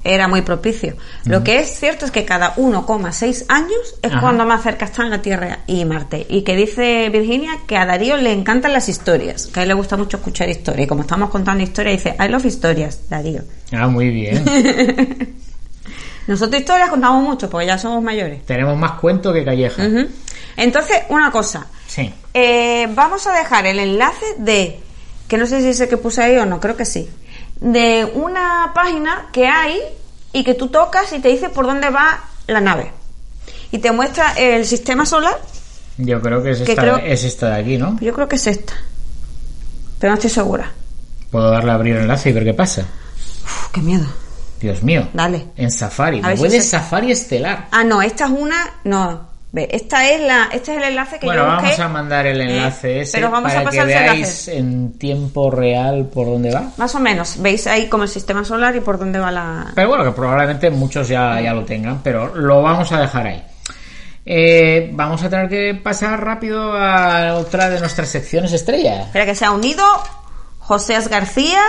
era 0.03 0.27
muy 0.27 0.41
propicio. 0.41 0.95
Lo 1.25 1.43
que 1.43 1.59
es 1.59 1.77
cierto 1.77 2.05
es 2.05 2.11
que 2.11 2.23
cada 2.23 2.55
1,6 2.55 3.45
años 3.49 3.95
es 4.01 4.11
Ajá. 4.11 4.21
cuando 4.21 4.45
más 4.45 4.63
cerca 4.63 4.85
están 4.85 5.09
la 5.09 5.21
Tierra 5.21 5.59
y 5.67 5.83
Marte. 5.83 6.25
Y 6.29 6.43
que 6.43 6.55
dice 6.55 7.09
Virginia 7.09 7.59
que 7.67 7.77
a 7.77 7.85
Darío 7.85 8.15
le 8.17 8.31
encantan 8.31 8.71
las 8.71 8.87
historias, 8.87 9.47
que 9.47 9.59
a 9.59 9.63
él 9.63 9.69
le 9.69 9.75
gusta 9.75 9.97
mucho 9.97 10.17
escuchar 10.17 10.47
historias. 10.49 10.85
Y 10.85 10.87
como 10.87 11.01
estamos 11.01 11.29
contando 11.29 11.63
historias, 11.63 11.97
dice, 12.03 12.15
I 12.19 12.29
love 12.29 12.45
historias, 12.45 13.09
Darío. 13.09 13.41
Ah, 13.73 13.87
muy 13.87 14.09
bien. 14.09 14.45
Nosotros 16.29 16.61
historias 16.61 16.89
contamos 16.91 17.23
mucho 17.23 17.49
porque 17.49 17.65
ya 17.65 17.79
somos 17.79 18.03
mayores. 18.03 18.45
Tenemos 18.45 18.77
más 18.77 18.91
cuento 18.99 19.33
que 19.33 19.43
calleja. 19.43 19.83
Entonces, 20.57 20.97
una 21.09 21.31
cosa. 21.31 21.65
Sí. 21.87 22.13
Eh, 22.35 22.87
vamos 22.93 23.25
a 23.25 23.33
dejar 23.33 23.65
el 23.65 23.79
enlace 23.79 24.25
de, 24.37 24.79
que 25.27 25.37
no 25.39 25.47
sé 25.47 25.59
si 25.61 25.69
es 25.69 25.79
el 25.79 25.89
que 25.89 25.97
puse 25.97 26.21
ahí 26.21 26.37
o 26.37 26.45
no, 26.45 26.59
creo 26.59 26.77
que 26.77 26.85
sí, 26.85 27.09
de 27.59 28.05
una 28.13 28.71
página 28.75 29.29
que 29.33 29.47
hay 29.47 29.79
y 30.31 30.43
que 30.43 30.53
tú 30.53 30.67
tocas 30.67 31.11
y 31.13 31.19
te 31.19 31.29
dice 31.29 31.49
por 31.49 31.65
dónde 31.65 31.89
va 31.89 32.23
la 32.45 32.61
nave. 32.61 32.91
Y 33.71 33.79
te 33.79 33.91
muestra 33.91 34.33
el 34.33 34.67
sistema 34.67 35.07
solar. 35.07 35.41
Yo 35.97 36.21
creo 36.21 36.43
que 36.43 36.51
es 36.51 36.59
Que 36.61 36.73
esta, 36.73 36.81
creo- 36.83 36.97
es 36.97 37.23
esta 37.23 37.49
de 37.49 37.61
aquí, 37.61 37.77
¿no? 37.77 37.97
Yo 38.01 38.13
creo 38.13 38.27
que 38.27 38.35
es 38.35 38.45
esta. 38.45 38.73
Pero 39.97 40.11
no 40.11 40.15
estoy 40.15 40.29
segura. 40.29 40.71
Puedo 41.31 41.49
darle 41.49 41.71
a 41.71 41.73
abrir 41.73 41.95
el 41.95 42.03
enlace 42.03 42.29
y 42.29 42.33
ver 42.33 42.43
qué 42.43 42.53
pasa. 42.53 42.81
Uf, 43.43 43.71
qué 43.71 43.81
miedo. 43.81 44.05
Dios 44.59 44.83
mío. 44.83 45.07
Dale. 45.13 45.45
En 45.57 45.71
Safari. 45.71 46.21
Me 46.21 46.35
si 46.35 46.39
voy 46.41 46.49
de 46.49 46.57
esta. 46.57 46.79
Safari 46.79 47.11
Estelar. 47.11 47.67
Ah, 47.71 47.83
no, 47.83 48.01
esta 48.01 48.25
es 48.25 48.31
una. 48.31 48.57
No. 48.83 49.27
Ve, 49.51 49.67
esta 49.71 50.07
es 50.07 50.21
la, 50.21 50.47
este 50.53 50.73
es 50.73 50.77
el 50.77 50.83
enlace 50.83 51.17
que 51.17 51.25
Bueno, 51.25 51.41
yo 51.43 51.51
busqué. 51.53 51.63
vamos 51.69 51.79
a 51.79 51.87
mandar 51.87 52.27
el 52.27 52.39
Eh, 52.39 52.43
enlace 52.43 53.01
ese 53.01 53.17
pero 53.17 53.31
vamos 53.31 53.49
para 53.51 53.61
a 53.61 53.63
que 53.63 53.77
pasar 53.77 53.89
ese 53.89 53.99
veáis 53.99 54.17
enlace. 54.47 54.57
en 54.59 54.93
tiempo 54.99 55.49
real 55.49 56.05
por 56.13 56.27
dónde 56.27 56.53
va. 56.53 56.69
Más 56.77 56.93
o 56.93 56.99
menos. 56.99 57.41
Veis 57.41 57.65
ahí 57.65 57.87
como 57.87 58.03
el 58.03 58.09
sistema 58.09 58.43
solar 58.45 58.75
y 58.75 58.81
por 58.81 58.99
dónde 58.99 59.17
va 59.17 59.31
la. 59.31 59.71
Pero 59.73 59.87
bueno, 59.87 60.03
que 60.03 60.11
probablemente 60.11 60.69
muchos 60.69 61.07
ya, 61.07 61.41
ya 61.41 61.51
lo 61.55 61.65
tengan, 61.65 62.01
pero 62.03 62.35
lo 62.35 62.61
vamos 62.61 62.91
a 62.91 62.99
dejar 63.01 63.25
ahí. 63.25 63.43
Eh, 64.23 64.91
vamos 64.93 65.23
a 65.23 65.29
tener 65.31 65.49
que 65.49 65.73
pasar 65.81 66.23
rápido 66.23 66.73
a 66.73 67.33
otra 67.35 67.69
de 67.71 67.79
nuestras 67.79 68.07
secciones 68.09 68.53
estrella. 68.53 69.01
Espera 69.05 69.25
que 69.25 69.33
se 69.33 69.45
ha 69.45 69.51
unido 69.51 69.83
José 70.59 70.95
García 71.09 71.59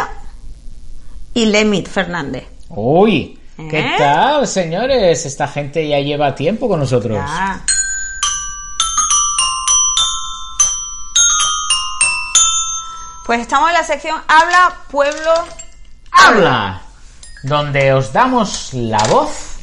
y 1.32 1.46
Lemit 1.46 1.88
Fernández. 1.88 2.44
Uy, 2.72 3.36
¿qué 3.68 3.80
¿Eh? 3.80 3.94
tal, 3.98 4.46
señores? 4.46 5.26
Esta 5.26 5.48
gente 5.48 5.88
ya 5.88 5.98
lleva 5.98 6.34
tiempo 6.36 6.68
con 6.68 6.78
nosotros. 6.78 7.18
Ya. 7.18 7.64
Pues 13.26 13.40
estamos 13.40 13.68
en 13.70 13.74
la 13.74 13.84
sección 13.84 14.16
Habla 14.26 14.74
Pueblo 14.88 15.32
Habla, 16.12 16.82
donde 17.42 17.92
os 17.92 18.12
damos 18.12 18.72
la 18.72 19.02
voz 19.08 19.58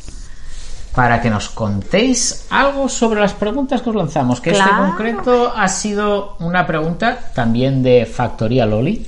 para 0.94 1.22
que 1.22 1.30
nos 1.30 1.48
contéis 1.50 2.48
algo 2.50 2.90
sobre 2.90 3.22
las 3.22 3.34
preguntas 3.34 3.82
que 3.82 3.90
os 3.90 3.96
lanzamos. 3.96 4.42
Que 4.42 4.52
este 4.52 4.70
concreto 4.70 5.54
ha 5.56 5.68
sido 5.70 6.36
una 6.40 6.68
pregunta 6.68 7.20
también 7.34 7.84
de 7.84 8.06
Factoría 8.06 8.66
Loli. 8.66 9.08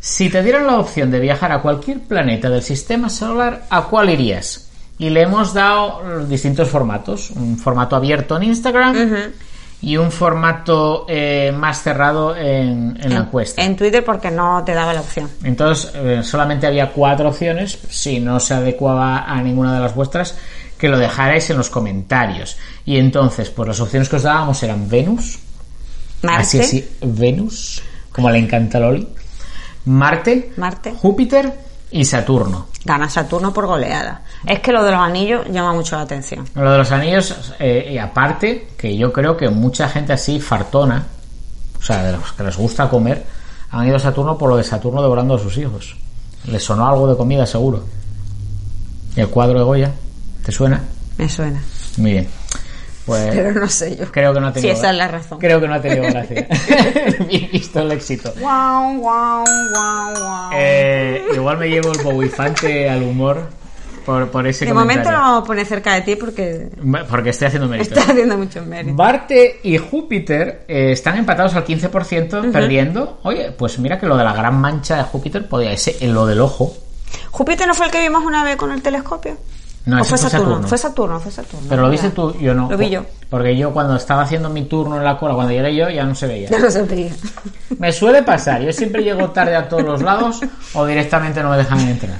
Si 0.00 0.30
te 0.30 0.42
dieran 0.42 0.66
la 0.66 0.78
opción 0.78 1.10
de 1.10 1.20
viajar 1.20 1.52
a 1.52 1.60
cualquier 1.60 2.00
planeta 2.00 2.48
del 2.48 2.62
sistema 2.62 3.10
solar, 3.10 3.64
¿a 3.68 3.82
cuál 3.82 4.10
irías? 4.10 4.68
Y 4.98 5.10
le 5.10 5.22
hemos 5.22 5.54
dado 5.54 6.24
distintos 6.26 6.68
formatos. 6.68 7.30
Un 7.30 7.56
formato 7.56 7.96
abierto 7.96 8.36
en 8.36 8.44
Instagram 8.44 9.32
y 9.80 9.96
un 9.96 10.10
formato 10.10 11.06
eh, 11.08 11.52
más 11.56 11.82
cerrado 11.82 12.34
en, 12.36 12.98
en 13.00 13.14
la 13.14 13.20
encuesta. 13.20 13.62
En 13.62 13.76
Twitter 13.76 14.04
porque 14.04 14.30
no 14.30 14.62
te 14.64 14.74
daba 14.74 14.92
la 14.92 15.00
opción. 15.00 15.30
Entonces, 15.44 15.92
eh, 15.94 16.20
solamente 16.24 16.66
había 16.66 16.90
cuatro 16.90 17.28
opciones. 17.28 17.78
Si 17.88 18.18
no 18.18 18.40
se 18.40 18.54
adecuaba 18.54 19.24
a 19.24 19.40
ninguna 19.40 19.74
de 19.74 19.80
las 19.80 19.94
vuestras, 19.94 20.36
que 20.76 20.88
lo 20.88 20.98
dejarais 20.98 21.48
en 21.50 21.58
los 21.58 21.70
comentarios. 21.70 22.56
Y 22.84 22.98
entonces, 22.98 23.50
pues 23.50 23.68
las 23.68 23.80
opciones 23.80 24.08
que 24.08 24.16
os 24.16 24.22
dábamos 24.22 24.62
eran 24.62 24.88
Venus. 24.88 25.38
Marte. 26.22 26.42
Así, 26.42 26.60
así, 26.60 26.88
Venus, 27.02 27.82
como 28.10 28.30
le 28.30 28.38
encanta 28.38 28.80
Loli. 28.80 29.06
Marte, 29.88 30.52
Marte. 30.56 30.92
Júpiter 30.92 31.52
y 31.90 32.04
Saturno. 32.04 32.66
Gana 32.84 33.08
Saturno 33.08 33.52
por 33.52 33.66
goleada. 33.66 34.22
Es 34.46 34.60
que 34.60 34.70
lo 34.70 34.84
de 34.84 34.90
los 34.90 35.00
anillos 35.00 35.46
llama 35.50 35.72
mucho 35.72 35.96
la 35.96 36.02
atención. 36.02 36.44
Lo 36.54 36.70
de 36.70 36.78
los 36.78 36.92
anillos, 36.92 37.54
eh, 37.58 37.88
y 37.92 37.98
aparte, 37.98 38.68
que 38.76 38.96
yo 38.96 39.12
creo 39.12 39.36
que 39.36 39.48
mucha 39.48 39.88
gente 39.88 40.12
así 40.12 40.40
fartona, 40.40 41.06
o 41.78 41.82
sea, 41.82 42.04
de 42.04 42.12
los 42.12 42.32
que 42.32 42.42
les 42.42 42.56
gusta 42.56 42.88
comer, 42.88 43.24
han 43.70 43.86
ido 43.86 43.96
a 43.96 44.00
Saturno 44.00 44.36
por 44.36 44.50
lo 44.50 44.56
de 44.56 44.64
Saturno 44.64 45.02
devorando 45.02 45.34
a 45.34 45.38
sus 45.38 45.56
hijos. 45.56 45.96
Les 46.44 46.62
sonó 46.62 46.86
algo 46.86 47.08
de 47.08 47.16
comida, 47.16 47.46
seguro. 47.46 47.84
¿Y 49.16 49.20
el 49.20 49.28
cuadro 49.28 49.58
de 49.58 49.64
Goya? 49.64 49.92
¿Te 50.44 50.52
suena? 50.52 50.82
Me 51.16 51.28
suena. 51.28 51.60
Muy 51.96 52.12
bien. 52.12 52.28
Pues 53.08 53.26
Pero 53.34 53.52
no 53.52 53.68
sé 53.68 53.96
yo. 53.96 54.04
creo 54.12 54.34
que 54.34 54.40
no 54.40 54.48
ha 54.48 54.52
tenido 54.52 54.74
esa 54.74 54.90
es 54.90 54.96
la 54.96 55.08
razón. 55.08 55.38
Creo 55.38 55.60
que 55.60 55.66
no 55.66 55.74
ha 55.74 55.80
tenido 55.80 56.02
gracia. 56.04 56.46
Bien 57.26 57.48
visto 57.50 57.80
el 57.80 57.90
éxito. 57.92 58.32
Guau, 58.38 58.98
guau, 58.98 59.44
guau, 59.72 60.14
guau. 60.14 60.50
Eh, 60.54 61.24
igual 61.34 61.56
me 61.56 61.68
llevo 61.70 61.90
el 61.92 62.02
bobifante 62.02 62.88
al 62.88 63.02
humor 63.02 63.48
por, 64.04 64.30
por 64.30 64.46
ese 64.46 64.64
de 64.66 64.72
momento 64.74 65.10
lo 65.10 65.18
vamos 65.18 65.42
a 65.42 65.46
poner 65.46 65.66
cerca 65.66 65.94
de 65.94 66.02
ti 66.02 66.16
porque 66.16 66.68
Porque 67.10 67.30
estoy 67.30 67.48
haciendo 67.48 67.66
mérito. 67.68 67.94
estás 67.94 68.10
haciendo 68.10 68.36
muchos 68.36 68.66
méritos. 68.66 68.94
Marte 68.94 69.60
y 69.62 69.78
Júpiter 69.78 70.64
eh, 70.68 70.92
están 70.92 71.16
empatados 71.16 71.54
al 71.54 71.64
15% 71.64 72.52
perdiendo. 72.52 73.20
Oye, 73.22 73.52
pues 73.52 73.78
mira 73.78 73.98
que 73.98 74.06
lo 74.06 74.16
de 74.18 74.24
la 74.24 74.34
gran 74.34 74.60
mancha 74.60 74.96
de 74.98 75.02
Júpiter 75.02 75.48
podía 75.48 75.74
ser 75.78 75.96
en 76.00 76.12
lo 76.12 76.26
del 76.26 76.40
ojo. 76.40 76.74
¿Júpiter 77.30 77.66
no 77.66 77.74
fue 77.74 77.86
el 77.86 77.92
que 77.92 78.00
vimos 78.00 78.24
una 78.24 78.44
vez 78.44 78.56
con 78.56 78.70
el 78.72 78.82
telescopio? 78.82 79.36
No, 79.88 79.96
¿O 79.96 80.00
ese 80.00 80.08
fue 80.10 80.18
fue 80.18 80.30
Saturno? 80.30 80.48
Saturno. 80.52 80.68
Fue 80.68 80.78
Saturno, 80.78 81.20
fue 81.20 81.32
Saturno. 81.32 81.66
Pero 81.68 81.82
lo 81.82 81.90
viste 81.90 82.10
tú, 82.10 82.34
yo 82.38 82.52
no. 82.54 82.70
Lo 82.70 82.76
vi 82.76 82.90
yo. 82.90 83.04
Porque 83.30 83.56
yo 83.56 83.72
cuando 83.72 83.96
estaba 83.96 84.22
haciendo 84.22 84.50
mi 84.50 84.64
turno 84.66 84.96
en 84.98 85.04
la 85.04 85.16
cola, 85.18 85.34
cuando 85.34 85.52
llegué 85.52 85.74
yo, 85.74 85.88
ya 85.88 86.04
no 86.04 86.14
se 86.14 86.26
veía. 86.26 86.48
Ya 86.50 86.58
lo 86.58 86.70
sabía. 86.70 87.10
Me 87.78 87.90
suele 87.92 88.22
pasar, 88.22 88.60
yo 88.62 88.72
siempre 88.72 89.02
llego 89.02 89.30
tarde 89.30 89.56
a 89.56 89.66
todos 89.68 89.82
los 89.84 90.02
lados 90.02 90.40
o 90.74 90.86
directamente 90.86 91.42
no 91.42 91.50
me 91.50 91.56
dejan 91.56 91.80
entrar. 91.80 92.18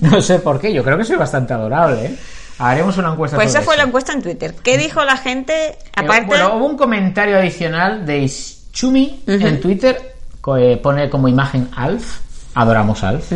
No 0.00 0.20
sé 0.20 0.38
por 0.38 0.60
qué, 0.60 0.72
yo 0.72 0.84
creo 0.84 0.96
que 0.98 1.04
soy 1.04 1.16
bastante 1.16 1.52
adorable, 1.54 2.04
¿eh? 2.06 2.16
Haremos 2.58 2.98
una 2.98 3.12
encuesta 3.12 3.36
Pues 3.38 3.48
esa 3.48 3.62
fue 3.62 3.76
la 3.78 3.84
encuesta 3.84 4.12
en 4.12 4.20
Twitter. 4.22 4.54
¿Qué 4.62 4.76
dijo 4.76 5.02
la 5.02 5.16
gente? 5.16 5.78
Aparte, 5.96 6.26
Bueno, 6.26 6.56
hubo 6.56 6.66
un 6.66 6.76
comentario 6.76 7.38
adicional 7.38 8.04
de 8.04 8.30
Chumi 8.70 9.22
en 9.26 9.60
Twitter, 9.60 10.14
co- 10.42 10.58
eh, 10.58 10.76
pone 10.76 11.08
como 11.08 11.26
imagen 11.26 11.70
Alf, 11.74 12.18
adoramos 12.54 13.02
Alf. 13.02 13.32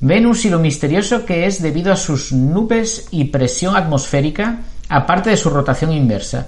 Venus 0.00 0.44
y 0.44 0.50
lo 0.50 0.58
misterioso 0.58 1.24
que 1.24 1.46
es 1.46 1.60
debido 1.60 1.92
a 1.92 1.96
sus 1.96 2.32
nubes 2.32 3.06
y 3.10 3.24
presión 3.24 3.76
atmosférica, 3.76 4.60
aparte 4.88 5.30
de 5.30 5.36
su 5.36 5.50
rotación 5.50 5.92
inversa. 5.92 6.46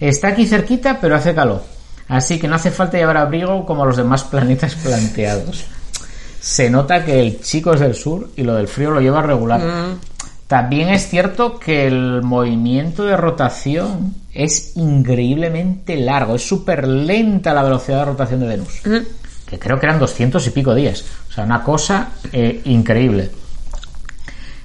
Está 0.00 0.28
aquí 0.28 0.46
cerquita, 0.46 0.98
pero 1.00 1.14
hace 1.14 1.34
calor. 1.34 1.62
Así 2.08 2.38
que 2.38 2.48
no 2.48 2.56
hace 2.56 2.70
falta 2.70 2.98
llevar 2.98 3.18
abrigo 3.18 3.66
como 3.66 3.84
los 3.84 3.96
demás 3.96 4.24
planetas 4.24 4.74
planteados. 4.82 5.64
Se 6.40 6.70
nota 6.70 7.04
que 7.04 7.20
el 7.20 7.40
chico 7.42 7.74
es 7.74 7.80
del 7.80 7.94
sur 7.94 8.30
y 8.34 8.42
lo 8.42 8.54
del 8.54 8.66
frío 8.66 8.90
lo 8.90 9.00
lleva 9.00 9.22
regular. 9.22 9.60
También 10.46 10.88
es 10.88 11.06
cierto 11.08 11.60
que 11.60 11.86
el 11.86 12.22
movimiento 12.22 13.04
de 13.04 13.16
rotación 13.16 14.14
es 14.32 14.76
increíblemente 14.76 15.96
largo. 15.96 16.34
Es 16.34 16.48
súper 16.48 16.88
lenta 16.88 17.54
la 17.54 17.62
velocidad 17.62 17.98
de 17.98 18.04
rotación 18.06 18.40
de 18.40 18.46
Venus. 18.46 18.80
Que 19.50 19.58
creo 19.58 19.80
que 19.80 19.86
eran 19.86 19.98
200 19.98 20.46
y 20.46 20.50
pico 20.50 20.74
días. 20.74 21.04
O 21.28 21.32
sea, 21.32 21.44
una 21.44 21.62
cosa 21.62 22.10
eh, 22.32 22.60
increíble. 22.66 23.30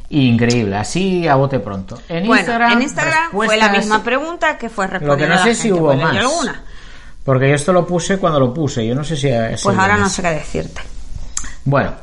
Increíble. 0.10 0.76
Así 0.78 1.28
a 1.28 1.36
bote 1.36 1.60
pronto. 1.60 2.00
En 2.08 2.28
bueno, 2.28 2.41
Instagram, 2.41 2.71
en 2.74 2.82
Instagram 2.84 3.32
fue 3.32 3.58
la 3.58 3.69
misma 3.69 4.04
pregunta 4.04 4.58
que 4.60 4.69
fue 4.69 4.86
Lo 4.86 4.91
que 4.91 5.00
respondida 5.00 5.36
no 5.36 5.43
sé 5.43 5.56
si 5.56 5.71
hubo 5.71 5.93
más. 5.95 6.15
alguna. 6.15 6.63
Porque 7.24 7.50
yo 7.50 7.56
esto 7.56 7.74
lo 7.74 7.88
puse 7.88 8.19
cuando 8.19 8.39
lo 8.39 8.54
puse. 8.54 8.86
Yo 8.86 8.93
no 8.93 9.04
sé 9.04 9.17
si... 9.17 9.28
Pues 9.63 9.65
ahora 9.78 9.98
no 9.98 10.08
sé 10.08 10.21
qué 10.21 10.30
decirte. 10.30 10.82
Bueno, 11.63 11.95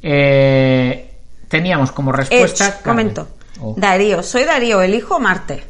eh, 0.00 1.18
teníamos 1.48 1.90
como 1.90 2.12
respuesta. 2.12 2.68
Edge 2.68 2.82
comentó. 2.84 3.26
Oh, 3.60 3.74
Darío, 3.76 4.22
soy 4.22 4.44
Darío, 4.44 4.80
elijo 4.80 5.18
Marte. 5.18 5.64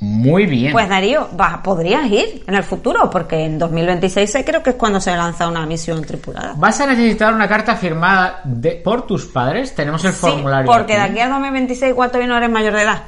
Muy 0.00 0.46
bien. 0.46 0.72
Pues 0.72 0.88
Darío, 0.88 1.28
va, 1.38 1.60
podrías 1.62 2.06
ir 2.10 2.44
en 2.46 2.54
el 2.54 2.62
futuro, 2.62 3.10
porque 3.10 3.44
en 3.44 3.58
2026 3.58 4.30
sé- 4.30 4.44
creo 4.44 4.62
que 4.62 4.70
es 4.70 4.76
cuando 4.76 5.00
se 5.00 5.10
lanza 5.16 5.48
una 5.48 5.66
misión 5.66 6.02
tripulada. 6.04 6.54
Vas 6.56 6.80
a 6.80 6.86
necesitar 6.86 7.34
una 7.34 7.48
carta 7.48 7.74
firmada 7.76 8.40
de, 8.44 8.72
por 8.72 9.06
tus 9.06 9.24
padres. 9.26 9.74
Tenemos 9.74 10.04
el 10.04 10.12
Sí, 10.12 10.18
formulario. 10.20 10.70
porque 10.70 10.94
de 10.94 11.00
aquí. 11.00 11.18
a 11.18 11.28
2026 11.28 11.90
igual 11.90 12.10
todavía 12.10 12.28
no 12.28 12.36
eres 12.36 12.50
mayor 12.50 12.74
de 12.74 12.82
edad. 12.82 13.02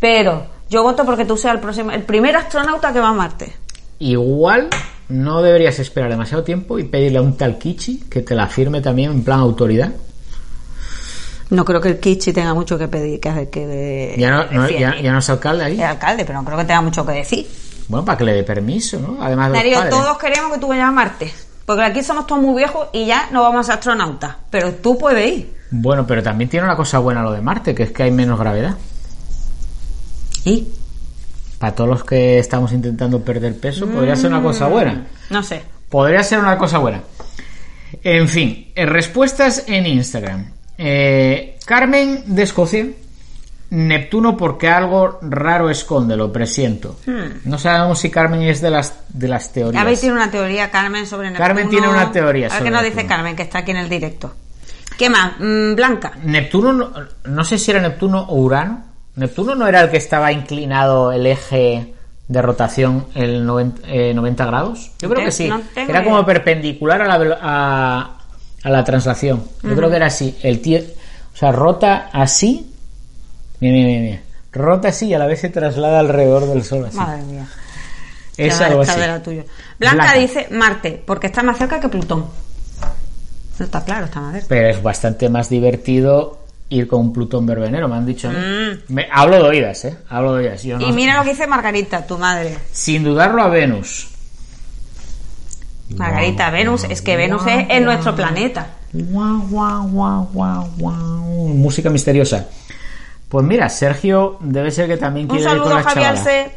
Pero 0.00 0.46
yo 0.68 0.82
voto 0.82 1.04
porque 1.04 1.24
tú 1.24 1.36
seas 1.36 1.54
el 1.54 1.60
próximo, 1.60 1.90
el 1.90 2.02
primer 2.02 2.36
astronauta 2.36 2.92
que 2.92 3.00
va 3.00 3.08
a 3.08 3.12
Marte. 3.14 3.52
Igual 4.00 4.68
no 5.08 5.42
deberías 5.42 5.78
esperar 5.78 6.10
demasiado 6.10 6.44
tiempo 6.44 6.78
y 6.78 6.84
pedirle 6.84 7.18
a 7.18 7.22
un 7.22 7.36
tal 7.36 7.58
Kichi 7.58 8.04
que 8.10 8.20
te 8.22 8.34
la 8.34 8.46
firme 8.46 8.80
también 8.80 9.10
en 9.10 9.24
plan 9.24 9.40
autoridad. 9.40 9.90
No 11.50 11.64
creo 11.64 11.80
que 11.80 11.88
el 11.88 11.98
Kichi 12.00 12.32
tenga 12.32 12.52
mucho 12.54 12.76
que 12.78 12.88
pedir, 12.88 13.20
que, 13.20 13.48
que 13.50 13.66
de- 13.66 14.14
Ya 14.18 14.30
no, 14.30 14.44
no- 14.50 14.62
decir. 14.64 14.78
ya, 14.80 15.00
ya 15.00 15.12
no 15.12 15.18
es 15.18 15.30
alcalde 15.30 15.64
ahí. 15.64 15.80
Es 15.80 15.86
alcalde, 15.86 16.24
pero 16.24 16.38
no 16.40 16.44
creo 16.44 16.58
que 16.58 16.64
tenga 16.64 16.82
mucho 16.82 17.06
que 17.06 17.12
decir. 17.12 17.48
Bueno, 17.88 18.04
para 18.04 18.18
que 18.18 18.24
le 18.24 18.32
dé 18.34 18.42
permiso, 18.42 18.98
¿no? 18.98 19.16
Además 19.22 19.48
de 19.50 19.54
los 19.54 19.58
Darío, 19.62 19.76
padres. 19.78 19.94
todos 19.94 20.18
queremos 20.18 20.52
que 20.52 20.58
tú 20.58 20.68
vayas 20.68 20.88
a 20.88 20.90
Marte. 20.92 21.32
Porque 21.64 21.82
aquí 21.82 22.02
somos 22.02 22.26
todos 22.26 22.40
muy 22.42 22.54
viejos 22.56 22.88
y 22.92 23.06
ya 23.06 23.28
no 23.30 23.42
vamos 23.42 23.60
a 23.60 23.62
ser 23.64 23.74
astronautas. 23.78 24.36
Pero 24.50 24.72
tú 24.74 24.98
puedes 24.98 25.26
ir. 25.38 25.54
Bueno, 25.70 26.06
pero 26.06 26.22
también 26.22 26.48
tiene 26.50 26.64
una 26.66 26.76
cosa 26.76 26.98
buena 26.98 27.22
lo 27.22 27.32
de 27.32 27.40
Marte, 27.40 27.74
que 27.74 27.84
es 27.84 27.92
que 27.92 28.02
hay 28.04 28.10
menos 28.10 28.38
gravedad. 28.38 28.76
¿Y? 30.44 30.68
Para 31.58 31.74
todos 31.74 31.90
los 31.90 32.04
que 32.04 32.38
estamos 32.38 32.72
intentando 32.72 33.20
perder 33.22 33.58
peso, 33.58 33.86
podría 33.86 34.16
ser 34.16 34.30
una 34.30 34.42
cosa 34.42 34.68
buena. 34.68 35.06
No 35.30 35.42
sé. 35.42 35.62
Podría 35.88 36.22
ser 36.22 36.38
una 36.38 36.56
cosa 36.56 36.78
buena. 36.78 37.02
En 38.02 38.28
fin, 38.28 38.70
eh, 38.74 38.86
respuestas 38.86 39.64
en 39.66 39.86
Instagram. 39.86 40.52
Eh, 40.78 41.58
Carmen 41.66 42.22
de 42.26 42.42
Escocia. 42.42 42.86
Neptuno 43.70 44.34
porque 44.34 44.68
algo 44.68 45.18
raro 45.20 45.68
esconde, 45.68 46.16
lo 46.16 46.32
presiento. 46.32 46.98
No 47.44 47.58
sabemos 47.58 47.98
si 47.98 48.10
Carmen 48.10 48.40
es 48.40 48.62
de 48.62 48.70
las 48.70 48.94
de 49.10 49.28
las 49.28 49.52
teorías. 49.52 49.86
A 49.86 50.00
tiene 50.00 50.14
una 50.14 50.30
teoría, 50.30 50.70
Carmen, 50.70 51.06
sobre 51.06 51.28
Neptuno. 51.28 51.46
Carmen 51.46 51.68
tiene 51.68 51.86
una 51.86 52.10
teoría 52.10 52.46
A 52.46 52.48
ver 52.48 52.58
sobre 52.58 52.64
qué 52.64 52.70
nos 52.70 52.82
dice. 52.84 53.06
Carmen, 53.06 53.36
que 53.36 53.42
está 53.42 53.58
aquí 53.58 53.72
en 53.72 53.76
el 53.76 53.90
directo. 53.90 54.34
¿Qué 54.96 55.10
más? 55.10 55.32
Mm, 55.38 55.74
Blanca. 55.74 56.12
Neptuno, 56.24 56.72
no, 56.72 56.92
no 57.24 57.44
sé 57.44 57.58
si 57.58 57.70
era 57.70 57.80
Neptuno 57.80 58.22
o 58.22 58.36
Urano. 58.36 58.84
Neptuno 59.16 59.54
no 59.54 59.66
era 59.66 59.82
el 59.82 59.90
que 59.90 59.98
estaba 59.98 60.32
inclinado 60.32 61.12
el 61.12 61.26
eje 61.26 61.92
de 62.28 62.42
rotación 62.42 63.06
el 63.14 63.44
90, 63.44 63.88
eh, 63.88 64.14
90 64.14 64.46
grados. 64.46 64.92
Yo 65.00 65.08
creo 65.08 65.24
que 65.24 65.32
sí. 65.32 65.48
no 65.48 65.60
era 65.74 66.04
como 66.04 66.24
perpendicular 66.24 67.02
a 67.02 67.06
la, 67.06 67.38
a, 67.40 68.17
a 68.64 68.70
la 68.70 68.84
traslación. 68.84 69.44
Yo 69.62 69.74
creo 69.76 69.90
que 69.90 69.96
era 69.96 70.06
así. 70.06 70.36
El 70.42 70.60
tío, 70.60 70.80
o 70.80 71.36
sea, 71.36 71.52
rota 71.52 72.10
así. 72.12 72.72
Mira, 73.60 73.74
mira, 73.74 74.00
mira. 74.00 74.20
Rota 74.52 74.88
así 74.88 75.06
y 75.06 75.14
a 75.14 75.18
la 75.18 75.26
vez 75.26 75.40
se 75.40 75.48
traslada 75.50 76.00
alrededor 76.00 76.46
del 76.48 76.64
Sol. 76.64 76.86
Así. 76.86 76.96
Madre 76.96 77.22
mía. 77.22 77.46
es 78.36 78.60
algo 78.60 78.82
así. 78.82 78.92
tuya. 79.22 79.44
Blanca, 79.78 79.96
Blanca. 80.04 80.18
dice 80.18 80.48
Marte, 80.50 81.02
porque 81.06 81.26
está 81.28 81.42
más 81.42 81.58
cerca 81.58 81.80
que 81.80 81.88
Plutón. 81.88 82.26
No 83.58 83.64
está 83.64 83.84
claro, 83.84 84.06
está 84.06 84.20
más 84.20 84.32
cerca. 84.32 84.46
Pero 84.48 84.68
es 84.68 84.82
bastante 84.82 85.28
más 85.28 85.48
divertido 85.48 86.38
ir 86.70 86.86
con 86.86 87.00
un 87.00 87.12
Plutón 87.12 87.46
verbenero, 87.46 87.88
me 87.88 87.96
han 87.96 88.06
dicho. 88.06 88.30
Mm. 88.30 88.92
Me- 88.92 89.08
hablo 89.12 89.36
de 89.36 89.42
oídas, 89.42 89.84
¿eh? 89.84 89.96
Hablo 90.08 90.34
de 90.34 90.44
oídas. 90.44 90.62
Yo 90.62 90.78
no- 90.78 90.86
Y 90.86 90.92
mira 90.92 91.16
lo 91.16 91.24
que 91.24 91.30
dice 91.30 91.46
Margarita, 91.46 92.06
tu 92.06 92.18
madre. 92.18 92.56
Sin 92.72 93.02
dudarlo 93.04 93.42
a 93.42 93.48
Venus. 93.48 94.08
Margarita, 95.96 96.50
Venus, 96.50 96.84
es 96.84 97.02
que 97.02 97.16
Venus 97.16 97.42
es, 97.46 97.66
es 97.68 97.82
nuestro 97.82 98.14
planeta. 98.14 98.66
Guau, 98.92 99.40
guau, 99.48 99.88
guau, 99.88 100.28
guau, 100.32 100.68
guau. 100.76 101.48
Música 101.48 101.90
misteriosa. 101.90 102.46
Pues 103.28 103.44
mira, 103.44 103.68
Sergio 103.68 104.38
debe 104.40 104.70
ser 104.70 104.88
que 104.88 104.96
también 104.96 105.30
Un 105.30 105.36
quiere 105.36 105.52
ir 105.54 105.58
con 105.60 105.74
las 105.74 105.84
Javier 105.84 106.14
chavalas. 106.14 106.24
C. 106.24 106.52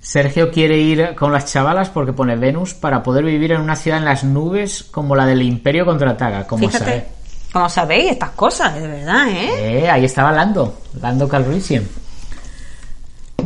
Sergio 0.00 0.50
quiere 0.50 0.78
ir 0.78 1.14
con 1.14 1.32
las 1.32 1.46
chavalas 1.46 1.88
porque 1.88 2.12
pone 2.12 2.36
Venus 2.36 2.74
para 2.74 3.02
poder 3.02 3.24
vivir 3.24 3.52
en 3.52 3.60
una 3.60 3.76
ciudad 3.76 3.98
en 3.98 4.04
las 4.04 4.22
nubes 4.24 4.84
como 4.84 5.16
la 5.16 5.26
del 5.26 5.42
Imperio 5.42 5.84
contraataca. 5.86 6.46
Como 6.46 6.66
Fíjate, 6.66 6.84
sabe. 6.84 7.06
como 7.52 7.68
sabéis 7.68 8.12
estas 8.12 8.30
cosas, 8.30 8.74
de 8.74 8.86
verdad, 8.86 9.28
¿eh? 9.28 9.80
Eh, 9.84 9.90
ahí 9.90 10.04
estaba 10.04 10.30
Lando, 10.32 10.80
Lando 11.00 11.26
Calrissian. 11.28 11.84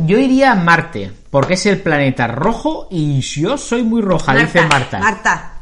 Yo 0.05 0.17
iría 0.17 0.51
a 0.51 0.55
Marte 0.55 1.11
porque 1.29 1.53
es 1.53 1.65
el 1.65 1.79
planeta 1.79 2.27
rojo 2.27 2.87
y 2.89 3.19
yo 3.21 3.57
soy 3.57 3.83
muy 3.83 4.01
roja, 4.01 4.35
dice 4.35 4.61
Marta. 4.65 4.99
Marta, 4.99 5.53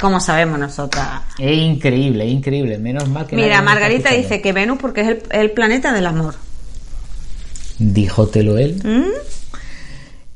como 0.00 0.20
sabemos 0.20 0.58
nosotras. 0.58 1.22
Es 1.38 1.56
increíble, 1.56 2.26
increíble. 2.26 2.78
Menos 2.78 3.08
mal 3.08 3.26
que 3.26 3.36
Mira, 3.36 3.62
Margarita 3.62 4.10
dice 4.12 4.40
que 4.40 4.52
Venus 4.52 4.78
porque 4.80 5.02
es 5.02 5.08
el, 5.08 5.22
el 5.30 5.50
planeta 5.52 5.92
del 5.92 6.06
amor. 6.06 6.34
Díjotelo 7.78 8.58
él. 8.58 8.80
¿Mm? 8.84 9.34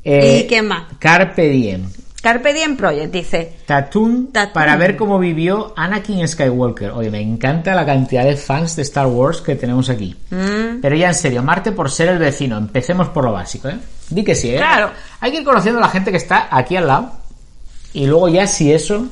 Eh, 0.03 0.41
¿Y 0.43 0.47
qué 0.47 0.61
más? 0.61 0.83
Carpe 0.99 1.49
Diem. 1.49 1.89
Carpe 2.21 2.53
Diem 2.53 2.75
Project 2.75 3.13
dice, 3.13 3.53
Tatooine 3.65 4.27
Tatooine. 4.33 4.53
para 4.53 4.75
ver 4.75 4.97
cómo 4.97 5.17
vivió 5.19 5.73
Anakin 5.77 6.27
Skywalker. 6.27 6.91
Oye, 6.91 7.09
me 7.09 7.21
encanta 7.21 7.73
la 7.73 7.85
cantidad 7.85 8.25
de 8.25 8.35
fans 8.35 8.75
de 8.75 8.81
Star 8.81 9.07
Wars 9.07 9.39
que 9.41 9.55
tenemos 9.55 9.89
aquí. 9.89 10.15
mm, 10.29 10.81
Pero 10.81 10.95
ya 10.97 11.07
en 11.07 11.15
serio, 11.15 11.41
Marte 11.43 11.71
por 11.71 11.89
ser 11.89 12.09
el 12.09 12.17
vecino. 12.19 12.57
Empecemos 12.57 13.07
por 13.09 13.23
lo 13.23 13.31
básico, 13.31 13.69
¿eh? 13.69 13.77
Di 14.09 14.23
que 14.23 14.35
sí, 14.35 14.49
¿eh? 14.51 14.57
Claro. 14.57 14.91
Hay 15.21 15.31
que 15.31 15.37
ir 15.37 15.43
conociendo 15.45 15.79
a 15.79 15.83
la 15.83 15.89
gente 15.89 16.11
que 16.11 16.17
está 16.17 16.47
aquí 16.51 16.75
al 16.75 16.87
lado. 16.87 17.11
Y 17.93 18.05
luego 18.05 18.27
ya 18.27 18.45
si 18.47 18.71
eso, 18.73 19.07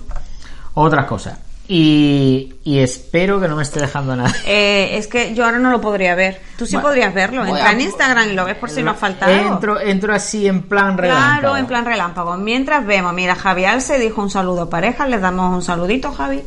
otra 0.73 1.07
cosa. 1.07 1.39
Y, 1.69 2.53
y 2.63 2.79
espero 2.79 3.41
que 3.41 3.47
no 3.49 3.57
me 3.57 3.63
esté 3.63 3.79
dejando 3.81 4.15
nada. 4.15 4.33
eh, 4.45 4.91
es 4.97 5.07
que 5.07 5.35
yo 5.35 5.43
ahora 5.45 5.59
no 5.59 5.69
lo 5.69 5.81
podría 5.81 6.15
ver. 6.15 6.39
Tú 6.57 6.65
sí 6.65 6.73
Bueno, 6.75 6.87
podrías 6.87 7.13
verlo. 7.13 7.45
Entra 7.45 7.67
a- 7.69 7.71
en 7.73 7.81
Instagram 7.81 8.29
y 8.29 8.33
lo 8.33 8.45
ves 8.45 8.55
por 8.55 8.69
si 8.69 8.81
nos 8.83 8.97
falta 8.97 9.25
algo. 9.25 9.53
Entro, 9.55 9.79
entro 9.81 10.13
así 10.13 10.47
en 10.47 10.61
plan 10.63 10.97
relámpago. 10.97 11.39
Claro, 11.41 11.57
en 11.57 11.65
plan 11.65 11.85
relámpago. 11.85 12.37
Mientras 12.37 12.85
vemos, 12.85 13.13
mira, 13.13 13.35
Javier 13.35 13.81
se 13.81 13.99
dijo 13.99 14.21
un 14.21 14.29
saludo 14.29 14.63
a 14.63 14.69
pareja, 14.69 15.07
les 15.07 15.19
damos 15.21 15.53
un 15.53 15.61
saludito, 15.61 16.11
Javi. 16.13 16.41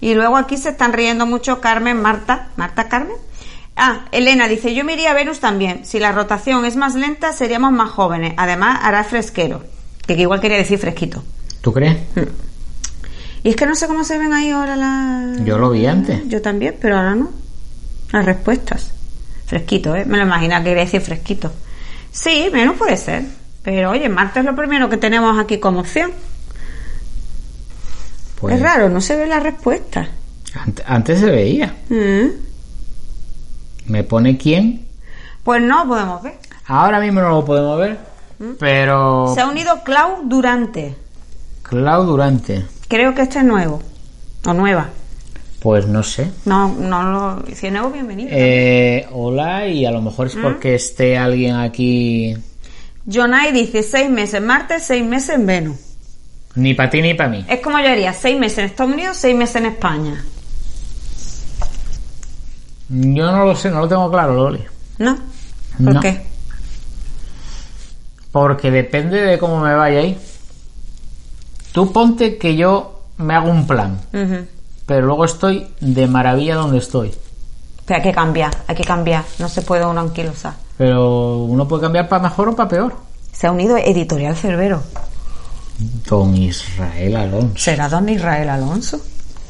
Y 0.00 0.14
luego 0.14 0.36
aquí 0.36 0.56
se 0.56 0.68
están 0.70 0.92
riendo 0.92 1.26
mucho 1.26 1.60
Carmen, 1.60 2.00
Marta, 2.00 2.48
Marta 2.56 2.88
Carmen. 2.88 3.16
Ah, 3.76 4.06
Elena 4.12 4.46
dice, 4.46 4.74
yo 4.74 4.84
me 4.84 4.92
iría 4.92 5.10
a 5.10 5.14
Venus 5.14 5.40
también. 5.40 5.84
Si 5.84 5.98
la 5.98 6.12
rotación 6.12 6.64
es 6.64 6.76
más 6.76 6.94
lenta, 6.94 7.32
seríamos 7.32 7.72
más 7.72 7.90
jóvenes. 7.90 8.34
Además, 8.36 8.78
hará 8.82 9.02
fresquero. 9.04 9.64
Que 10.06 10.14
igual 10.14 10.40
quería 10.40 10.56
decir 10.58 10.78
fresquito. 10.78 11.22
¿Tú 11.60 11.72
crees? 11.72 11.96
Y 13.42 13.50
es 13.50 13.56
que 13.56 13.66
no 13.66 13.74
sé 13.74 13.86
cómo 13.86 14.04
se 14.04 14.18
ven 14.18 14.32
ahí 14.32 14.50
ahora 14.50 14.76
las... 14.76 15.44
Yo 15.44 15.56
lo 15.58 15.70
vi 15.70 15.86
antes. 15.86 16.28
Yo 16.28 16.42
también, 16.42 16.76
pero 16.80 16.96
ahora 16.96 17.14
no. 17.14 17.30
Las 18.12 18.24
respuestas. 18.24 18.90
Fresquito, 19.46 19.94
¿eh? 19.96 20.04
Me 20.04 20.18
lo 20.18 20.24
imaginaba 20.24 20.62
que 20.62 20.70
quería 20.70 20.84
decir 20.84 21.00
fresquito. 21.00 21.50
Sí, 22.12 22.48
menos 22.52 22.76
puede 22.76 22.96
ser. 22.96 23.24
Pero 23.62 23.90
oye, 23.90 24.08
Marte 24.08 24.40
es 24.40 24.44
lo 24.46 24.54
primero 24.54 24.88
que 24.88 24.96
tenemos 24.96 25.38
aquí 25.38 25.58
como 25.58 25.80
opción. 25.80 26.10
Pues, 28.40 28.56
Es 28.56 28.62
raro, 28.62 28.88
no 28.88 29.00
se 29.00 29.16
ve 29.16 29.26
la 29.26 29.40
respuesta. 29.40 30.08
ante- 30.54 30.82
Antes 30.86 31.20
se 31.20 31.30
veía. 31.30 31.74
Mm. 31.88 32.26
Me 33.86 34.04
pone 34.04 34.36
quién. 34.38 34.86
Pues 35.44 35.62
no 35.62 35.86
podemos 35.86 36.22
ver. 36.22 36.38
Ahora 36.66 37.00
mismo 37.00 37.20
no 37.20 37.30
lo 37.30 37.44
podemos 37.44 37.78
ver. 37.78 37.98
Pero. 38.58 39.32
Se 39.34 39.40
ha 39.40 39.46
unido 39.48 39.82
Clau 39.84 40.22
Durante. 40.24 40.96
Clau 41.62 42.04
Durante. 42.04 42.64
Creo 42.90 43.14
que 43.14 43.22
este 43.22 43.38
es 43.38 43.44
nuevo. 43.44 43.80
O 44.44 44.52
nueva. 44.52 44.90
Pues 45.60 45.86
no 45.86 46.02
sé. 46.02 46.28
No, 46.44 46.68
no 46.74 47.02
lo. 47.04 47.44
Si 47.54 47.66
es 47.68 47.72
nuevo, 47.72 47.90
bienvenido. 47.90 48.30
Eh, 48.32 49.06
hola, 49.12 49.66
y 49.68 49.86
a 49.86 49.90
lo 49.92 50.02
mejor 50.02 50.26
es 50.26 50.34
porque 50.36 50.74
esté 50.74 51.16
alguien 51.16 51.54
aquí. 51.54 52.36
Jonai 53.10 53.52
dice 53.52 53.82
seis 53.84 54.10
meses 54.10 54.34
en 54.34 54.46
Marte, 54.46 54.80
seis 54.80 55.04
meses 55.04 55.36
en 55.36 55.46
Venus. 55.46 55.76
Ni 56.56 56.74
para 56.74 56.90
ti 56.90 57.00
ni 57.00 57.14
para 57.14 57.28
mí. 57.30 57.44
Es 57.48 57.60
como 57.60 57.78
yo 57.78 57.88
haría 57.88 58.12
seis 58.12 58.36
meses 58.38 58.58
en 58.58 58.64
Estados 58.66 58.92
Unidos, 58.92 59.16
seis 59.16 59.36
meses 59.36 59.54
en 59.56 59.66
España. 59.66 60.24
Yo 62.88 63.30
no 63.30 63.44
lo 63.44 63.54
sé, 63.54 63.70
no 63.70 63.80
lo 63.80 63.88
tengo 63.88 64.10
claro, 64.10 64.34
Loli. 64.34 64.64
¿No? 64.98 65.16
¿Por 65.84 65.94
No. 65.94 66.00
qué? 66.00 66.20
Porque 68.32 68.72
depende 68.72 69.20
de 69.20 69.38
cómo 69.38 69.60
me 69.60 69.74
vaya 69.74 70.00
ahí. 70.00 70.18
Tú 71.72 71.92
ponte 71.92 72.36
que 72.36 72.56
yo 72.56 73.02
me 73.18 73.34
hago 73.34 73.50
un 73.50 73.66
plan, 73.66 74.00
pero 74.86 75.06
luego 75.06 75.24
estoy 75.24 75.68
de 75.80 76.06
maravilla 76.06 76.56
donde 76.56 76.78
estoy. 76.78 77.14
Pero 77.86 77.98
hay 77.98 78.02
que 78.02 78.12
cambiar, 78.12 78.50
hay 78.66 78.74
que 78.74 78.84
cambiar. 78.84 79.24
No 79.38 79.48
se 79.48 79.62
puede 79.62 79.84
uno 79.84 80.00
anquilosar. 80.00 80.54
Pero 80.76 81.38
uno 81.38 81.68
puede 81.68 81.82
cambiar 81.82 82.08
para 82.08 82.22
mejor 82.22 82.48
o 82.48 82.56
para 82.56 82.68
peor. 82.68 82.94
Se 83.32 83.46
ha 83.46 83.52
unido 83.52 83.76
Editorial 83.76 84.36
Cerbero. 84.36 84.82
Don 86.08 86.36
Israel 86.36 87.16
Alonso. 87.16 87.54
¿Será 87.56 87.88
don 87.88 88.08
Israel 88.08 88.48
Alonso? 88.48 89.00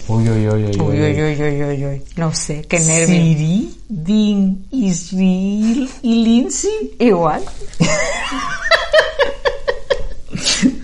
Uy, 0.08 0.28
uy, 0.28 0.48
uy, 0.48 0.64
uy, 0.64 0.80
Uy, 0.80 1.00
uy, 1.00 1.22
uy, 1.22 1.42
uy, 1.42 1.62
uy, 1.62 1.86
uy. 1.86 2.02
No 2.16 2.34
sé, 2.34 2.62
qué 2.62 2.80
nervio. 2.80 3.06
Siri, 3.06 3.78
Din, 3.88 4.66
Israel 4.70 5.88
y 6.02 6.24
Lindsay. 6.24 6.96
Igual. 6.98 7.42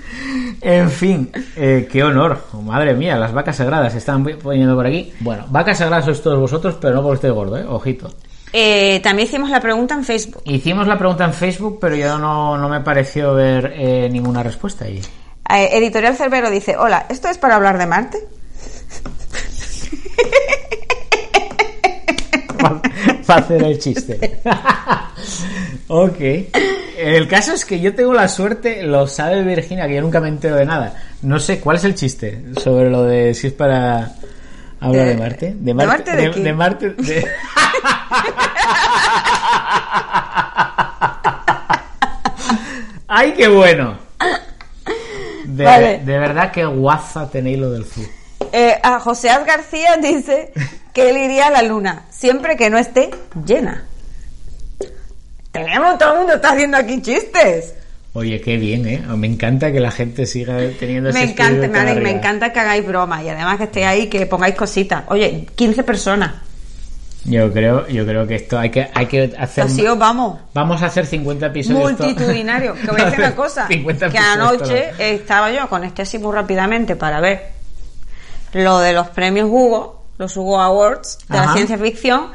En 0.61 0.91
fin, 0.91 1.31
eh, 1.57 1.89
qué 1.91 2.03
honor. 2.03 2.47
Madre 2.63 2.95
mía, 2.95 3.17
las 3.17 3.33
vacas 3.33 3.57
sagradas 3.57 3.93
se 3.93 3.99
están 3.99 4.25
poniendo 4.25 4.75
por 4.75 4.87
aquí. 4.87 5.13
Bueno, 5.21 5.45
vacas 5.49 5.79
sagradas 5.79 6.05
sois 6.07 6.23
todos 6.23 6.39
vosotros, 6.39 6.77
pero 6.81 6.95
no 6.95 7.03
porque 7.03 7.17
estéis 7.17 7.35
gordo, 7.35 7.59
¿eh? 7.59 7.65
Ojito. 7.69 8.11
Eh, 8.53 9.01
también 9.01 9.29
hicimos 9.29 9.51
la 9.51 9.61
pregunta 9.61 9.95
en 9.95 10.05
Facebook. 10.05 10.43
Hicimos 10.45 10.87
la 10.87 10.97
pregunta 10.97 11.25
en 11.25 11.35
Facebook, 11.35 11.79
pero 11.81 11.95
yo 11.97 12.19
no, 12.19 12.57
no 12.57 12.69
me 12.69 12.81
pareció 12.81 13.35
ver 13.35 13.73
eh, 13.77 14.09
ninguna 14.11 14.43
respuesta 14.43 14.87
ahí. 14.87 15.01
Eh, 15.51 15.69
Editorial 15.73 16.17
Cerbero 16.17 16.51
dice, 16.51 16.77
hola, 16.77 17.07
¿esto 17.09 17.29
es 17.29 17.39
para 17.39 17.57
hablar 17.57 17.79
de 17.79 17.87
Marte? 17.87 18.19
Para 23.27 23.41
hacer 23.41 23.63
el 23.63 23.79
chiste. 23.79 24.41
ok. 25.89 26.19
El 26.97 27.29
caso 27.29 27.53
es 27.53 27.65
que 27.65 27.79
yo 27.81 27.95
tengo 27.95 28.15
la 28.15 28.27
suerte, 28.29 28.83
lo 28.83 29.07
sabe 29.07 29.43
Virginia, 29.43 29.87
que 29.87 29.97
yo 29.97 30.01
nunca 30.01 30.21
me 30.21 30.29
entero 30.29 30.57
de 30.57 30.65
nada. 30.65 30.95
No 31.23 31.39
sé 31.39 31.61
cuál 31.61 31.77
es 31.77 31.85
el 31.85 31.95
chiste 31.95 32.43
sobre 32.63 32.89
lo 32.91 33.05
de 33.05 33.35
si 33.35 33.49
es 33.49 33.53
para 33.53 34.13
hablar 34.81 35.05
de, 35.07 35.11
De- 35.15 35.17
Marte. 35.17 35.55
¿de 35.59 35.75
Marte 35.75 36.11
de 36.13 36.23
de, 36.23 36.31
quién? 36.31 36.45
de 36.45 36.53
Marte. 36.55 36.91
de- 36.91 37.27
¡Ay, 43.09 43.33
qué 43.37 43.49
bueno! 43.49 43.97
De, 45.45 45.65
Vale. 45.65 45.99
de 46.05 46.19
verdad 46.19 46.51
que 46.51 46.65
guaza 46.65 47.31
tenéis 47.31 47.59
lo 47.59 47.71
del 47.71 47.85
zoo. 47.85 48.05
Eh, 48.53 48.79
a 48.83 48.99
José 49.01 49.29
García 49.47 49.97
dice 49.97 50.53
que 50.93 51.11
él 51.11 51.17
iría 51.19 51.47
a 51.47 51.51
la 51.51 51.63
luna 51.63 52.05
siempre 52.11 52.57
que 52.57 52.69
no 52.69 52.79
esté 52.79 53.11
llena. 53.45 53.85
Tenemos, 55.65 55.99
todo 55.99 56.13
el 56.13 56.19
mundo 56.19 56.35
está 56.35 56.51
haciendo 56.53 56.77
aquí 56.77 57.01
chistes. 57.03 57.75
Oye, 58.13 58.41
qué 58.41 58.57
bien, 58.57 58.87
¿eh? 58.87 59.03
Me 59.17 59.27
encanta 59.27 59.71
que 59.71 59.79
la 59.79 59.91
gente 59.91 60.25
siga 60.25 60.57
teniendo 60.79 61.13
Me 61.13 61.25
encanta, 61.25 61.69
me, 61.69 62.11
encanta 62.11 62.51
que 62.51 62.61
hagáis 62.61 62.87
bromas 62.87 63.23
y 63.23 63.29
además 63.29 63.59
que 63.59 63.65
estéis 63.65 63.87
ahí, 63.87 64.07
que 64.07 64.25
pongáis 64.25 64.55
cositas. 64.55 65.05
Oye, 65.09 65.47
15 65.55 65.83
personas. 65.83 66.33
Yo 67.25 67.53
creo, 67.53 67.87
yo 67.89 68.07
creo 68.07 68.27
que 68.27 68.37
esto 68.37 68.59
hay 68.59 68.71
que, 68.71 68.89
hay 68.95 69.07
que 69.07 69.35
hacer... 69.37 69.65
Así 69.65 69.87
os 69.87 69.99
vamos. 69.99 70.39
Vamos 70.55 70.81
a 70.83 70.87
hacer 70.87 71.05
50 71.05 71.47
episodios. 71.47 71.99
Multitudinario. 71.99 72.75
Que 72.75 72.87
voy 72.87 73.01
a 73.01 73.05
decir 73.07 73.19
una 73.19 73.37
cosa. 73.37 73.67
50 73.67 74.09
Que 74.11 74.19
anoche 74.19 74.83
todos. 74.93 75.01
estaba 75.01 75.51
yo, 75.51 75.69
conecté 75.69 76.03
así 76.03 76.19
muy 76.19 76.33
rápidamente 76.33 76.97
para 76.97 77.21
ver 77.21 77.51
lo 78.53 78.79
de 78.79 78.93
los 78.93 79.09
premios 79.09 79.49
Hugo, 79.51 80.05
los 80.19 80.37
Hugo 80.37 80.61
Awards 80.61 81.19
de 81.29 81.37
Ajá. 81.37 81.47
la 81.49 81.53
ciencia 81.53 81.77
ficción. 81.77 82.29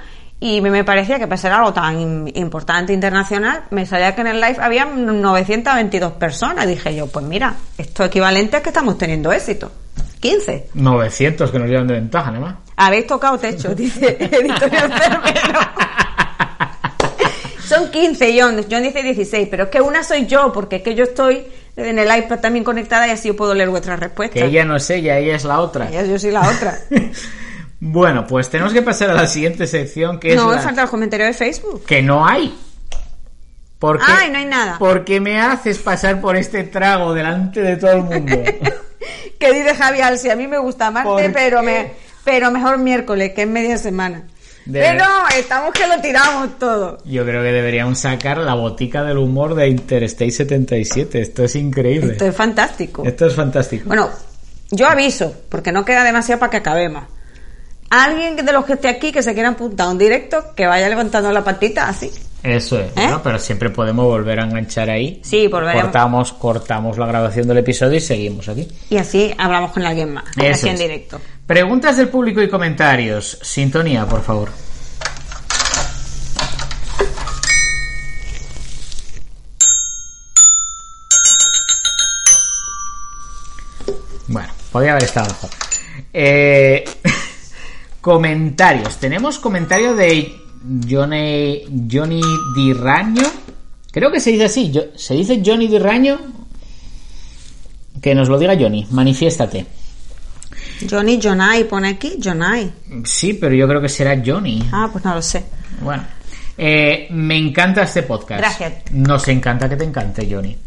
Y 0.44 0.60
me, 0.60 0.72
me 0.72 0.84
parecía 0.84 1.20
que 1.20 1.28
para 1.28 1.38
ser 1.38 1.52
algo 1.52 1.72
tan 1.72 2.00
im- 2.26 2.32
importante 2.36 2.92
internacional, 2.94 3.66
me 3.70 3.86
salía 3.86 4.16
que 4.16 4.22
en 4.22 4.28
el 4.28 4.42
live 4.42 4.58
había 4.60 4.86
922 4.86 6.14
personas. 6.14 6.66
Dije 6.68 6.96
yo, 6.96 7.06
pues 7.08 7.24
mira, 7.26 7.54
esto 7.78 8.04
equivalente 8.04 8.58
a 8.58 8.62
que 8.64 8.70
estamos 8.70 8.98
teniendo 8.98 9.32
éxito. 9.32 9.72
15. 10.20 10.70
900 10.74 11.52
que 11.52 11.60
nos 11.60 11.70
llevan 11.70 11.86
de 11.88 11.94
ventaja, 11.94 12.32
además. 12.32 12.56
Habéis 12.76 13.06
tocado 13.08 13.38
techo, 13.38 13.76
dice 13.76 14.18
Editorial. 14.20 14.92
Son 17.68 17.90
15, 17.90 18.42
John. 18.42 18.66
John 18.70 18.84
dice 18.84 19.02
16, 19.04 19.48
pero 19.50 19.64
es 19.66 19.70
que 19.70 19.80
una 19.80 20.04
soy 20.04 20.26
yo, 20.26 20.52
porque 20.52 20.78
es 20.78 20.82
que 20.84 20.94
yo 20.96 21.04
estoy 21.06 21.46
en 21.78 22.00
el 22.00 22.18
iPad 22.18 22.40
también 22.40 22.66
conectada 22.66 23.08
y 23.08 23.12
así 23.12 23.30
yo 23.30 23.36
puedo 23.36 23.54
leer 23.54 23.70
vuestras 23.70 24.00
respuestas. 24.00 24.42
Que 24.42 24.48
ella 24.50 24.66
no 24.66 24.76
es 24.76 24.90
ella, 24.90 25.18
ella 25.18 25.36
es 25.36 25.46
la 25.46 25.60
otra. 25.60 25.90
Ya, 25.90 26.04
Yo 26.04 26.20
soy 26.20 26.32
la 26.32 26.42
otra. 26.50 26.78
Bueno, 27.84 28.28
pues 28.28 28.48
tenemos 28.48 28.74
que 28.74 28.84
pasar 28.84 29.10
a 29.10 29.14
la 29.14 29.28
siguiente 29.28 29.66
sección 29.66 30.20
que 30.20 30.30
es 30.30 30.36
no, 30.36 30.48
me 30.50 30.56
la- 30.56 30.62
falta 30.62 30.84
el 30.84 30.90
comentario 30.90 31.26
de 31.26 31.34
Facebook. 31.34 31.84
que 31.84 32.02
no 32.02 32.26
hay. 32.26 32.56
Porque, 33.80 34.06
Ay, 34.08 34.30
no 34.30 34.38
hay 34.38 34.46
nada. 34.46 34.76
Porque 34.78 35.20
me 35.20 35.42
haces 35.42 35.80
pasar 35.80 36.22
por 36.22 36.36
este 36.36 36.64
trago 36.66 37.16
delante 37.16 37.62
de 37.62 37.78
todo 37.78 37.92
el 37.92 38.04
mundo. 38.04 38.38
Que 39.40 39.52
dice 39.52 39.74
Javi 39.74 40.02
Alsi, 40.02 40.30
a 40.30 40.36
mí 40.36 40.46
me 40.46 40.60
gusta 40.60 40.92
Marte, 40.92 41.10
¿Por 41.10 41.34
pero 41.34 41.64
me 41.64 41.94
pero 42.24 42.52
mejor 42.52 42.78
miércoles, 42.78 43.32
que 43.34 43.42
es 43.42 43.48
media 43.48 43.76
semana. 43.80 44.28
Pero 44.72 45.04
estamos 45.36 45.72
que 45.74 45.88
lo 45.88 46.00
tiramos 46.00 46.60
todo. 46.60 47.00
Yo 47.06 47.24
creo 47.26 47.42
que 47.42 47.52
deberíamos 47.52 47.98
sacar 47.98 48.38
la 48.38 48.54
botica 48.54 49.04
del 49.04 49.18
humor 49.18 49.56
de 49.56 49.68
Interstate 49.70 50.30
77. 50.30 51.20
Esto 51.20 51.44
es 51.44 51.56
increíble. 51.56 52.12
Esto 52.12 52.28
es 52.28 52.36
fantástico. 52.36 53.04
Esto 53.04 53.26
es 53.26 53.34
fantástico. 53.36 53.86
Bueno, 53.88 54.12
yo 54.70 54.88
aviso, 54.88 55.34
porque 55.50 55.72
no 55.72 55.84
queda 55.84 56.04
demasiado 56.04 56.40
para 56.40 56.52
que 56.52 56.58
acabemos. 56.58 57.06
Alguien 57.92 58.38
de 58.38 58.54
los 58.54 58.64
que 58.64 58.74
esté 58.74 58.88
aquí 58.88 59.12
que 59.12 59.22
se 59.22 59.34
quiera 59.34 59.50
apuntar 59.50 59.88
a 59.88 59.90
un 59.92 59.98
directo, 59.98 60.54
que 60.56 60.66
vaya 60.66 60.88
levantando 60.88 61.30
la 61.32 61.44
patita 61.44 61.90
así. 61.90 62.10
Eso 62.42 62.80
es, 62.80 62.90
¿Eh? 62.96 63.08
¿no? 63.10 63.22
pero 63.22 63.38
siempre 63.38 63.70
podemos 63.70 64.06
volver 64.06 64.40
a 64.40 64.46
enganchar 64.46 64.90
ahí. 64.90 65.20
Sí, 65.24 65.48
volveremos. 65.48 65.84
Cortamos, 65.84 66.34
cortamos 66.34 66.98
la 66.98 67.06
grabación 67.06 67.48
del 67.50 67.58
episodio 67.58 67.98
y 67.98 68.00
seguimos 68.00 68.48
aquí. 68.48 68.66
Y 68.90 68.96
así 68.98 69.34
hablamos 69.38 69.72
con 69.74 69.84
alguien 69.84 70.14
más, 70.14 70.24
Eso 70.38 70.52
así 70.54 70.68
en 70.70 70.74
es. 70.76 70.80
directo. 70.80 71.20
Preguntas 71.46 71.98
del 71.98 72.08
público 72.08 72.42
y 72.42 72.50
comentarios. 72.50 73.38
Sintonía, 73.42 74.06
por 74.06 74.22
favor. 74.24 74.50
Bueno, 84.28 84.50
podría 84.72 84.92
haber 84.92 85.04
estado 85.04 85.28
mejor. 85.28 85.50
Eh, 86.14 86.86
comentarios. 88.02 88.98
Tenemos 88.98 89.40
comentario 89.40 89.96
de 89.96 90.36
Johnny, 90.90 91.64
Johnny 91.92 92.22
Dirraño. 92.56 93.24
Creo 93.92 94.12
que 94.12 94.20
se 94.20 94.32
dice 94.32 94.46
así. 94.46 94.72
Yo- 94.72 94.86
¿Se 94.96 95.14
dice 95.14 95.42
Johnny 95.46 95.68
Dirraño? 95.68 96.20
Que 98.02 98.16
nos 98.16 98.30
lo 98.30 98.40
diga 98.40 98.56
Johnny. 98.60 98.88
Manifiéstate. 98.92 99.66
Johnny 100.90 101.20
Jonai, 101.22 101.66
pone 101.66 101.90
aquí, 101.90 102.18
Jonai. 102.24 102.72
Sí, 103.06 103.34
pero 103.34 103.54
yo 103.54 103.68
creo 103.68 103.82
que 103.82 103.90
será 103.90 104.20
Johnny. 104.26 104.64
Ah, 104.72 104.90
pues 104.92 105.04
no 105.06 105.14
lo 105.14 105.22
sé. 105.22 105.44
Bueno, 105.82 106.04
eh, 106.58 107.08
me 107.12 107.38
encanta 107.38 107.84
este 107.84 108.04
podcast. 108.04 108.40
Gracias. 108.42 108.92
Nos 108.92 109.28
encanta 109.28 109.70
que 109.70 109.76
te 109.76 109.84
encante, 109.84 110.28
Johnny. 110.32 110.58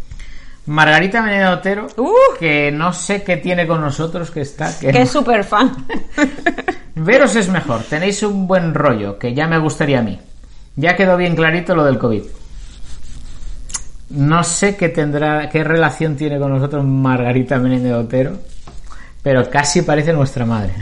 Margarita 0.67 1.21
Meneda 1.21 1.53
Otero, 1.55 1.89
Uh. 1.97 2.39
que 2.39 2.71
no 2.73 2.93
sé 2.93 3.23
qué 3.23 3.37
tiene 3.39 3.67
con 3.67 3.81
nosotros, 3.81 4.31
que 4.31 4.43
está... 4.43 4.79
Que 4.79 4.93
Que 4.93 5.03
es 5.03 5.11
súper 5.11 5.45
fan. 5.45 5.87
Veros 6.97 7.35
es 7.35 7.49
mejor, 7.49 7.83
tenéis 7.83 8.23
un 8.23 8.47
buen 8.47 8.73
rollo, 8.73 9.19
que 9.19 9.35
ya 9.35 9.47
me 9.47 9.59
gustaría 9.59 9.99
a 9.99 10.03
mí. 10.03 10.19
Ya 10.77 10.97
quedó 10.97 11.17
bien 11.17 11.35
clarito 11.35 11.75
lo 11.75 11.85
del 11.85 11.99
COVID. 11.99 12.23
No 14.11 14.45
sé 14.45 14.77
qué 14.77 14.89
tendrá, 14.89 15.49
qué 15.49 15.65
relación 15.65 16.17
tiene 16.17 16.39
con 16.39 16.53
nosotros 16.53 16.85
Margarita 16.85 17.59
Menéndez 17.59 17.95
Otero, 17.95 18.39
pero 19.23 19.49
casi 19.51 19.83
parece 19.83 20.13
nuestra 20.13 20.47
madre. 20.47 20.75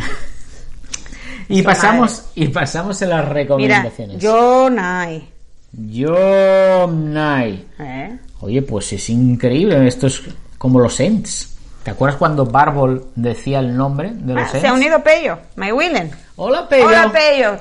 y 1.49 1.63
pasamos, 1.63 2.27
y 2.35 2.49
pasamos 2.49 3.01
en 3.03 3.11
las 3.11 3.25
Mira, 3.25 3.33
recomendaciones. 3.33 4.23
Jonai. 4.23 5.29
Jonai. 5.75 7.65
¿Eh? 7.79 8.19
Oye, 8.41 8.61
pues 8.63 8.93
es 8.93 9.09
increíble, 9.09 9.87
esto 9.87 10.09
es 10.09 10.23
como 10.59 10.79
los 10.81 11.01
Ents. 11.01 11.52
¿Te 11.85 11.91
acuerdas 11.91 12.17
cuando 12.19 12.47
Barbol 12.47 13.07
decía 13.17 13.59
el 13.59 13.77
nombre 13.77 14.13
de 14.15 14.35
los 14.35 14.43
Ah, 14.45 14.51
Ents? 14.53 14.61
se 14.61 14.67
ha 14.69 14.73
unido 14.73 15.03
Pello, 15.03 15.39
My 15.57 15.73
Willen. 15.73 16.11
Hola, 16.37 16.69
Pello. 16.69 16.87
Hola, 16.87 17.11
Pello. 17.13 17.57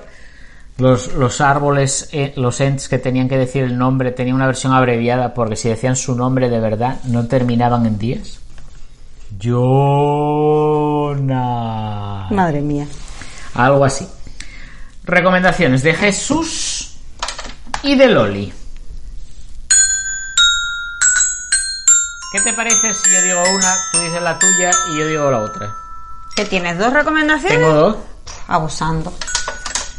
Los, 0.77 1.13
los 1.13 1.41
árboles, 1.41 2.09
eh, 2.11 2.33
los 2.37 2.59
ents 2.61 2.87
que 2.89 2.97
tenían 2.97 3.27
que 3.29 3.37
decir 3.37 3.63
el 3.63 3.77
nombre, 3.77 4.11
tenían 4.11 4.35
una 4.37 4.47
versión 4.47 4.73
abreviada 4.73 5.33
porque 5.33 5.55
si 5.55 5.69
decían 5.69 5.95
su 5.95 6.15
nombre 6.15 6.49
de 6.49 6.59
verdad 6.59 6.97
no 7.05 7.27
terminaban 7.27 7.85
en 7.85 7.97
10. 7.99 8.39
Jonah. 10.91 12.27
Madre 12.31 12.61
mía. 12.61 12.85
Algo 13.53 13.83
así. 13.85 14.07
Recomendaciones 15.03 15.83
de 15.83 15.93
Jesús 15.93 16.95
y 17.83 17.95
de 17.95 18.07
Loli. 18.07 18.53
¿Qué 22.31 22.39
te 22.39 22.53
parece 22.53 22.93
si 22.95 23.11
yo 23.11 23.21
digo 23.23 23.43
una, 23.53 23.75
tú 23.91 23.99
dices 23.99 24.21
la 24.21 24.39
tuya 24.39 24.71
y 24.89 24.99
yo 24.99 25.05
digo 25.05 25.29
la 25.29 25.39
otra? 25.39 25.75
¿Que 26.33 26.45
tienes 26.45 26.77
dos 26.77 26.93
recomendaciones? 26.93 27.59
Tengo 27.59 27.73
dos. 27.73 27.97
Abusando. 28.47 29.13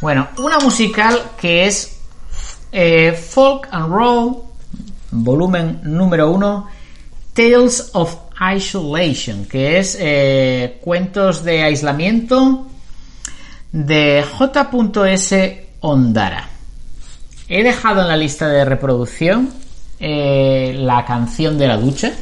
Bueno, 0.00 0.28
una 0.38 0.58
musical 0.60 1.22
que 1.38 1.66
es 1.66 2.00
eh, 2.72 3.12
Folk 3.12 3.68
and 3.70 3.92
Roll, 3.92 4.36
volumen 5.10 5.80
número 5.84 6.30
uno, 6.30 6.68
Tales 7.34 7.90
of 7.92 8.16
Isolation, 8.56 9.44
que 9.44 9.78
es 9.78 9.98
eh, 10.00 10.80
cuentos 10.82 11.44
de 11.44 11.64
aislamiento 11.64 12.66
de 13.72 14.24
J.S. 14.38 15.68
Ondara. 15.80 16.48
He 17.46 17.62
dejado 17.62 18.00
en 18.00 18.08
la 18.08 18.16
lista 18.16 18.48
de 18.48 18.64
reproducción 18.64 19.61
eh, 20.04 20.74
la 20.76 21.04
canción 21.04 21.56
de 21.56 21.68
la 21.68 21.76
ducha, 21.76 22.12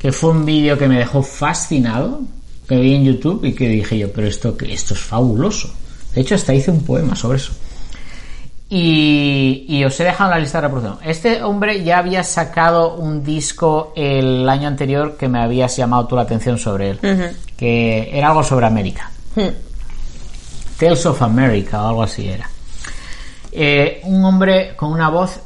que 0.00 0.10
fue 0.10 0.30
un 0.30 0.44
vídeo 0.44 0.76
que 0.76 0.88
me 0.88 0.98
dejó 0.98 1.22
fascinado, 1.22 2.22
que 2.66 2.76
vi 2.76 2.96
en 2.96 3.04
YouTube 3.04 3.44
y 3.44 3.54
que 3.54 3.68
dije 3.68 3.98
yo, 3.98 4.12
pero 4.12 4.26
esto, 4.26 4.56
esto 4.66 4.94
es 4.94 5.00
fabuloso. 5.00 5.72
De 6.12 6.22
hecho, 6.22 6.34
hasta 6.34 6.52
hice 6.52 6.72
un 6.72 6.82
poema 6.82 7.14
sobre 7.14 7.38
eso. 7.38 7.52
Y, 8.68 9.64
y 9.68 9.84
os 9.84 10.00
he 10.00 10.04
dejado 10.04 10.30
en 10.30 10.38
la 10.38 10.40
lista 10.40 10.58
de 10.58 10.66
reproducción. 10.66 11.08
Este 11.08 11.40
hombre 11.44 11.84
ya 11.84 11.98
había 11.98 12.24
sacado 12.24 12.96
un 12.96 13.22
disco 13.22 13.92
el 13.94 14.48
año 14.48 14.66
anterior 14.66 15.16
que 15.16 15.28
me 15.28 15.40
habías 15.40 15.76
llamado 15.76 16.08
tú 16.08 16.16
la 16.16 16.22
atención 16.22 16.58
sobre 16.58 16.90
él, 16.90 16.98
que 17.56 18.10
era 18.12 18.30
algo 18.30 18.42
sobre 18.42 18.66
América. 18.66 19.08
Tales 20.78 21.06
of 21.06 21.22
America 21.22 21.80
o 21.84 21.88
algo 21.90 22.02
así 22.02 22.26
era. 22.26 22.50
Eh, 23.52 24.00
un 24.04 24.24
hombre 24.24 24.74
con 24.74 24.90
una 24.90 25.10
voz 25.10 25.38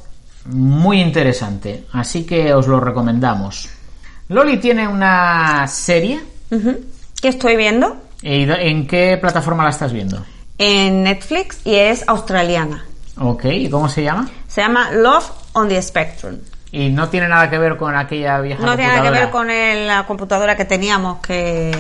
muy 0.49 1.01
interesante, 1.01 1.85
así 1.93 2.25
que 2.25 2.53
os 2.55 2.67
lo 2.67 2.81
recomendamos. 2.81 3.69
Loli 4.29 4.59
tiene 4.59 4.87
una 4.89 5.67
serie. 5.69 6.21
¿Qué 7.21 7.29
estoy 7.29 7.57
viendo? 7.57 7.97
¿Y 8.23 8.51
¿En 8.51 8.87
qué 8.87 9.19
plataforma 9.21 9.65
la 9.65 9.71
estás 9.71 9.93
viendo? 9.93 10.25
En 10.59 11.03
Netflix 11.03 11.61
y 11.65 11.75
es 11.75 12.05
australiana. 12.09 12.85
Ok, 13.19 13.45
¿y 13.47 13.69
cómo 13.71 13.89
se 13.89 14.03
llama? 14.03 14.29
Se 14.49 14.61
llama 14.63 14.91
Love 14.91 15.31
on 15.53 15.69
the 15.69 15.81
Spectrum. 15.81 16.37
Y 16.73 16.91
no 16.91 17.09
tiene 17.09 17.29
nada 17.29 17.49
que 17.49 17.59
ver 17.59 17.77
con 17.77 17.95
aquella 17.97 18.41
vieja 18.41 18.63
No 18.65 18.77
tiene 18.77 18.93
nada 18.93 19.03
que 19.05 19.11
ver 19.11 19.31
con 19.31 19.49
el- 19.51 19.87
la 19.87 20.05
computadora 20.07 20.57
que 20.57 20.65
teníamos 20.65 21.19
que... 21.21 21.73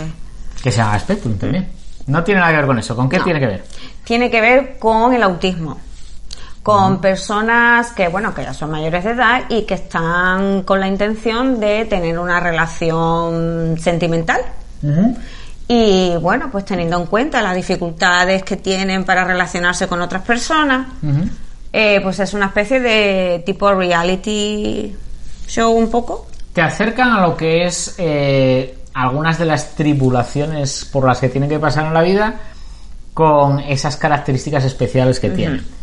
que 0.63 0.71
se 0.71 0.79
llama 0.79 0.99
Spectrum 0.99 1.37
también. 1.37 1.69
No 2.07 2.23
tiene 2.23 2.41
nada 2.41 2.53
que 2.53 2.59
ver 2.59 2.67
con 2.67 2.79
eso. 2.79 2.95
¿Con 2.95 3.09
qué 3.09 3.19
No. 3.19 3.25
tiene 3.25 3.41
que 3.41 3.47
ver? 3.47 3.65
Tiene 4.05 4.31
que 4.31 4.41
ver 4.41 4.79
con 4.79 5.13
el 5.13 5.23
autismo. 5.23 5.79
Con 6.67 7.01
personas 7.01 7.93
que, 7.93 8.09
bueno, 8.09 8.35
que 8.35 8.43
ya 8.43 8.53
son 8.53 8.73
mayores 8.73 9.05
de 9.05 9.11
edad 9.11 9.45
y 9.49 9.63
que 9.63 9.75
están 9.75 10.65
con 10.65 10.81
la 10.81 10.89
intención 10.89 11.61
de 11.61 11.85
tener 11.85 12.19
una 12.19 12.41
relación 12.41 13.77
sentimental. 13.79 14.41
Y 15.69 16.17
bueno, 16.21 16.49
pues 16.51 16.65
teniendo 16.65 16.99
en 16.99 17.07
cuenta 17.07 17.41
las 17.41 17.55
dificultades 17.55 18.43
que 18.43 18.57
tienen 18.57 19.05
para 19.05 19.23
relacionarse 19.23 19.87
con 19.87 20.01
otras 20.01 20.23
personas, 20.23 20.89
eh, 21.73 22.01
pues 22.03 22.19
es 22.19 22.35
una 22.35 22.47
especie 22.47 22.81
de 22.81 23.45
tipo 23.47 23.73
reality 23.73 24.93
show 25.47 25.71
un 25.71 25.89
poco. 25.89 26.27
Te 26.53 26.63
acercan 26.63 27.13
a 27.13 27.21
lo 27.21 27.37
que 27.37 27.65
es 27.65 27.95
eh, 27.99 28.77
algunas 28.93 29.39
de 29.39 29.45
las 29.45 29.77
tribulaciones 29.77 30.85
por 30.85 31.07
las 31.07 31.21
que 31.21 31.29
tienen 31.29 31.49
que 31.49 31.61
pasar 31.61 31.87
en 31.87 31.95
la 31.95 32.03
vida 32.03 32.35
con 33.15 33.61
esas 33.61 33.97
características 33.97 34.65
especiales 34.65 35.21
que 35.21 35.31
tienen. 35.31 35.76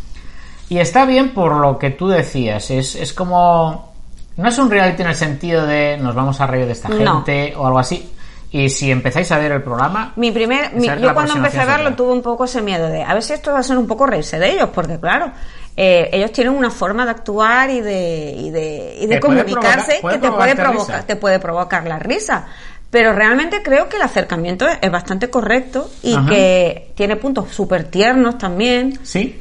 Y 0.68 0.78
está 0.78 1.04
bien 1.04 1.34
por 1.34 1.54
lo 1.56 1.78
que 1.78 1.90
tú 1.90 2.08
decías, 2.08 2.70
es, 2.70 2.94
es 2.94 3.12
como... 3.12 3.92
No 4.36 4.48
es 4.48 4.58
un 4.58 4.68
reality 4.70 5.02
en 5.02 5.08
el 5.08 5.14
sentido 5.14 5.64
de 5.66 5.96
nos 5.96 6.14
vamos 6.14 6.40
a 6.40 6.46
reír 6.46 6.66
de 6.66 6.72
esta 6.72 6.88
No. 6.88 7.22
gente 7.22 7.54
o 7.56 7.66
algo 7.66 7.78
así. 7.78 8.10
Y 8.50 8.68
si 8.68 8.90
empezáis 8.90 9.30
a 9.32 9.38
ver 9.38 9.52
el 9.52 9.62
programa, 9.62 10.12
Mi 10.16 10.30
primer, 10.32 10.72
mi- 10.74 10.86
yo 10.86 11.12
cuando 11.14 11.34
empecé 11.36 11.60
a 11.60 11.64
verlo 11.64 11.94
tuve 11.94 12.12
un 12.12 12.22
poco 12.22 12.44
ese 12.44 12.60
miedo 12.62 12.88
de 12.88 13.02
a 13.02 13.14
ver 13.14 13.22
si 13.22 13.32
esto 13.32 13.52
va 13.52 13.58
a 13.60 13.62
ser 13.62 13.76
un 13.78 13.86
poco 13.86 14.06
reírse 14.06 14.38
de 14.38 14.52
ellos, 14.52 14.70
porque 14.74 14.98
claro, 14.98 15.30
eh, 15.76 16.08
ellos 16.12 16.32
tienen 16.32 16.52
una 16.54 16.70
forma 16.70 17.04
de 17.04 17.10
actuar 17.12 17.70
y 17.70 17.80
de, 17.80 18.32
y 18.36 18.50
de, 18.50 18.96
y 19.02 19.06
de 19.06 19.18
puede 19.18 19.44
comunicarse 19.44 19.98
provocar- 20.00 20.12
que 20.12 20.18
te 20.18 20.32
puede 20.32 20.56
provocar, 20.56 20.94
risa. 20.96 21.06
te 21.06 21.16
puede 21.16 21.38
provocar 21.40 21.86
la 21.86 21.98
risa. 21.98 22.46
Pero 22.90 23.12
realmente 23.12 23.60
creo 23.62 23.88
que 23.88 23.96
el 23.96 24.02
acercamiento 24.02 24.68
es, 24.68 24.78
es 24.80 24.90
bastante 24.90 25.30
correcto 25.30 25.90
y 26.02 26.14
Ajá. 26.14 26.28
que 26.28 26.92
tiene 26.96 27.16
puntos 27.16 27.50
súper 27.52 27.84
tiernos 27.84 28.38
también. 28.38 28.98
sí. 29.04 29.40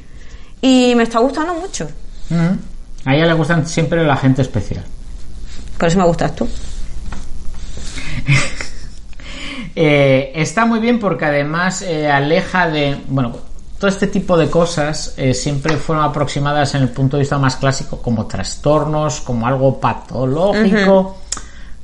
Y 0.63 0.95
me 0.95 1.03
está 1.03 1.19
gustando 1.19 1.53
mucho. 1.55 1.89
Ujú. 2.29 2.57
A 3.03 3.13
ella 3.13 3.25
le 3.25 3.33
gustan 3.33 3.67
siempre 3.67 4.01
la 4.05 4.15
gente 4.15 4.41
especial. 4.41 4.85
Por 5.77 5.89
eso 5.89 5.99
me 5.99 6.05
gustas 6.05 6.35
tú. 6.35 6.47
Eh, 9.75 10.31
está 10.35 10.67
muy 10.67 10.77
bien 10.77 10.99
porque 10.99 11.25
además 11.25 11.81
eh, 11.81 12.07
aleja 12.07 12.69
de. 12.69 12.95
Bueno, 13.07 13.35
todo 13.79 13.89
este 13.89 14.05
tipo 14.05 14.37
de 14.37 14.47
cosas 14.47 15.15
eh, 15.17 15.33
siempre 15.33 15.77
fueron 15.77 16.05
aproximadas 16.05 16.75
en 16.75 16.83
el 16.83 16.89
punto 16.89 17.17
de 17.17 17.21
vista 17.21 17.39
más 17.39 17.55
clásico 17.55 17.99
como 17.99 18.27
trastornos, 18.27 19.21
como 19.21 19.47
algo 19.47 19.79
patológico, 19.79 21.17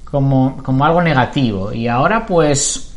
como, 0.04 0.62
como 0.62 0.86
algo 0.86 1.02
negativo. 1.02 1.74
Y 1.74 1.88
ahora, 1.88 2.28
pues. 2.28 2.92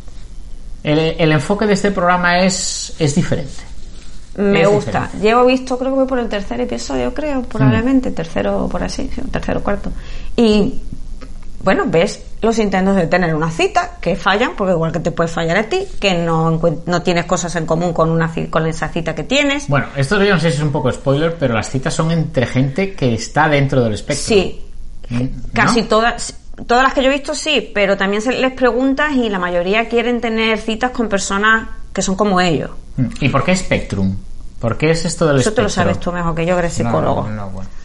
El, 0.84 0.98
el 0.98 1.32
enfoque 1.32 1.64
de 1.64 1.72
este 1.72 1.90
programa 1.90 2.40
es, 2.40 2.94
es 2.98 3.14
diferente. 3.14 3.71
Me 4.36 4.64
gusta. 4.66 4.90
diferente. 5.02 5.18
Llevo 5.28 5.44
visto, 5.44 5.78
creo 5.78 5.90
que 5.92 5.98
voy 5.98 6.06
por 6.08 6.18
el 6.18 6.28
tercer 6.28 6.60
episodio, 6.60 7.12
creo, 7.12 7.42
probablemente, 7.42 8.10
Mm. 8.10 8.14
tercero 8.14 8.68
por 8.70 8.82
así, 8.82 9.10
sí, 9.14 9.20
tercero 9.30 9.60
o 9.60 9.62
cuarto. 9.62 9.90
Y 10.36 10.80
bueno, 11.62 11.84
ves 11.86 12.22
los 12.40 12.58
intentos 12.58 12.96
de 12.96 13.06
tener 13.06 13.34
una 13.34 13.50
cita 13.50 13.98
que 14.00 14.16
fallan, 14.16 14.52
porque 14.56 14.72
igual 14.72 14.90
que 14.90 14.98
te 15.00 15.12
puede 15.12 15.28
fallar 15.28 15.56
a 15.58 15.62
ti, 15.64 15.86
que 16.00 16.14
no, 16.14 16.60
no 16.86 17.02
tienes 17.02 17.24
cosas 17.26 17.54
en 17.56 17.66
común 17.66 17.92
con, 17.92 18.10
una, 18.10 18.32
con 18.50 18.66
esa 18.66 18.88
cita 18.88 19.14
que 19.14 19.22
tienes. 19.24 19.68
Bueno, 19.68 19.86
esto 19.96 20.20
yo 20.24 20.34
no 20.34 20.40
sé 20.40 20.50
si 20.50 20.56
es 20.56 20.62
un 20.62 20.72
poco 20.72 20.90
spoiler, 20.90 21.36
pero 21.38 21.54
las 21.54 21.70
citas 21.70 21.94
son 21.94 22.10
entre 22.10 22.46
gente 22.46 22.94
que 22.94 23.14
está 23.14 23.48
dentro 23.48 23.82
del 23.84 23.94
espectro. 23.94 24.24
Sí, 24.34 24.60
¿No? 25.10 25.28
casi 25.52 25.82
todas. 25.82 26.34
Todas 26.66 26.82
las 26.84 26.92
que 26.94 27.02
yo 27.02 27.08
he 27.10 27.14
visto 27.14 27.34
sí, 27.34 27.70
pero 27.74 27.96
también 27.96 28.20
se 28.22 28.32
les 28.32 28.52
preguntas 28.52 29.12
y 29.14 29.28
la 29.30 29.38
mayoría 29.38 29.88
quieren 29.88 30.20
tener 30.20 30.58
citas 30.58 30.90
con 30.90 31.08
personas 31.08 31.68
que 31.92 32.02
son 32.02 32.14
como 32.16 32.40
ellos. 32.40 32.70
¿Y 33.20 33.28
por 33.28 33.44
qué 33.44 33.54
Spectrum? 33.56 34.16
¿Por 34.58 34.76
qué 34.78 34.90
es 34.90 35.04
esto 35.04 35.26
del 35.26 35.40
Eso 35.40 35.52
te 35.52 35.62
lo 35.62 35.68
espectro? 35.68 35.84
sabes 35.92 36.00
tú 36.00 36.12
mejor 36.12 36.34
que 36.34 36.46
yo, 36.46 36.54
que 36.54 36.60
eres 36.60 36.72
psicólogo. 36.74 37.22
No, 37.28 37.30
no, 37.34 37.50
bueno. 37.50 37.70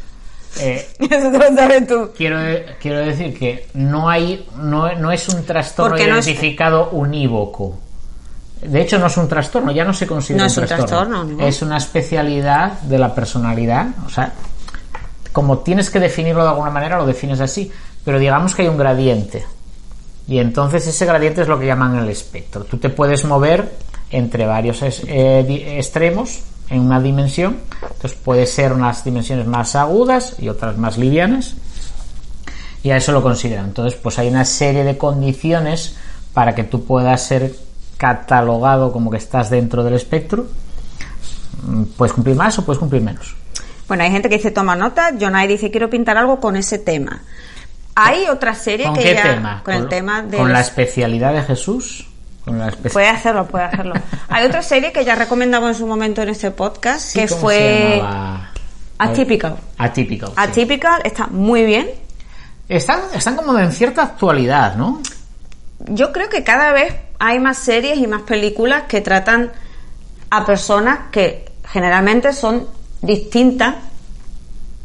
Eh, 0.59 0.87
Eso 0.99 1.29
te 1.31 1.37
lo 1.37 1.55
sabes 1.55 1.87
tú. 1.87 2.09
quiero, 2.17 2.39
quiero 2.81 2.99
decir 3.05 3.37
que 3.37 3.67
no 3.75 4.09
hay 4.09 4.47
no, 4.57 4.91
no 4.95 5.11
es 5.11 5.29
un 5.29 5.45
trastorno 5.45 5.95
es- 5.97 6.03
identificado 6.27 6.89
unívoco. 6.91 7.77
De 8.63 8.81
hecho, 8.81 8.97
no 8.97 9.05
es 9.05 9.15
un 9.17 9.27
trastorno, 9.27 9.71
ya 9.71 9.83
no 9.83 9.93
se 9.93 10.07
considera 10.07 10.39
No 10.39 10.45
un 10.45 10.51
es 10.51 10.57
un 10.57 10.65
trastorno. 10.65 10.87
trastorno, 10.87 11.23
¿no? 11.37 11.45
Es 11.45 11.61
una 11.61 11.77
especialidad 11.77 12.79
de 12.81 12.97
la 12.97 13.13
personalidad. 13.13 13.87
O 14.07 14.09
sea, 14.09 14.33
como 15.31 15.59
tienes 15.59 15.91
que 15.91 15.99
definirlo 15.99 16.41
de 16.41 16.49
alguna 16.49 16.71
manera, 16.71 16.97
lo 16.97 17.05
defines 17.05 17.39
así. 17.39 17.71
Pero 18.03 18.17
digamos 18.17 18.55
que 18.55 18.63
hay 18.63 18.67
un 18.67 18.77
gradiente. 18.77 19.45
Y 20.27 20.39
entonces 20.39 20.87
ese 20.87 21.05
gradiente 21.05 21.41
es 21.43 21.47
lo 21.47 21.59
que 21.59 21.67
llaman 21.67 21.97
el 21.97 22.09
espectro. 22.09 22.63
Tú 22.63 22.77
te 22.77 22.89
puedes 22.89 23.23
mover 23.25 23.75
entre 24.11 24.45
varios 24.45 24.81
es- 24.81 25.03
eh, 25.07 25.75
extremos 25.77 26.39
en 26.69 26.81
una 26.81 26.99
dimensión. 27.01 27.57
Entonces 27.81 28.13
puede 28.23 28.45
ser 28.45 28.73
unas 28.73 29.03
dimensiones 29.03 29.47
más 29.47 29.75
agudas 29.75 30.35
y 30.39 30.49
otras 30.49 30.77
más 30.77 30.97
livianas. 30.97 31.55
Y 32.83 32.91
a 32.91 32.97
eso 32.97 33.11
lo 33.11 33.21
consideran. 33.23 33.65
Entonces, 33.65 33.99
pues 34.01 34.17
hay 34.19 34.27
una 34.29 34.45
serie 34.45 34.83
de 34.83 34.97
condiciones 34.97 35.95
para 36.33 36.55
que 36.55 36.63
tú 36.63 36.85
puedas 36.85 37.21
ser 37.23 37.53
catalogado 37.97 38.91
como 38.93 39.09
que 39.11 39.17
estás 39.17 39.49
dentro 39.49 39.83
del 39.83 39.95
espectro. 39.95 40.45
Mm, 41.63 41.83
Puedes 41.97 42.13
cumplir 42.13 42.35
más 42.35 42.57
o 42.59 42.65
puedes 42.65 42.79
cumplir 42.79 43.01
menos. 43.01 43.35
Bueno, 43.87 44.03
hay 44.03 44.11
gente 44.11 44.29
que 44.29 44.37
dice 44.37 44.51
toma 44.51 44.75
nota, 44.75 45.11
Jonai 45.19 45.47
dice 45.47 45.71
quiero 45.71 45.89
pintar 45.89 46.17
algo 46.17 46.39
con 46.39 46.55
ese 46.55 46.77
tema. 46.77 47.23
Hay 47.95 48.25
otra 48.29 48.53
serie 48.53 48.85
¿Con 48.85 48.95
que 48.95 49.03
qué 49.03 49.13
ya 49.15 49.23
tema? 49.23 49.61
con 49.65 49.73
el 49.73 49.87
tema 49.87 50.21
de 50.21 50.37
¿Con 50.37 50.53
la 50.53 50.61
especialidad 50.61 51.33
de 51.33 51.41
Jesús? 51.41 52.07
¿Con 52.47 52.59
la 52.59 52.71
espe- 52.71 52.91
puede 52.93 53.09
hacerlo, 53.09 53.45
puede 53.45 53.65
hacerlo. 53.65 53.93
Hay 54.29 54.45
otra 54.45 54.61
serie 54.63 54.91
que 54.93 55.03
ya 55.03 55.15
recomendamos 55.15 55.69
en 55.71 55.75
su 55.75 55.85
momento 55.85 56.21
en 56.21 56.29
este 56.29 56.49
podcast 56.51 57.01
Sí, 57.09 57.19
que 57.19 57.27
¿cómo 57.27 57.41
fue? 57.41 58.01
Atypical. 58.97 59.57
Atypical. 59.77 60.29
sí. 60.29 60.33
Atypical 60.37 61.01
está 61.03 61.27
muy 61.27 61.63
bien. 61.65 61.87
Están, 62.69 63.01
están 63.13 63.35
como 63.35 63.57
en 63.59 63.71
cierta 63.71 64.03
actualidad, 64.03 64.75
¿no? 64.75 65.01
Yo 65.87 66.11
creo 66.11 66.29
que 66.29 66.43
cada 66.43 66.71
vez 66.71 66.93
hay 67.19 67.39
más 67.39 67.57
series 67.59 67.97
y 67.99 68.07
más 68.07 68.23
películas 68.23 68.83
que 68.87 69.01
tratan 69.01 69.51
a 70.29 70.45
personas 70.45 70.99
que 71.11 71.51
generalmente 71.69 72.33
son 72.33 72.67
distintas 73.01 73.75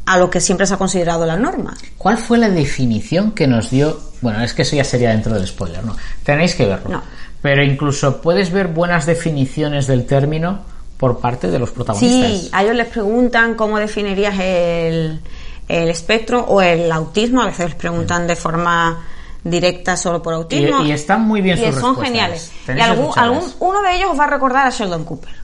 a 0.05 0.19
lo 0.19 0.29
que 0.31 0.41
siempre 0.41 0.67
se 0.67 0.75
ha 0.75 0.77
considerado 0.77 1.25
la 1.25 1.37
norma. 1.37 1.77
¿Cuál 1.97 2.19
fue 2.19 2.37
la 2.39 2.49
definición 2.51 3.33
que 3.33 3.47
nos 3.47 3.71
dio? 3.71 3.99
Bueno, 4.21 4.43
es 4.43 4.53
que 4.53 4.63
eso 4.63 4.77
ya 4.77 4.85
sería 4.85 5.11
dentro 5.11 5.33
del 5.35 5.47
spoiler, 5.47 5.83
¿no? 5.85 5.97
Tenéis 6.25 6.55
que 6.55 6.67
verlo. 6.67 6.91
No. 6.91 7.03
Pero 7.43 7.62
incluso 7.64 8.20
puedes 8.22 8.51
ver 8.53 8.68
buenas 8.68 9.05
definiciones 9.05 9.86
del 9.86 10.07
término 10.07 10.61
por 10.97 11.18
parte 11.18 11.49
de 11.51 11.59
los 11.59 11.70
protagonistas. 11.70 12.30
Sí, 12.30 12.49
a 12.53 12.62
ellos 12.62 12.76
les 12.76 12.86
preguntan 12.86 13.55
cómo 13.57 13.78
definirías 13.78 14.38
el, 14.38 15.20
el 15.68 15.88
espectro 15.90 16.40
o 16.45 16.62
el 16.62 16.90
autismo, 16.93 17.43
a 17.43 17.47
veces 17.47 17.66
les 17.66 17.74
preguntan 17.74 18.26
de 18.28 18.36
forma 18.36 19.05
directa 19.43 19.97
solo 19.97 20.22
por 20.22 20.34
autismo. 20.34 20.84
Y- 20.84 20.90
y 20.90 20.93
están 20.93 21.22
muy 21.22 21.40
bien 21.40 21.59
Y 21.59 21.62
sus 21.66 21.80
son 21.80 21.97
respuestas. 21.97 22.05
geniales. 22.07 22.53
Y 22.68 22.80
algún, 22.80 23.11
algún- 23.16 23.53
uno 23.59 23.82
de 23.82 23.97
ellos 23.97 24.11
os 24.12 24.18
va 24.20 24.24
a 24.24 24.30
recordar 24.30 24.66
a 24.68 24.70
Sheldon 24.70 25.05
Cooper. 25.05 25.41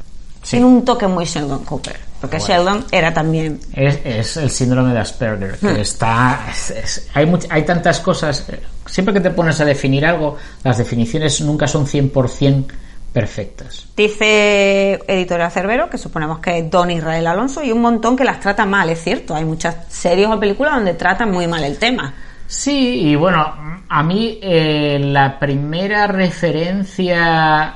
Sí. 0.49 0.57
Tiene 0.57 0.65
un 0.67 0.83
toque 0.83 1.07
muy 1.07 1.27
Sheldon 1.27 1.63
Cooper, 1.67 1.97
porque 2.23 2.39
Sheldon 2.39 2.87
era 2.91 3.13
también... 3.13 3.61
Es, 3.75 3.99
es 4.03 4.37
el 4.39 4.49
síndrome 4.51 4.95
de 4.95 5.01
Asperger, 5.01 5.59
que 5.59 5.67
Hmm. 5.67 5.77
está... 5.77 6.47
es- 6.51 6.71
es- 6.71 7.09
hay, 7.13 7.27
much- 7.27 7.47
hay 7.51 7.65
tantas 7.67 8.01
cosas... 8.01 8.47
eh, 8.49 8.59
Siempre 8.87 9.13
que 9.13 9.21
te 9.21 9.29
pones 9.31 9.61
a 9.61 9.67
definir 9.67 10.07
algo, 10.07 10.37
las 10.65 10.79
definiciones 10.79 11.39
nunca 11.43 11.67
son 11.67 11.87
100% 11.87 12.65
perfectas. 13.13 13.85
Dice 13.95 14.99
Editorial 15.07 15.51
Cerbero, 15.51 15.91
que 15.91 15.99
suponemos 15.99 16.39
que 16.39 16.59
es 16.61 16.71
Don 16.71 16.91
Israel 16.91 17.27
Alonso, 17.27 17.63
y 17.63 17.71
un 17.71 17.83
montón 17.83 18.17
que 18.17 18.25
las 18.25 18.41
trata 18.41 18.65
mal, 18.65 18.89
es 18.89 19.03
cierto. 19.05 19.35
Hay 19.35 19.45
muchas 19.45 19.77
series 19.91 20.29
o 20.29 20.41
películas 20.41 20.73
donde 20.77 20.95
tratan 20.95 21.31
muy 21.31 21.47
mal 21.47 21.63
el 21.65 21.77
tema. 21.77 22.15
Sí, 22.47 23.01
y 23.11 23.17
bueno, 23.17 23.83
a 23.87 24.03
mí 24.03 24.39
eh, 24.41 24.99
la 24.99 25.39
primera 25.39 26.07
referencia 26.07 27.75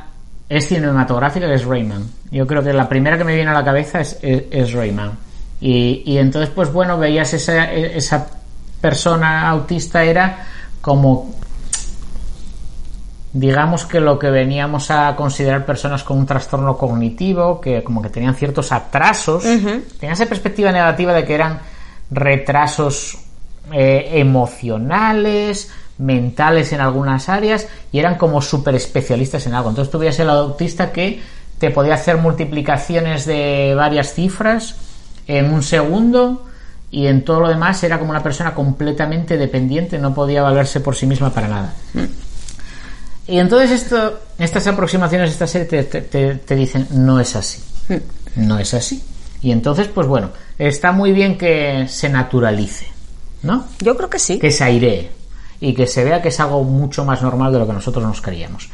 es 0.48 0.68
cinematográfica, 0.68 1.46
que 1.46 1.54
es 1.54 1.64
Rayman. 1.64 2.04
Yo 2.32 2.46
creo 2.46 2.62
que 2.62 2.72
la 2.72 2.88
primera 2.88 3.16
que 3.16 3.24
me 3.24 3.36
viene 3.36 3.50
a 3.50 3.54
la 3.54 3.64
cabeza 3.64 4.00
es, 4.00 4.18
es, 4.22 4.44
es 4.50 4.72
Rayman. 4.72 5.12
Y, 5.60 6.02
y 6.06 6.18
entonces, 6.18 6.50
pues 6.52 6.72
bueno, 6.72 6.98
veías 6.98 7.32
esa, 7.34 7.70
esa 7.72 8.26
persona 8.80 9.48
autista 9.48 10.02
era 10.02 10.46
como 10.80 11.36
digamos 13.32 13.86
que 13.86 14.00
lo 14.00 14.18
que 14.18 14.30
veníamos 14.30 14.90
a 14.90 15.16
considerar 15.16 15.64
personas 15.64 16.04
con 16.04 16.18
un 16.18 16.26
trastorno 16.26 16.76
cognitivo, 16.76 17.60
que 17.60 17.82
como 17.82 18.02
que 18.02 18.10
tenían 18.10 18.34
ciertos 18.34 18.72
atrasos, 18.72 19.42
tenían 19.42 20.12
esa 20.12 20.26
perspectiva 20.26 20.70
negativa 20.70 21.14
de 21.14 21.24
que 21.24 21.34
eran 21.34 21.60
retrasos 22.10 23.18
eh, 23.72 24.10
emocionales, 24.12 25.70
mentales 25.96 26.72
en 26.72 26.80
algunas 26.80 27.28
áreas, 27.28 27.68
y 27.90 27.98
eran 27.98 28.16
como 28.16 28.42
súper 28.42 28.74
especialistas 28.74 29.46
en 29.46 29.54
algo. 29.54 29.70
Entonces 29.70 29.90
tú 29.90 29.98
veías 29.98 30.18
el 30.18 30.28
autista 30.28 30.92
que 30.92 31.22
te 31.62 31.70
podía 31.70 31.94
hacer 31.94 32.16
multiplicaciones 32.16 33.24
de 33.24 33.72
varias 33.76 34.14
cifras 34.14 34.74
en 35.28 35.54
un 35.54 35.62
segundo, 35.62 36.44
y 36.90 37.06
en 37.06 37.24
todo 37.24 37.38
lo 37.38 37.48
demás 37.48 37.84
era 37.84 38.00
como 38.00 38.10
una 38.10 38.20
persona 38.20 38.52
completamente 38.52 39.36
dependiente, 39.38 39.96
no 39.96 40.12
podía 40.12 40.42
valerse 40.42 40.80
por 40.80 40.96
sí 40.96 41.06
misma 41.06 41.30
para 41.30 41.46
nada. 41.46 41.72
Y 43.28 43.38
entonces 43.38 43.70
esto, 43.70 44.18
estas 44.40 44.66
aproximaciones, 44.66 45.30
esta 45.30 45.46
serie 45.46 45.68
te, 45.68 45.84
te- 45.84 46.00
te- 46.02 46.34
te 46.34 46.56
dicen, 46.56 46.88
no 46.90 47.20
es 47.20 47.36
así. 47.36 47.62
No 48.34 48.58
es 48.58 48.74
así. 48.74 49.00
Y 49.40 49.52
entonces, 49.52 49.86
pues 49.86 50.08
bueno, 50.08 50.30
está 50.58 50.90
muy 50.90 51.12
bien 51.12 51.38
que 51.38 51.86
se 51.88 52.08
naturalice, 52.08 52.88
¿no? 53.44 53.66
Yo 53.78 53.96
creo 53.96 54.10
que 54.10 54.18
sí. 54.18 54.40
Que 54.40 54.50
se 54.50 54.64
airee 54.64 55.10
y 55.60 55.74
que 55.74 55.86
se 55.86 56.02
vea 56.02 56.20
que 56.20 56.30
es 56.30 56.40
algo 56.40 56.64
mucho 56.64 57.04
más 57.04 57.22
normal 57.22 57.52
de 57.52 57.60
lo 57.60 57.68
que 57.68 57.72
nosotros 57.72 58.04
nos 58.04 58.20
creíamos. 58.20 58.68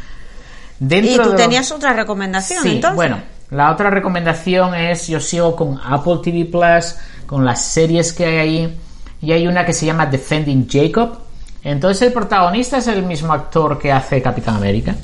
Dentro 0.78 1.24
Y 1.24 1.28
tú 1.28 1.34
tenías 1.36 1.70
otra 1.72 1.92
recomendación, 1.92 2.62
Sí, 2.62 2.76
entonces. 2.76 2.96
bueno, 2.96 3.20
la 3.50 3.72
otra 3.72 3.90
recomendación 3.90 4.74
es, 4.74 5.08
yo 5.08 5.20
sigo 5.20 5.56
con 5.56 5.80
Apple 5.82 6.18
TV 6.22 6.44
Plus, 6.44 6.94
con 7.26 7.44
las 7.44 7.64
series 7.64 8.12
que 8.12 8.26
hay 8.26 8.36
ahí, 8.38 8.78
y 9.20 9.32
hay 9.32 9.46
una 9.46 9.64
que 9.64 9.72
se 9.72 9.86
llama 9.86 10.06
Defending 10.06 10.68
Jacob. 10.68 11.18
Entonces 11.64 12.02
el 12.02 12.12
protagonista 12.12 12.78
es 12.78 12.86
el 12.86 13.02
mismo 13.02 13.32
actor 13.32 13.78
que 13.78 13.90
hace 13.90 14.22
Capitán 14.22 14.56
América, 14.56 14.94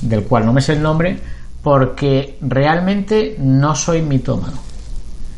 del 0.00 0.24
cual 0.24 0.44
no 0.44 0.52
me 0.52 0.60
sé 0.60 0.72
el 0.72 0.82
nombre, 0.82 1.18
porque 1.62 2.38
realmente 2.40 3.36
no 3.38 3.74
soy 3.76 4.02
mitómano. 4.02 4.58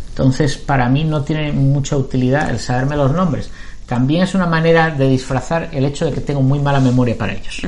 Entonces, 0.08 0.56
para 0.56 0.88
mí 0.88 1.02
no 1.02 1.22
tiene 1.22 1.50
mucha 1.50 1.96
utilidad 1.96 2.48
el 2.48 2.60
saberme 2.60 2.94
los 2.96 3.10
nombres. 3.10 3.50
También 3.84 4.22
es 4.22 4.34
una 4.36 4.46
manera 4.46 4.90
de 4.90 5.08
disfrazar 5.08 5.70
el 5.72 5.84
hecho 5.84 6.06
de 6.06 6.12
que 6.12 6.20
tengo 6.20 6.40
muy 6.40 6.60
mala 6.60 6.78
memoria 6.78 7.18
para 7.18 7.32
ellos. 7.34 7.60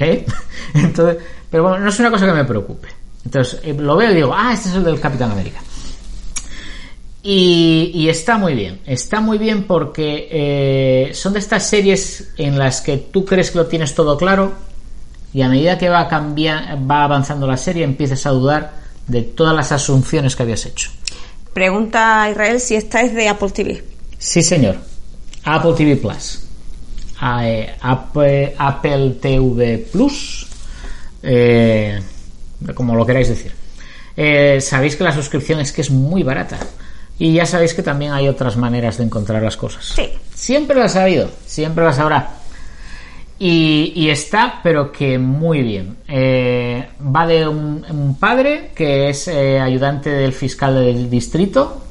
¿Eh? 0.00 0.26
Entonces, 0.74 1.22
pero 1.48 1.64
bueno, 1.64 1.78
no 1.78 1.88
es 1.88 2.00
una 2.00 2.10
cosa 2.10 2.26
que 2.26 2.32
me 2.32 2.44
preocupe. 2.44 2.88
Entonces, 3.24 3.60
eh, 3.62 3.74
lo 3.74 3.96
veo 3.96 4.10
y 4.10 4.14
digo, 4.14 4.34
ah, 4.34 4.52
este 4.52 4.70
es 4.70 4.74
el 4.74 4.84
del 4.84 4.98
Capitán 4.98 5.30
América. 5.30 5.60
Y, 7.22 7.90
y 7.94 8.08
está 8.08 8.38
muy 8.38 8.54
bien, 8.54 8.80
está 8.86 9.20
muy 9.20 9.36
bien 9.36 9.64
porque 9.64 10.28
eh, 10.30 11.14
son 11.14 11.34
de 11.34 11.38
estas 11.38 11.68
series 11.68 12.32
en 12.38 12.58
las 12.58 12.80
que 12.80 12.96
tú 12.96 13.26
crees 13.26 13.50
que 13.50 13.58
lo 13.58 13.66
tienes 13.66 13.94
todo 13.94 14.16
claro 14.16 14.52
y 15.34 15.42
a 15.42 15.48
medida 15.48 15.76
que 15.76 15.90
va, 15.90 16.08
cambiar, 16.08 16.78
va 16.90 17.04
avanzando 17.04 17.46
la 17.46 17.58
serie 17.58 17.84
empiezas 17.84 18.24
a 18.24 18.30
dudar 18.30 18.72
de 19.06 19.20
todas 19.20 19.54
las 19.54 19.70
asunciones 19.70 20.34
que 20.34 20.44
habías 20.44 20.64
hecho. 20.64 20.90
Pregunta 21.52 22.22
a 22.22 22.30
Israel 22.30 22.58
si 22.58 22.74
esta 22.74 23.02
es 23.02 23.14
de 23.14 23.28
Apple 23.28 23.50
TV. 23.50 23.84
Sí, 24.16 24.42
señor. 24.42 24.76
Apple 25.44 25.74
TV 25.76 25.96
Plus. 25.96 26.49
Eh, 27.22 27.74
Apple, 27.80 28.54
Apple 28.58 29.16
TV 29.20 29.78
Plus. 29.92 30.46
eh, 31.22 32.00
como 32.74 32.94
lo 32.94 33.04
queráis 33.04 33.28
decir. 33.28 33.52
Eh, 34.16 34.60
sabéis 34.60 34.96
que 34.96 35.04
la 35.04 35.12
suscripción 35.12 35.60
es 35.60 35.72
que 35.72 35.80
es 35.82 35.90
muy 35.90 36.22
barata. 36.22 36.58
Y 37.18 37.34
ya 37.34 37.44
sabéis 37.44 37.74
que 37.74 37.82
también 37.82 38.12
hay 38.12 38.28
otras 38.28 38.56
maneras 38.56 38.96
de 38.96 39.04
encontrar 39.04 39.42
las 39.42 39.56
cosas. 39.56 39.84
Sí. 39.94 40.08
Siempre 40.34 40.78
las 40.78 40.96
ha 40.96 41.02
habido, 41.02 41.30
siempre 41.46 41.84
las 41.84 41.98
habrá. 41.98 42.30
Y, 43.38 43.92
y 43.94 44.08
está, 44.10 44.60
pero 44.62 44.90
que 44.90 45.18
muy 45.18 45.62
bien. 45.62 45.96
Eh, 46.08 46.86
va 47.14 47.26
de 47.26 47.46
un, 47.46 47.84
un 47.90 48.18
padre 48.18 48.70
que 48.74 49.10
es 49.10 49.28
ayudante 49.28 50.10
del 50.10 50.32
fiscal 50.32 50.74
del 50.74 51.10
distrito, 51.10 51.82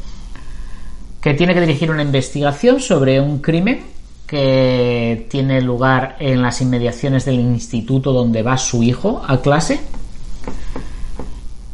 que 1.21 1.33
tiene 1.35 1.53
que 1.53 1.61
dirigir 1.61 1.91
una 1.91 2.01
investigación 2.03 2.79
sobre 2.79 3.19
un 3.21 3.39
crimen 3.39 3.83
que 4.29 5.25
tiene 5.27 5.59
lugar 5.59 6.15
en 6.19 6.43
las 6.43 6.61
inmediaciones 6.61 7.25
del 7.25 7.39
instituto 7.39 8.13
donde 8.13 8.43
va 8.43 8.57
su 8.57 8.83
hijo 8.83 9.23
a 9.27 9.41
clase. 9.41 9.79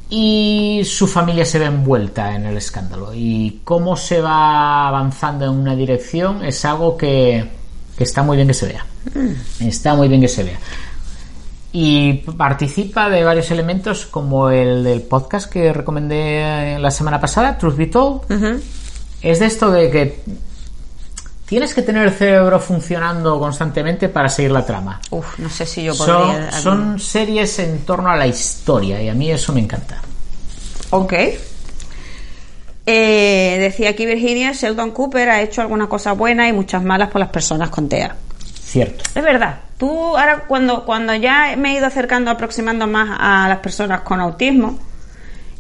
Y 0.10 0.82
su 0.86 1.06
familia 1.06 1.44
se 1.44 1.60
ve 1.60 1.66
envuelta 1.66 2.34
en 2.34 2.46
el 2.46 2.56
escándalo. 2.56 3.14
Y 3.14 3.60
cómo 3.66 3.98
se 3.98 4.22
va 4.22 4.88
avanzando 4.88 5.44
en 5.44 5.52
una 5.52 5.76
dirección 5.76 6.46
es 6.46 6.64
algo 6.64 6.96
que, 6.96 7.46
que 7.98 8.04
está 8.06 8.24
muy 8.24 8.38
bien 8.38 8.48
que 8.48 8.54
se 8.54 8.68
vea. 8.68 8.86
Está 9.60 9.96
muy 9.96 10.08
bien 10.08 10.22
que 10.22 10.30
se 10.30 10.44
vea. 10.44 10.60
Y 11.74 12.14
participa 12.14 13.10
de 13.10 13.26
varios 13.26 13.52
elementos 13.52 14.06
como 14.06 14.50
el 14.50 14.82
del 14.86 15.02
podcast 15.02 15.52
que 15.52 15.74
recomendé 15.74 16.78
la 16.80 16.90
semana 16.90 17.20
pasada, 17.20 17.58
Truth 17.58 17.76
Be 17.76 17.88
Told. 17.88 18.22
Es 19.22 19.40
de 19.42 19.46
esto 19.46 19.72
de 19.72 19.92
que 19.92 20.24
tienes 21.46 21.74
que 21.74 21.82
tener 21.82 22.06
el 22.08 22.14
cerebro 22.14 22.60
funcionando 22.60 23.40
constantemente 23.40 24.10
para 24.10 24.30
seguir 24.30 24.52
la 24.52 24.66
trama. 24.66 25.00
Uf, 25.12 25.40
no 25.40 25.50
sé 25.50 25.66
si 25.66 25.84
yo 25.84 25.94
Son, 25.94 26.28
podría. 26.28 26.52
son 26.52 27.00
series 27.00 27.60
en 27.60 27.80
torno 27.86 28.10
a 28.10 28.16
la 28.16 28.28
historia 28.28 29.02
y 29.02 29.10
a 29.10 29.14
mí 29.14 29.30
eso 29.32 29.54
me 29.54 29.62
encanta. 29.62 30.02
Ok. 30.92 31.14
Eh, 32.88 33.58
decía 33.60 33.90
aquí 33.90 34.06
Virginia, 34.06 34.52
Sheldon 34.52 34.92
Cooper 34.92 35.30
ha 35.30 35.42
hecho 35.42 35.62
alguna 35.62 35.88
cosa 35.88 36.14
buena 36.14 36.48
y 36.48 36.54
muchas 36.54 36.84
malas 36.84 37.10
por 37.10 37.20
las 37.20 37.30
personas 37.30 37.70
con 37.70 37.90
TEA. 37.90 38.16
Cierto. 38.64 39.04
Es 39.16 39.24
verdad. 39.24 39.60
Tú 39.78 40.16
ahora 40.18 40.44
cuando, 40.48 40.86
cuando 40.86 41.14
ya 41.16 41.56
me 41.58 41.72
he 41.74 41.78
ido 41.78 41.88
acercando, 41.88 42.30
aproximando 42.32 42.88
más 42.88 43.18
a 43.20 43.48
las 43.50 43.60
personas 43.60 44.02
con 44.02 44.20
autismo, 44.20 44.78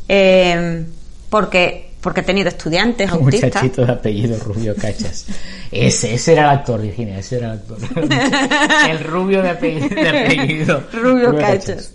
eh, 0.08 0.86
porque, 1.30 1.95
porque 2.06 2.22
he 2.22 2.24
tenido 2.24 2.50
estudiantes 2.50 3.12
Un 3.14 3.24
autistas. 3.26 3.50
muchachito 3.56 3.86
de 3.86 3.92
apellido 3.92 4.38
Rubio 4.44 4.76
Cachas. 4.76 5.26
Ese, 5.72 6.14
ese 6.14 6.34
era 6.34 6.44
el 6.44 6.50
actor, 6.60 6.80
Virginia, 6.82 7.18
ese 7.18 7.38
era 7.38 7.48
el 7.48 7.60
actor. 7.60 7.78
El 8.90 9.00
rubio 9.00 9.42
de 9.42 9.50
apellido. 9.50 9.90
de 9.90 10.10
apellido 10.10 10.84
Rubio 10.94 11.36
Cachas. 11.38 11.92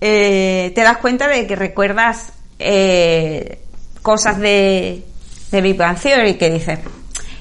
Eh, 0.00 0.70
te 0.74 0.82
das 0.82 0.98
cuenta 0.98 1.26
de 1.26 1.46
que 1.46 1.56
recuerdas 1.56 2.32
eh, 2.58 3.58
cosas 4.02 4.38
de, 4.38 5.02
de 5.50 5.60
Big 5.62 5.76
Bang 5.76 5.98
Theory 5.98 6.34
que 6.34 6.50
dices, 6.50 6.78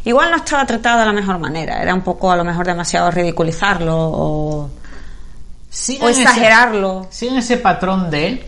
igual 0.06 0.32
no 0.32 0.38
estaba 0.38 0.66
tratado 0.66 1.00
de 1.02 1.06
la 1.06 1.14
mejor 1.14 1.38
manera, 1.40 1.82
era 1.82 1.94
un 1.94 2.02
poco 2.02 2.32
a 2.32 2.36
lo 2.38 2.44
mejor 2.44 2.66
demasiado 2.66 3.12
ridiculizarlo 3.12 3.96
o, 3.96 4.62
o 4.64 4.70
ese- 5.70 5.98
exagerarlo. 6.24 7.08
siguen 7.12 7.38
ese 7.38 7.58
patrón 7.58 8.10
de 8.10 8.44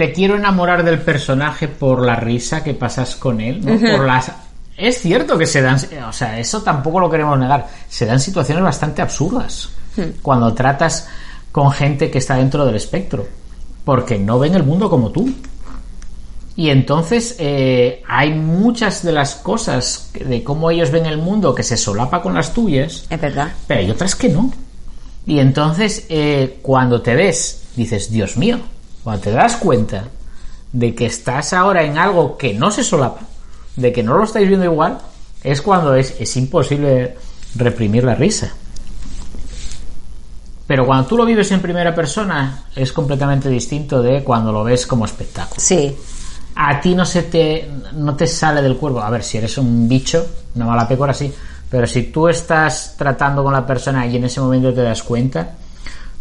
te 0.00 0.12
quiero 0.12 0.34
enamorar 0.36 0.82
del 0.82 0.98
personaje 1.00 1.68
por 1.68 2.06
la 2.06 2.16
risa 2.16 2.64
que 2.64 2.72
pasas 2.72 3.16
con 3.16 3.38
él, 3.38 3.60
¿no? 3.62 3.78
Por 3.78 4.06
las 4.06 4.32
es 4.78 4.98
cierto 4.98 5.36
que 5.36 5.44
se 5.44 5.60
dan, 5.60 5.78
o 6.08 6.12
sea, 6.14 6.38
eso 6.38 6.62
tampoco 6.62 7.00
lo 7.00 7.10
queremos 7.10 7.38
negar, 7.38 7.68
se 7.86 8.06
dan 8.06 8.18
situaciones 8.18 8.64
bastante 8.64 9.02
absurdas 9.02 9.68
cuando 10.22 10.54
tratas 10.54 11.06
con 11.52 11.70
gente 11.70 12.10
que 12.10 12.16
está 12.16 12.36
dentro 12.36 12.64
del 12.64 12.76
espectro, 12.76 13.28
porque 13.84 14.18
no 14.18 14.38
ven 14.38 14.54
el 14.54 14.62
mundo 14.62 14.88
como 14.88 15.10
tú. 15.10 15.34
Y 16.56 16.70
entonces 16.70 17.36
eh, 17.38 18.02
hay 18.08 18.32
muchas 18.32 19.02
de 19.02 19.12
las 19.12 19.34
cosas 19.34 20.12
de 20.14 20.42
cómo 20.42 20.70
ellos 20.70 20.90
ven 20.90 21.04
el 21.04 21.18
mundo 21.18 21.54
que 21.54 21.62
se 21.62 21.76
solapa 21.76 22.22
con 22.22 22.32
las 22.32 22.54
tuyas, 22.54 23.04
Es 23.10 23.20
verdad. 23.20 23.52
pero 23.66 23.80
hay 23.80 23.90
otras 23.90 24.14
que 24.14 24.30
no. 24.30 24.50
Y 25.26 25.40
entonces, 25.40 26.06
eh, 26.08 26.58
cuando 26.62 27.02
te 27.02 27.14
ves, 27.14 27.64
dices, 27.76 28.10
Dios 28.10 28.38
mío, 28.38 28.60
cuando 29.02 29.22
te 29.22 29.30
das 29.30 29.56
cuenta 29.56 30.04
de 30.72 30.94
que 30.94 31.06
estás 31.06 31.52
ahora 31.52 31.82
en 31.82 31.98
algo 31.98 32.36
que 32.36 32.54
no 32.54 32.70
se 32.70 32.84
solapa, 32.84 33.22
de 33.76 33.92
que 33.92 34.02
no 34.02 34.16
lo 34.16 34.24
estáis 34.24 34.48
viendo 34.48 34.64
igual, 34.66 34.98
es 35.42 35.62
cuando 35.62 35.94
es, 35.94 36.14
es 36.20 36.36
imposible 36.36 37.16
reprimir 37.56 38.04
la 38.04 38.14
risa. 38.14 38.52
Pero 40.66 40.86
cuando 40.86 41.06
tú 41.08 41.16
lo 41.16 41.24
vives 41.24 41.50
en 41.50 41.60
primera 41.60 41.94
persona, 41.94 42.64
es 42.76 42.92
completamente 42.92 43.48
distinto 43.48 44.02
de 44.02 44.22
cuando 44.22 44.52
lo 44.52 44.62
ves 44.62 44.86
como 44.86 45.04
espectáculo 45.04 45.60
Sí. 45.60 45.96
a 46.54 46.80
ti 46.80 46.94
no 46.94 47.04
se 47.04 47.22
te 47.22 47.68
no 47.94 48.14
te 48.14 48.26
sale 48.26 48.62
del 48.62 48.76
cuerpo. 48.76 49.00
A 49.00 49.10
ver, 49.10 49.24
si 49.24 49.38
eres 49.38 49.58
un 49.58 49.88
bicho, 49.88 50.24
una 50.54 50.66
mala 50.66 50.86
pecora 50.86 51.12
sí, 51.12 51.32
pero 51.68 51.86
si 51.86 52.04
tú 52.04 52.28
estás 52.28 52.94
tratando 52.96 53.42
con 53.42 53.52
la 53.52 53.66
persona 53.66 54.06
y 54.06 54.16
en 54.16 54.24
ese 54.24 54.40
momento 54.40 54.72
te 54.72 54.82
das 54.82 55.02
cuenta, 55.02 55.56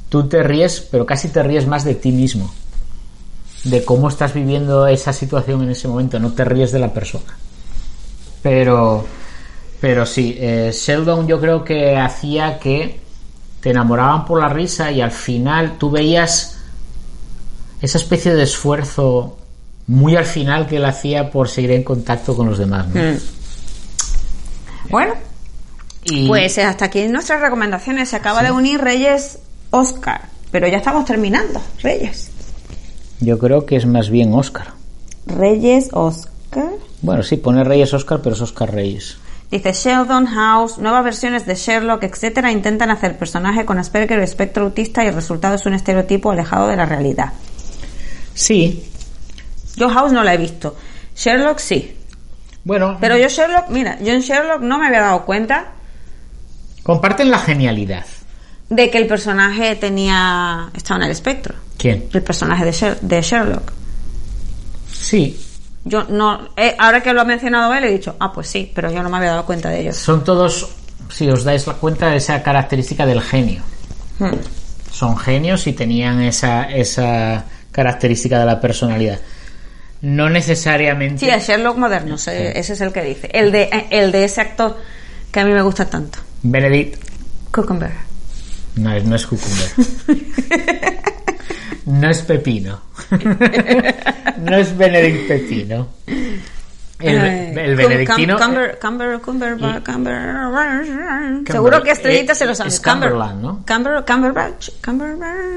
tú 0.09 0.27
te 0.27 0.41
ríes, 0.41 0.81
pero 0.89 1.05
casi 1.05 1.29
te 1.29 1.43
ríes 1.43 1.67
más 1.67 1.83
de 1.83 1.95
ti 1.95 2.11
mismo. 2.11 2.51
De 3.63 3.83
cómo 3.83 4.07
estás 4.07 4.33
viviendo 4.33 4.87
esa 4.87 5.11
situación 5.11 5.63
en 5.63 5.71
ese 5.71 5.87
momento, 5.87 6.19
no 6.19 6.31
te 6.31 6.45
ríes 6.45 6.71
de 6.71 6.79
la 6.79 6.93
persona. 6.93 7.37
Pero 8.41 9.05
pero 9.79 10.05
sí, 10.05 10.35
eh, 10.37 10.71
Sheldon 10.73 11.27
yo 11.27 11.39
creo 11.39 11.63
que 11.63 11.97
hacía 11.97 12.59
que 12.59 12.99
te 13.61 13.69
enamoraban 13.69 14.25
por 14.25 14.41
la 14.41 14.49
risa 14.49 14.91
y 14.91 15.01
al 15.01 15.11
final 15.11 15.77
tú 15.77 15.89
veías 15.89 16.57
esa 17.81 17.97
especie 17.97 18.33
de 18.33 18.43
esfuerzo 18.43 19.37
muy 19.87 20.15
al 20.15 20.25
final 20.25 20.67
que 20.67 20.77
él 20.77 20.85
hacía 20.85 21.31
por 21.31 21.49
seguir 21.49 21.71
en 21.71 21.83
contacto 21.83 22.35
con 22.35 22.49
los 22.49 22.57
demás. 22.57 22.87
¿no? 22.87 23.01
Mm. 23.01 23.17
Bueno, 24.89 25.13
Y 26.03 26.27
pues 26.27 26.57
eh, 26.57 26.63
hasta 26.63 26.85
aquí 26.85 27.07
nuestras 27.07 27.41
recomendaciones. 27.41 28.09
Se 28.09 28.15
acaba 28.15 28.43
de 28.43 28.51
unir 28.51 28.81
Reyes 28.81 29.39
Oscar, 29.69 30.29
pero 30.51 30.67
ya 30.67 30.77
estamos 30.77 31.05
terminando. 31.05 31.61
Reyes. 31.81 32.31
Yo 33.19 33.37
creo 33.39 33.65
que 33.65 33.75
es 33.75 33.85
más 33.85 34.09
bien 34.09 34.33
Oscar. 34.33 34.73
Reyes 35.25 35.89
Oscar. 35.93 36.69
Bueno, 37.01 37.23
sí, 37.23 37.37
pone 37.37 37.63
Reyes 37.63 37.93
Oscar, 37.93 38.21
pero 38.21 38.35
es 38.35 38.41
Oscar 38.41 38.71
Reyes. 38.73 39.17
Dice 39.51 39.73
Sheldon, 39.73 40.27
House, 40.27 40.77
nuevas 40.77 41.03
versiones 41.03 41.45
de 41.45 41.55
Sherlock, 41.55 42.03
etcétera, 42.03 42.51
intentan 42.51 42.91
hacer 42.91 43.17
personaje 43.17 43.65
con 43.65 43.79
Asperger 43.79 44.19
o 44.19 44.23
espectro 44.23 44.65
autista 44.65 45.03
y 45.03 45.07
el 45.07 45.15
resultado 45.15 45.55
es 45.55 45.65
un 45.65 45.73
estereotipo 45.73 46.31
alejado 46.31 46.67
de 46.67 46.75
la 46.75 46.85
realidad. 46.85 47.33
Sí, 48.35 48.83
Yo 49.75 49.89
House 49.89 50.11
no 50.11 50.23
la 50.23 50.33
he 50.33 50.37
visto. 50.37 50.75
Sherlock 51.15 51.57
sí. 51.59 51.95
bueno, 52.63 52.97
Pero 53.01 53.17
yo 53.17 53.27
Sherlock, 53.27 53.69
mira, 53.69 53.97
yo 54.01 54.13
en 54.13 54.21
Sherlock 54.21 54.61
no 54.61 54.77
me 54.77 54.87
había 54.87 55.01
dado 55.01 55.25
cuenta 55.25 55.71
comparten 56.83 57.29
la 57.31 57.39
genialidad. 57.39 58.05
de 58.69 58.89
que 58.91 58.97
el 58.99 59.07
personaje 59.07 59.75
tenía 59.75 60.69
estaba 60.75 60.99
en 60.99 61.05
el 61.05 61.11
espectro. 61.11 61.55
¿Quién? 61.79 62.05
El 62.13 62.21
personaje 62.21 62.65
de, 62.65 62.71
Sher- 62.71 62.99
de 63.01 63.21
Sherlock. 63.21 63.71
Sí, 64.91 65.39
Yo 65.85 66.03
no, 66.09 66.49
eh, 66.57 66.75
ahora 66.77 67.01
que 67.01 67.13
lo 67.13 67.21
ha 67.21 67.25
mencionado 67.25 67.73
él, 67.73 67.85
he 67.85 67.91
dicho, 67.91 68.15
ah, 68.19 68.31
pues 68.31 68.47
sí, 68.47 68.71
pero 68.75 68.91
yo 68.91 69.01
no 69.01 69.09
me 69.09 69.17
había 69.17 69.29
dado 69.31 69.45
cuenta 69.45 69.69
de 69.69 69.79
ellos. 69.81 69.95
son 69.95 70.23
todos, 70.23 70.67
si 71.09 71.27
os 71.29 71.43
dais 71.43 71.65
la 71.65 71.73
cuenta 71.75 72.09
de 72.09 72.17
esa 72.17 72.43
característica 72.43 73.05
del 73.05 73.21
genio. 73.21 73.63
Hmm. 74.19 74.35
Son 74.91 75.17
genios 75.17 75.65
y 75.67 75.73
tenían 75.73 76.21
esa, 76.21 76.63
esa 76.69 77.45
característica 77.71 78.37
de 78.39 78.45
la 78.45 78.59
personalidad. 78.59 79.19
No 80.01 80.29
necesariamente... 80.29 81.19
Sí, 81.25 81.29
el 81.29 81.39
Sherlock 81.41 81.77
moderno, 81.77 82.15
ese 82.15 82.57
ese 82.59 82.73
es 82.73 82.81
el 82.81 82.91
que 82.91 83.01
dice. 83.03 83.29
El 83.33 83.51
de, 83.51 83.69
el 83.89 84.11
de 84.11 84.25
ese 84.25 84.41
actor 84.41 84.77
que 85.31 85.39
a 85.39 85.45
mí 85.45 85.51
me 85.53 85.61
gusta 85.61 85.85
tanto. 85.85 86.19
Benedict 86.43 87.01
Cucumber. 87.51 87.91
no 88.75 88.97
no 88.99 89.15
es 89.15 89.25
cucumber. 89.25 89.69
no 91.85 92.09
es 92.09 92.21
pepino. 92.21 92.79
no 94.39 94.55
es 94.57 94.77
Benedict 94.77 95.27
Pepino. 95.27 95.87
El, 96.99 97.15
el 97.57 97.75
benedictino... 97.77 98.37
Cum- 98.37 98.45
Cumber, 98.81 99.19
Cumber, 99.21 99.57
Seguro 101.47 101.81
que 101.81 101.91
Estrellita 101.91 102.33
eh, 102.33 102.35
se 102.35 102.45
lo 102.45 102.53
sabe. 102.53 102.69
es 102.69 102.81
Cumber- 102.81 103.09
Cumberland, 103.11 103.41
¿no? 103.41 103.63
Cumber, 103.65 104.03
Cumberbatch. 104.05 104.69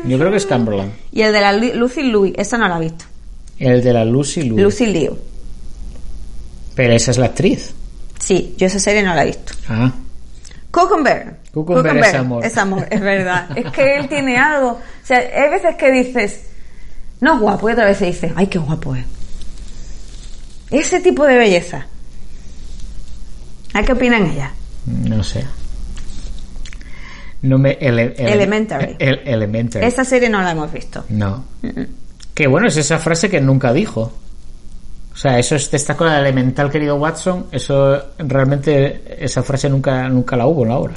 Yo 0.04 0.18
creo 0.18 0.30
que 0.30 0.36
es 0.36 0.46
Cumberland. 0.46 0.92
Y 1.10 1.22
el 1.22 1.32
de 1.32 1.40
la 1.40 1.52
Lu- 1.52 1.74
Lucy 1.74 2.04
Louis, 2.04 2.32
esa 2.36 2.58
no 2.58 2.68
la 2.68 2.76
he 2.76 2.80
visto. 2.80 3.04
El 3.58 3.82
de 3.82 3.92
la 3.92 4.04
Lucy 4.04 4.42
Liu. 4.42 4.58
Lucy 4.58 4.86
Liu. 4.86 5.18
Pero 6.76 6.92
esa 6.94 7.10
es 7.10 7.18
la 7.18 7.26
actriz. 7.26 7.74
Sí, 8.20 8.54
yo 8.56 8.66
esa 8.68 8.78
serie 8.78 9.02
no 9.02 9.14
la 9.14 9.22
he 9.24 9.26
visto. 9.26 9.52
Ah. 9.68 9.92
Cucumber. 10.70 11.38
Cucumber 11.52 11.96
es 11.98 12.14
amor. 12.14 12.44
Es 12.44 12.56
amor, 12.56 12.86
es 12.88 13.00
verdad. 13.00 13.48
es 13.56 13.70
que 13.72 13.96
él 13.96 14.08
tiene 14.08 14.38
algo. 14.38 14.80
O 15.02 15.06
sea, 15.06 15.18
hay 15.18 15.50
veces 15.50 15.74
que 15.76 15.90
dices, 15.90 16.42
no 17.20 17.34
es 17.34 17.40
guapo, 17.40 17.68
y 17.68 17.72
otra 17.72 17.86
vez 17.86 17.98
dices, 18.00 18.32
ay, 18.36 18.46
qué 18.46 18.58
guapo 18.58 18.94
es. 18.94 19.04
Ese 20.70 21.00
tipo 21.00 21.26
de 21.26 21.36
belleza. 21.36 21.86
¿A 23.74 23.82
qué 23.82 23.92
opinan 23.92 24.26
ella? 24.30 24.52
No 24.86 25.22
sé. 25.22 25.44
No 27.42 27.58
me... 27.58 27.72
ele- 27.80 28.14
ele- 28.16 28.32
Elementary. 28.32 28.96
el- 28.98 29.20
elementary. 29.24 29.84
Esa 29.86 30.04
serie 30.04 30.28
no 30.28 30.40
la 30.42 30.52
hemos 30.52 30.72
visto. 30.72 31.04
No. 31.08 31.44
Que 32.34 32.46
bueno, 32.46 32.68
es 32.68 32.76
esa 32.76 32.98
frase 32.98 33.28
que 33.28 33.40
nunca 33.40 33.72
dijo. 33.72 34.12
O 35.12 35.16
sea, 35.16 35.38
eso 35.38 35.56
es 35.56 35.72
esta 35.74 35.96
cosa 35.96 36.14
de 36.14 36.20
elemental, 36.20 36.70
querido 36.70 36.96
Watson. 36.96 37.46
Eso 37.52 38.00
realmente, 38.18 39.02
esa 39.24 39.42
frase 39.42 39.68
nunca, 39.68 40.08
nunca 40.08 40.36
la 40.36 40.46
hubo 40.46 40.62
en 40.62 40.68
la 40.70 40.76
obra. 40.78 40.94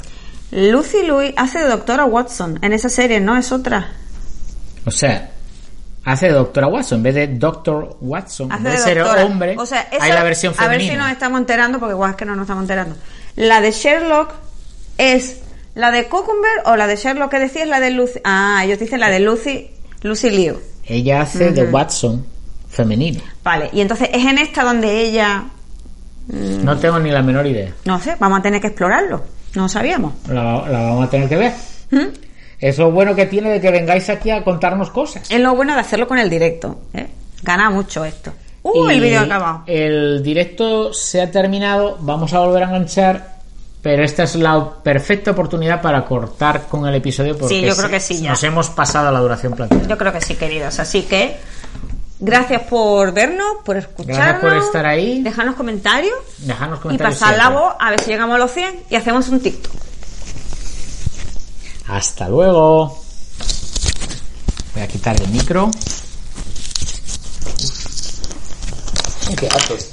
Lucy 0.52 1.04
Louis 1.06 1.32
hace 1.36 1.58
de 1.58 1.66
doctora 1.68 2.04
Watson 2.04 2.58
en 2.62 2.72
esa 2.72 2.88
serie, 2.88 3.20
no 3.20 3.36
es 3.36 3.50
otra. 3.52 3.88
O 4.84 4.90
sea, 4.90 5.30
hace 6.04 6.26
de 6.26 6.32
doctora 6.32 6.68
Watson. 6.68 6.98
En 6.98 7.02
vez 7.02 7.14
de 7.16 7.26
Doctor 7.28 7.96
Watson, 8.00 8.52
Hace 8.52 8.58
en 8.58 8.64
vez 8.64 8.72
de 8.72 8.78
de 8.78 8.84
ser 8.84 8.98
doctora. 9.02 9.24
hombre, 9.24 9.56
O 9.58 9.66
sea, 9.66 9.88
hay 9.90 9.98
esa- 9.98 10.14
la 10.14 10.22
versión 10.22 10.54
A 10.56 10.68
ver 10.68 10.80
si 10.80 10.86
femenina. 10.86 11.04
nos 11.04 11.12
estamos 11.12 11.40
enterando, 11.40 11.78
porque 11.80 11.94
igual 11.94 12.10
es 12.10 12.16
que 12.16 12.24
no 12.24 12.36
nos 12.36 12.44
estamos 12.44 12.62
enterando. 12.62 12.94
La 13.34 13.60
de 13.60 13.72
Sherlock 13.72 14.32
es 14.98 15.40
la 15.74 15.90
de 15.90 16.06
Cucumber 16.06 16.50
o 16.66 16.76
la 16.76 16.86
de 16.86 16.96
Sherlock 16.96 17.30
que 17.32 17.38
decía 17.40 17.64
es 17.64 17.68
la 17.68 17.80
de 17.80 17.90
Lucy. 17.90 18.20
Ah, 18.24 18.62
ellos 18.64 18.78
dicen 18.78 19.00
la 19.00 19.10
de 19.10 19.20
Lucy, 19.20 19.70
Lucy 20.02 20.30
Liu. 20.30 20.58
Ella 20.84 21.22
hace 21.22 21.50
de 21.50 21.64
Watson 21.64 22.24
femenino. 22.70 23.20
Vale, 23.42 23.68
y 23.72 23.80
entonces 23.80 24.08
es 24.12 24.24
en 24.24 24.38
esta 24.38 24.62
donde 24.62 25.00
ella. 25.02 25.44
Mm. 26.28 26.64
No 26.64 26.78
tengo 26.78 26.98
ni 27.00 27.10
la 27.10 27.22
menor 27.22 27.46
idea. 27.46 27.72
No 27.84 28.00
sé, 28.00 28.16
vamos 28.20 28.38
a 28.38 28.42
tener 28.42 28.60
que 28.60 28.68
explorarlo. 28.68 29.24
No 29.54 29.68
sabíamos. 29.68 30.12
La, 30.28 30.66
la 30.68 30.80
vamos 30.82 31.06
a 31.06 31.10
tener 31.10 31.28
que 31.28 31.36
ver. 31.36 31.52
¿Mm? 31.90 32.06
Es 32.58 32.78
lo 32.78 32.90
bueno 32.90 33.14
que 33.14 33.26
tiene 33.26 33.50
de 33.50 33.60
que 33.60 33.70
vengáis 33.70 34.08
aquí 34.08 34.30
a 34.30 34.42
contarnos 34.42 34.90
cosas. 34.90 35.30
Es 35.30 35.40
lo 35.40 35.54
bueno 35.54 35.74
de 35.74 35.80
hacerlo 35.80 36.06
con 36.08 36.18
el 36.18 36.28
directo. 36.30 36.78
¿eh? 36.94 37.06
Gana 37.42 37.70
mucho 37.70 38.04
esto. 38.04 38.32
Uh, 38.62 38.88
el 38.88 39.00
vídeo 39.00 39.20
ha 39.20 39.22
acabado. 39.22 39.62
El 39.66 40.22
directo 40.22 40.92
se 40.92 41.20
ha 41.22 41.30
terminado, 41.30 41.98
vamos 42.00 42.32
a 42.32 42.40
volver 42.40 42.64
a 42.64 42.66
enganchar, 42.66 43.36
pero 43.80 44.02
esta 44.02 44.24
es 44.24 44.34
la 44.34 44.68
perfecta 44.82 45.30
oportunidad 45.30 45.80
para 45.80 46.04
cortar 46.04 46.62
con 46.68 46.86
el 46.88 46.94
episodio 46.96 47.38
porque 47.38 47.54
Sí, 47.54 47.62
yo 47.62 47.76
creo 47.76 47.90
que 47.90 48.00
sí, 48.00 48.20
ya. 48.20 48.30
nos 48.30 48.42
hemos 48.42 48.68
pasado 48.70 49.12
la 49.12 49.20
duración 49.20 49.52
planteada. 49.52 49.86
Yo 49.86 49.96
creo 49.96 50.12
que 50.12 50.20
sí, 50.20 50.34
queridos. 50.34 50.80
Así 50.80 51.02
que 51.02 51.36
gracias 52.18 52.62
por 52.62 53.12
vernos, 53.12 53.56
por 53.64 53.76
escucharnos. 53.76 54.16
Gracias 54.18 54.40
por 54.40 54.52
estar 54.56 54.86
ahí. 54.86 55.22
Dejarnos 55.22 55.56
comentarios. 55.56 56.14
Dejadnos 56.38 56.78
Y 56.80 56.82
comentarios. 56.82 57.18
pasar 57.18 57.36
la 57.36 57.48
voz 57.50 57.74
a 57.78 57.90
ver 57.90 58.00
si 58.00 58.10
llegamos 58.10 58.34
a 58.36 58.38
los 58.38 58.50
100 58.52 58.84
y 58.90 58.96
hacemos 58.96 59.28
un 59.28 59.40
TikTok. 59.40 59.72
Hasta 61.88 62.28
luego. 62.28 63.02
Voy 64.74 64.82
a 64.82 64.88
quitar 64.88 65.20
el 65.20 65.28
micro. 65.28 65.70
¿Qué 69.38 69.48
haces? 69.48 69.92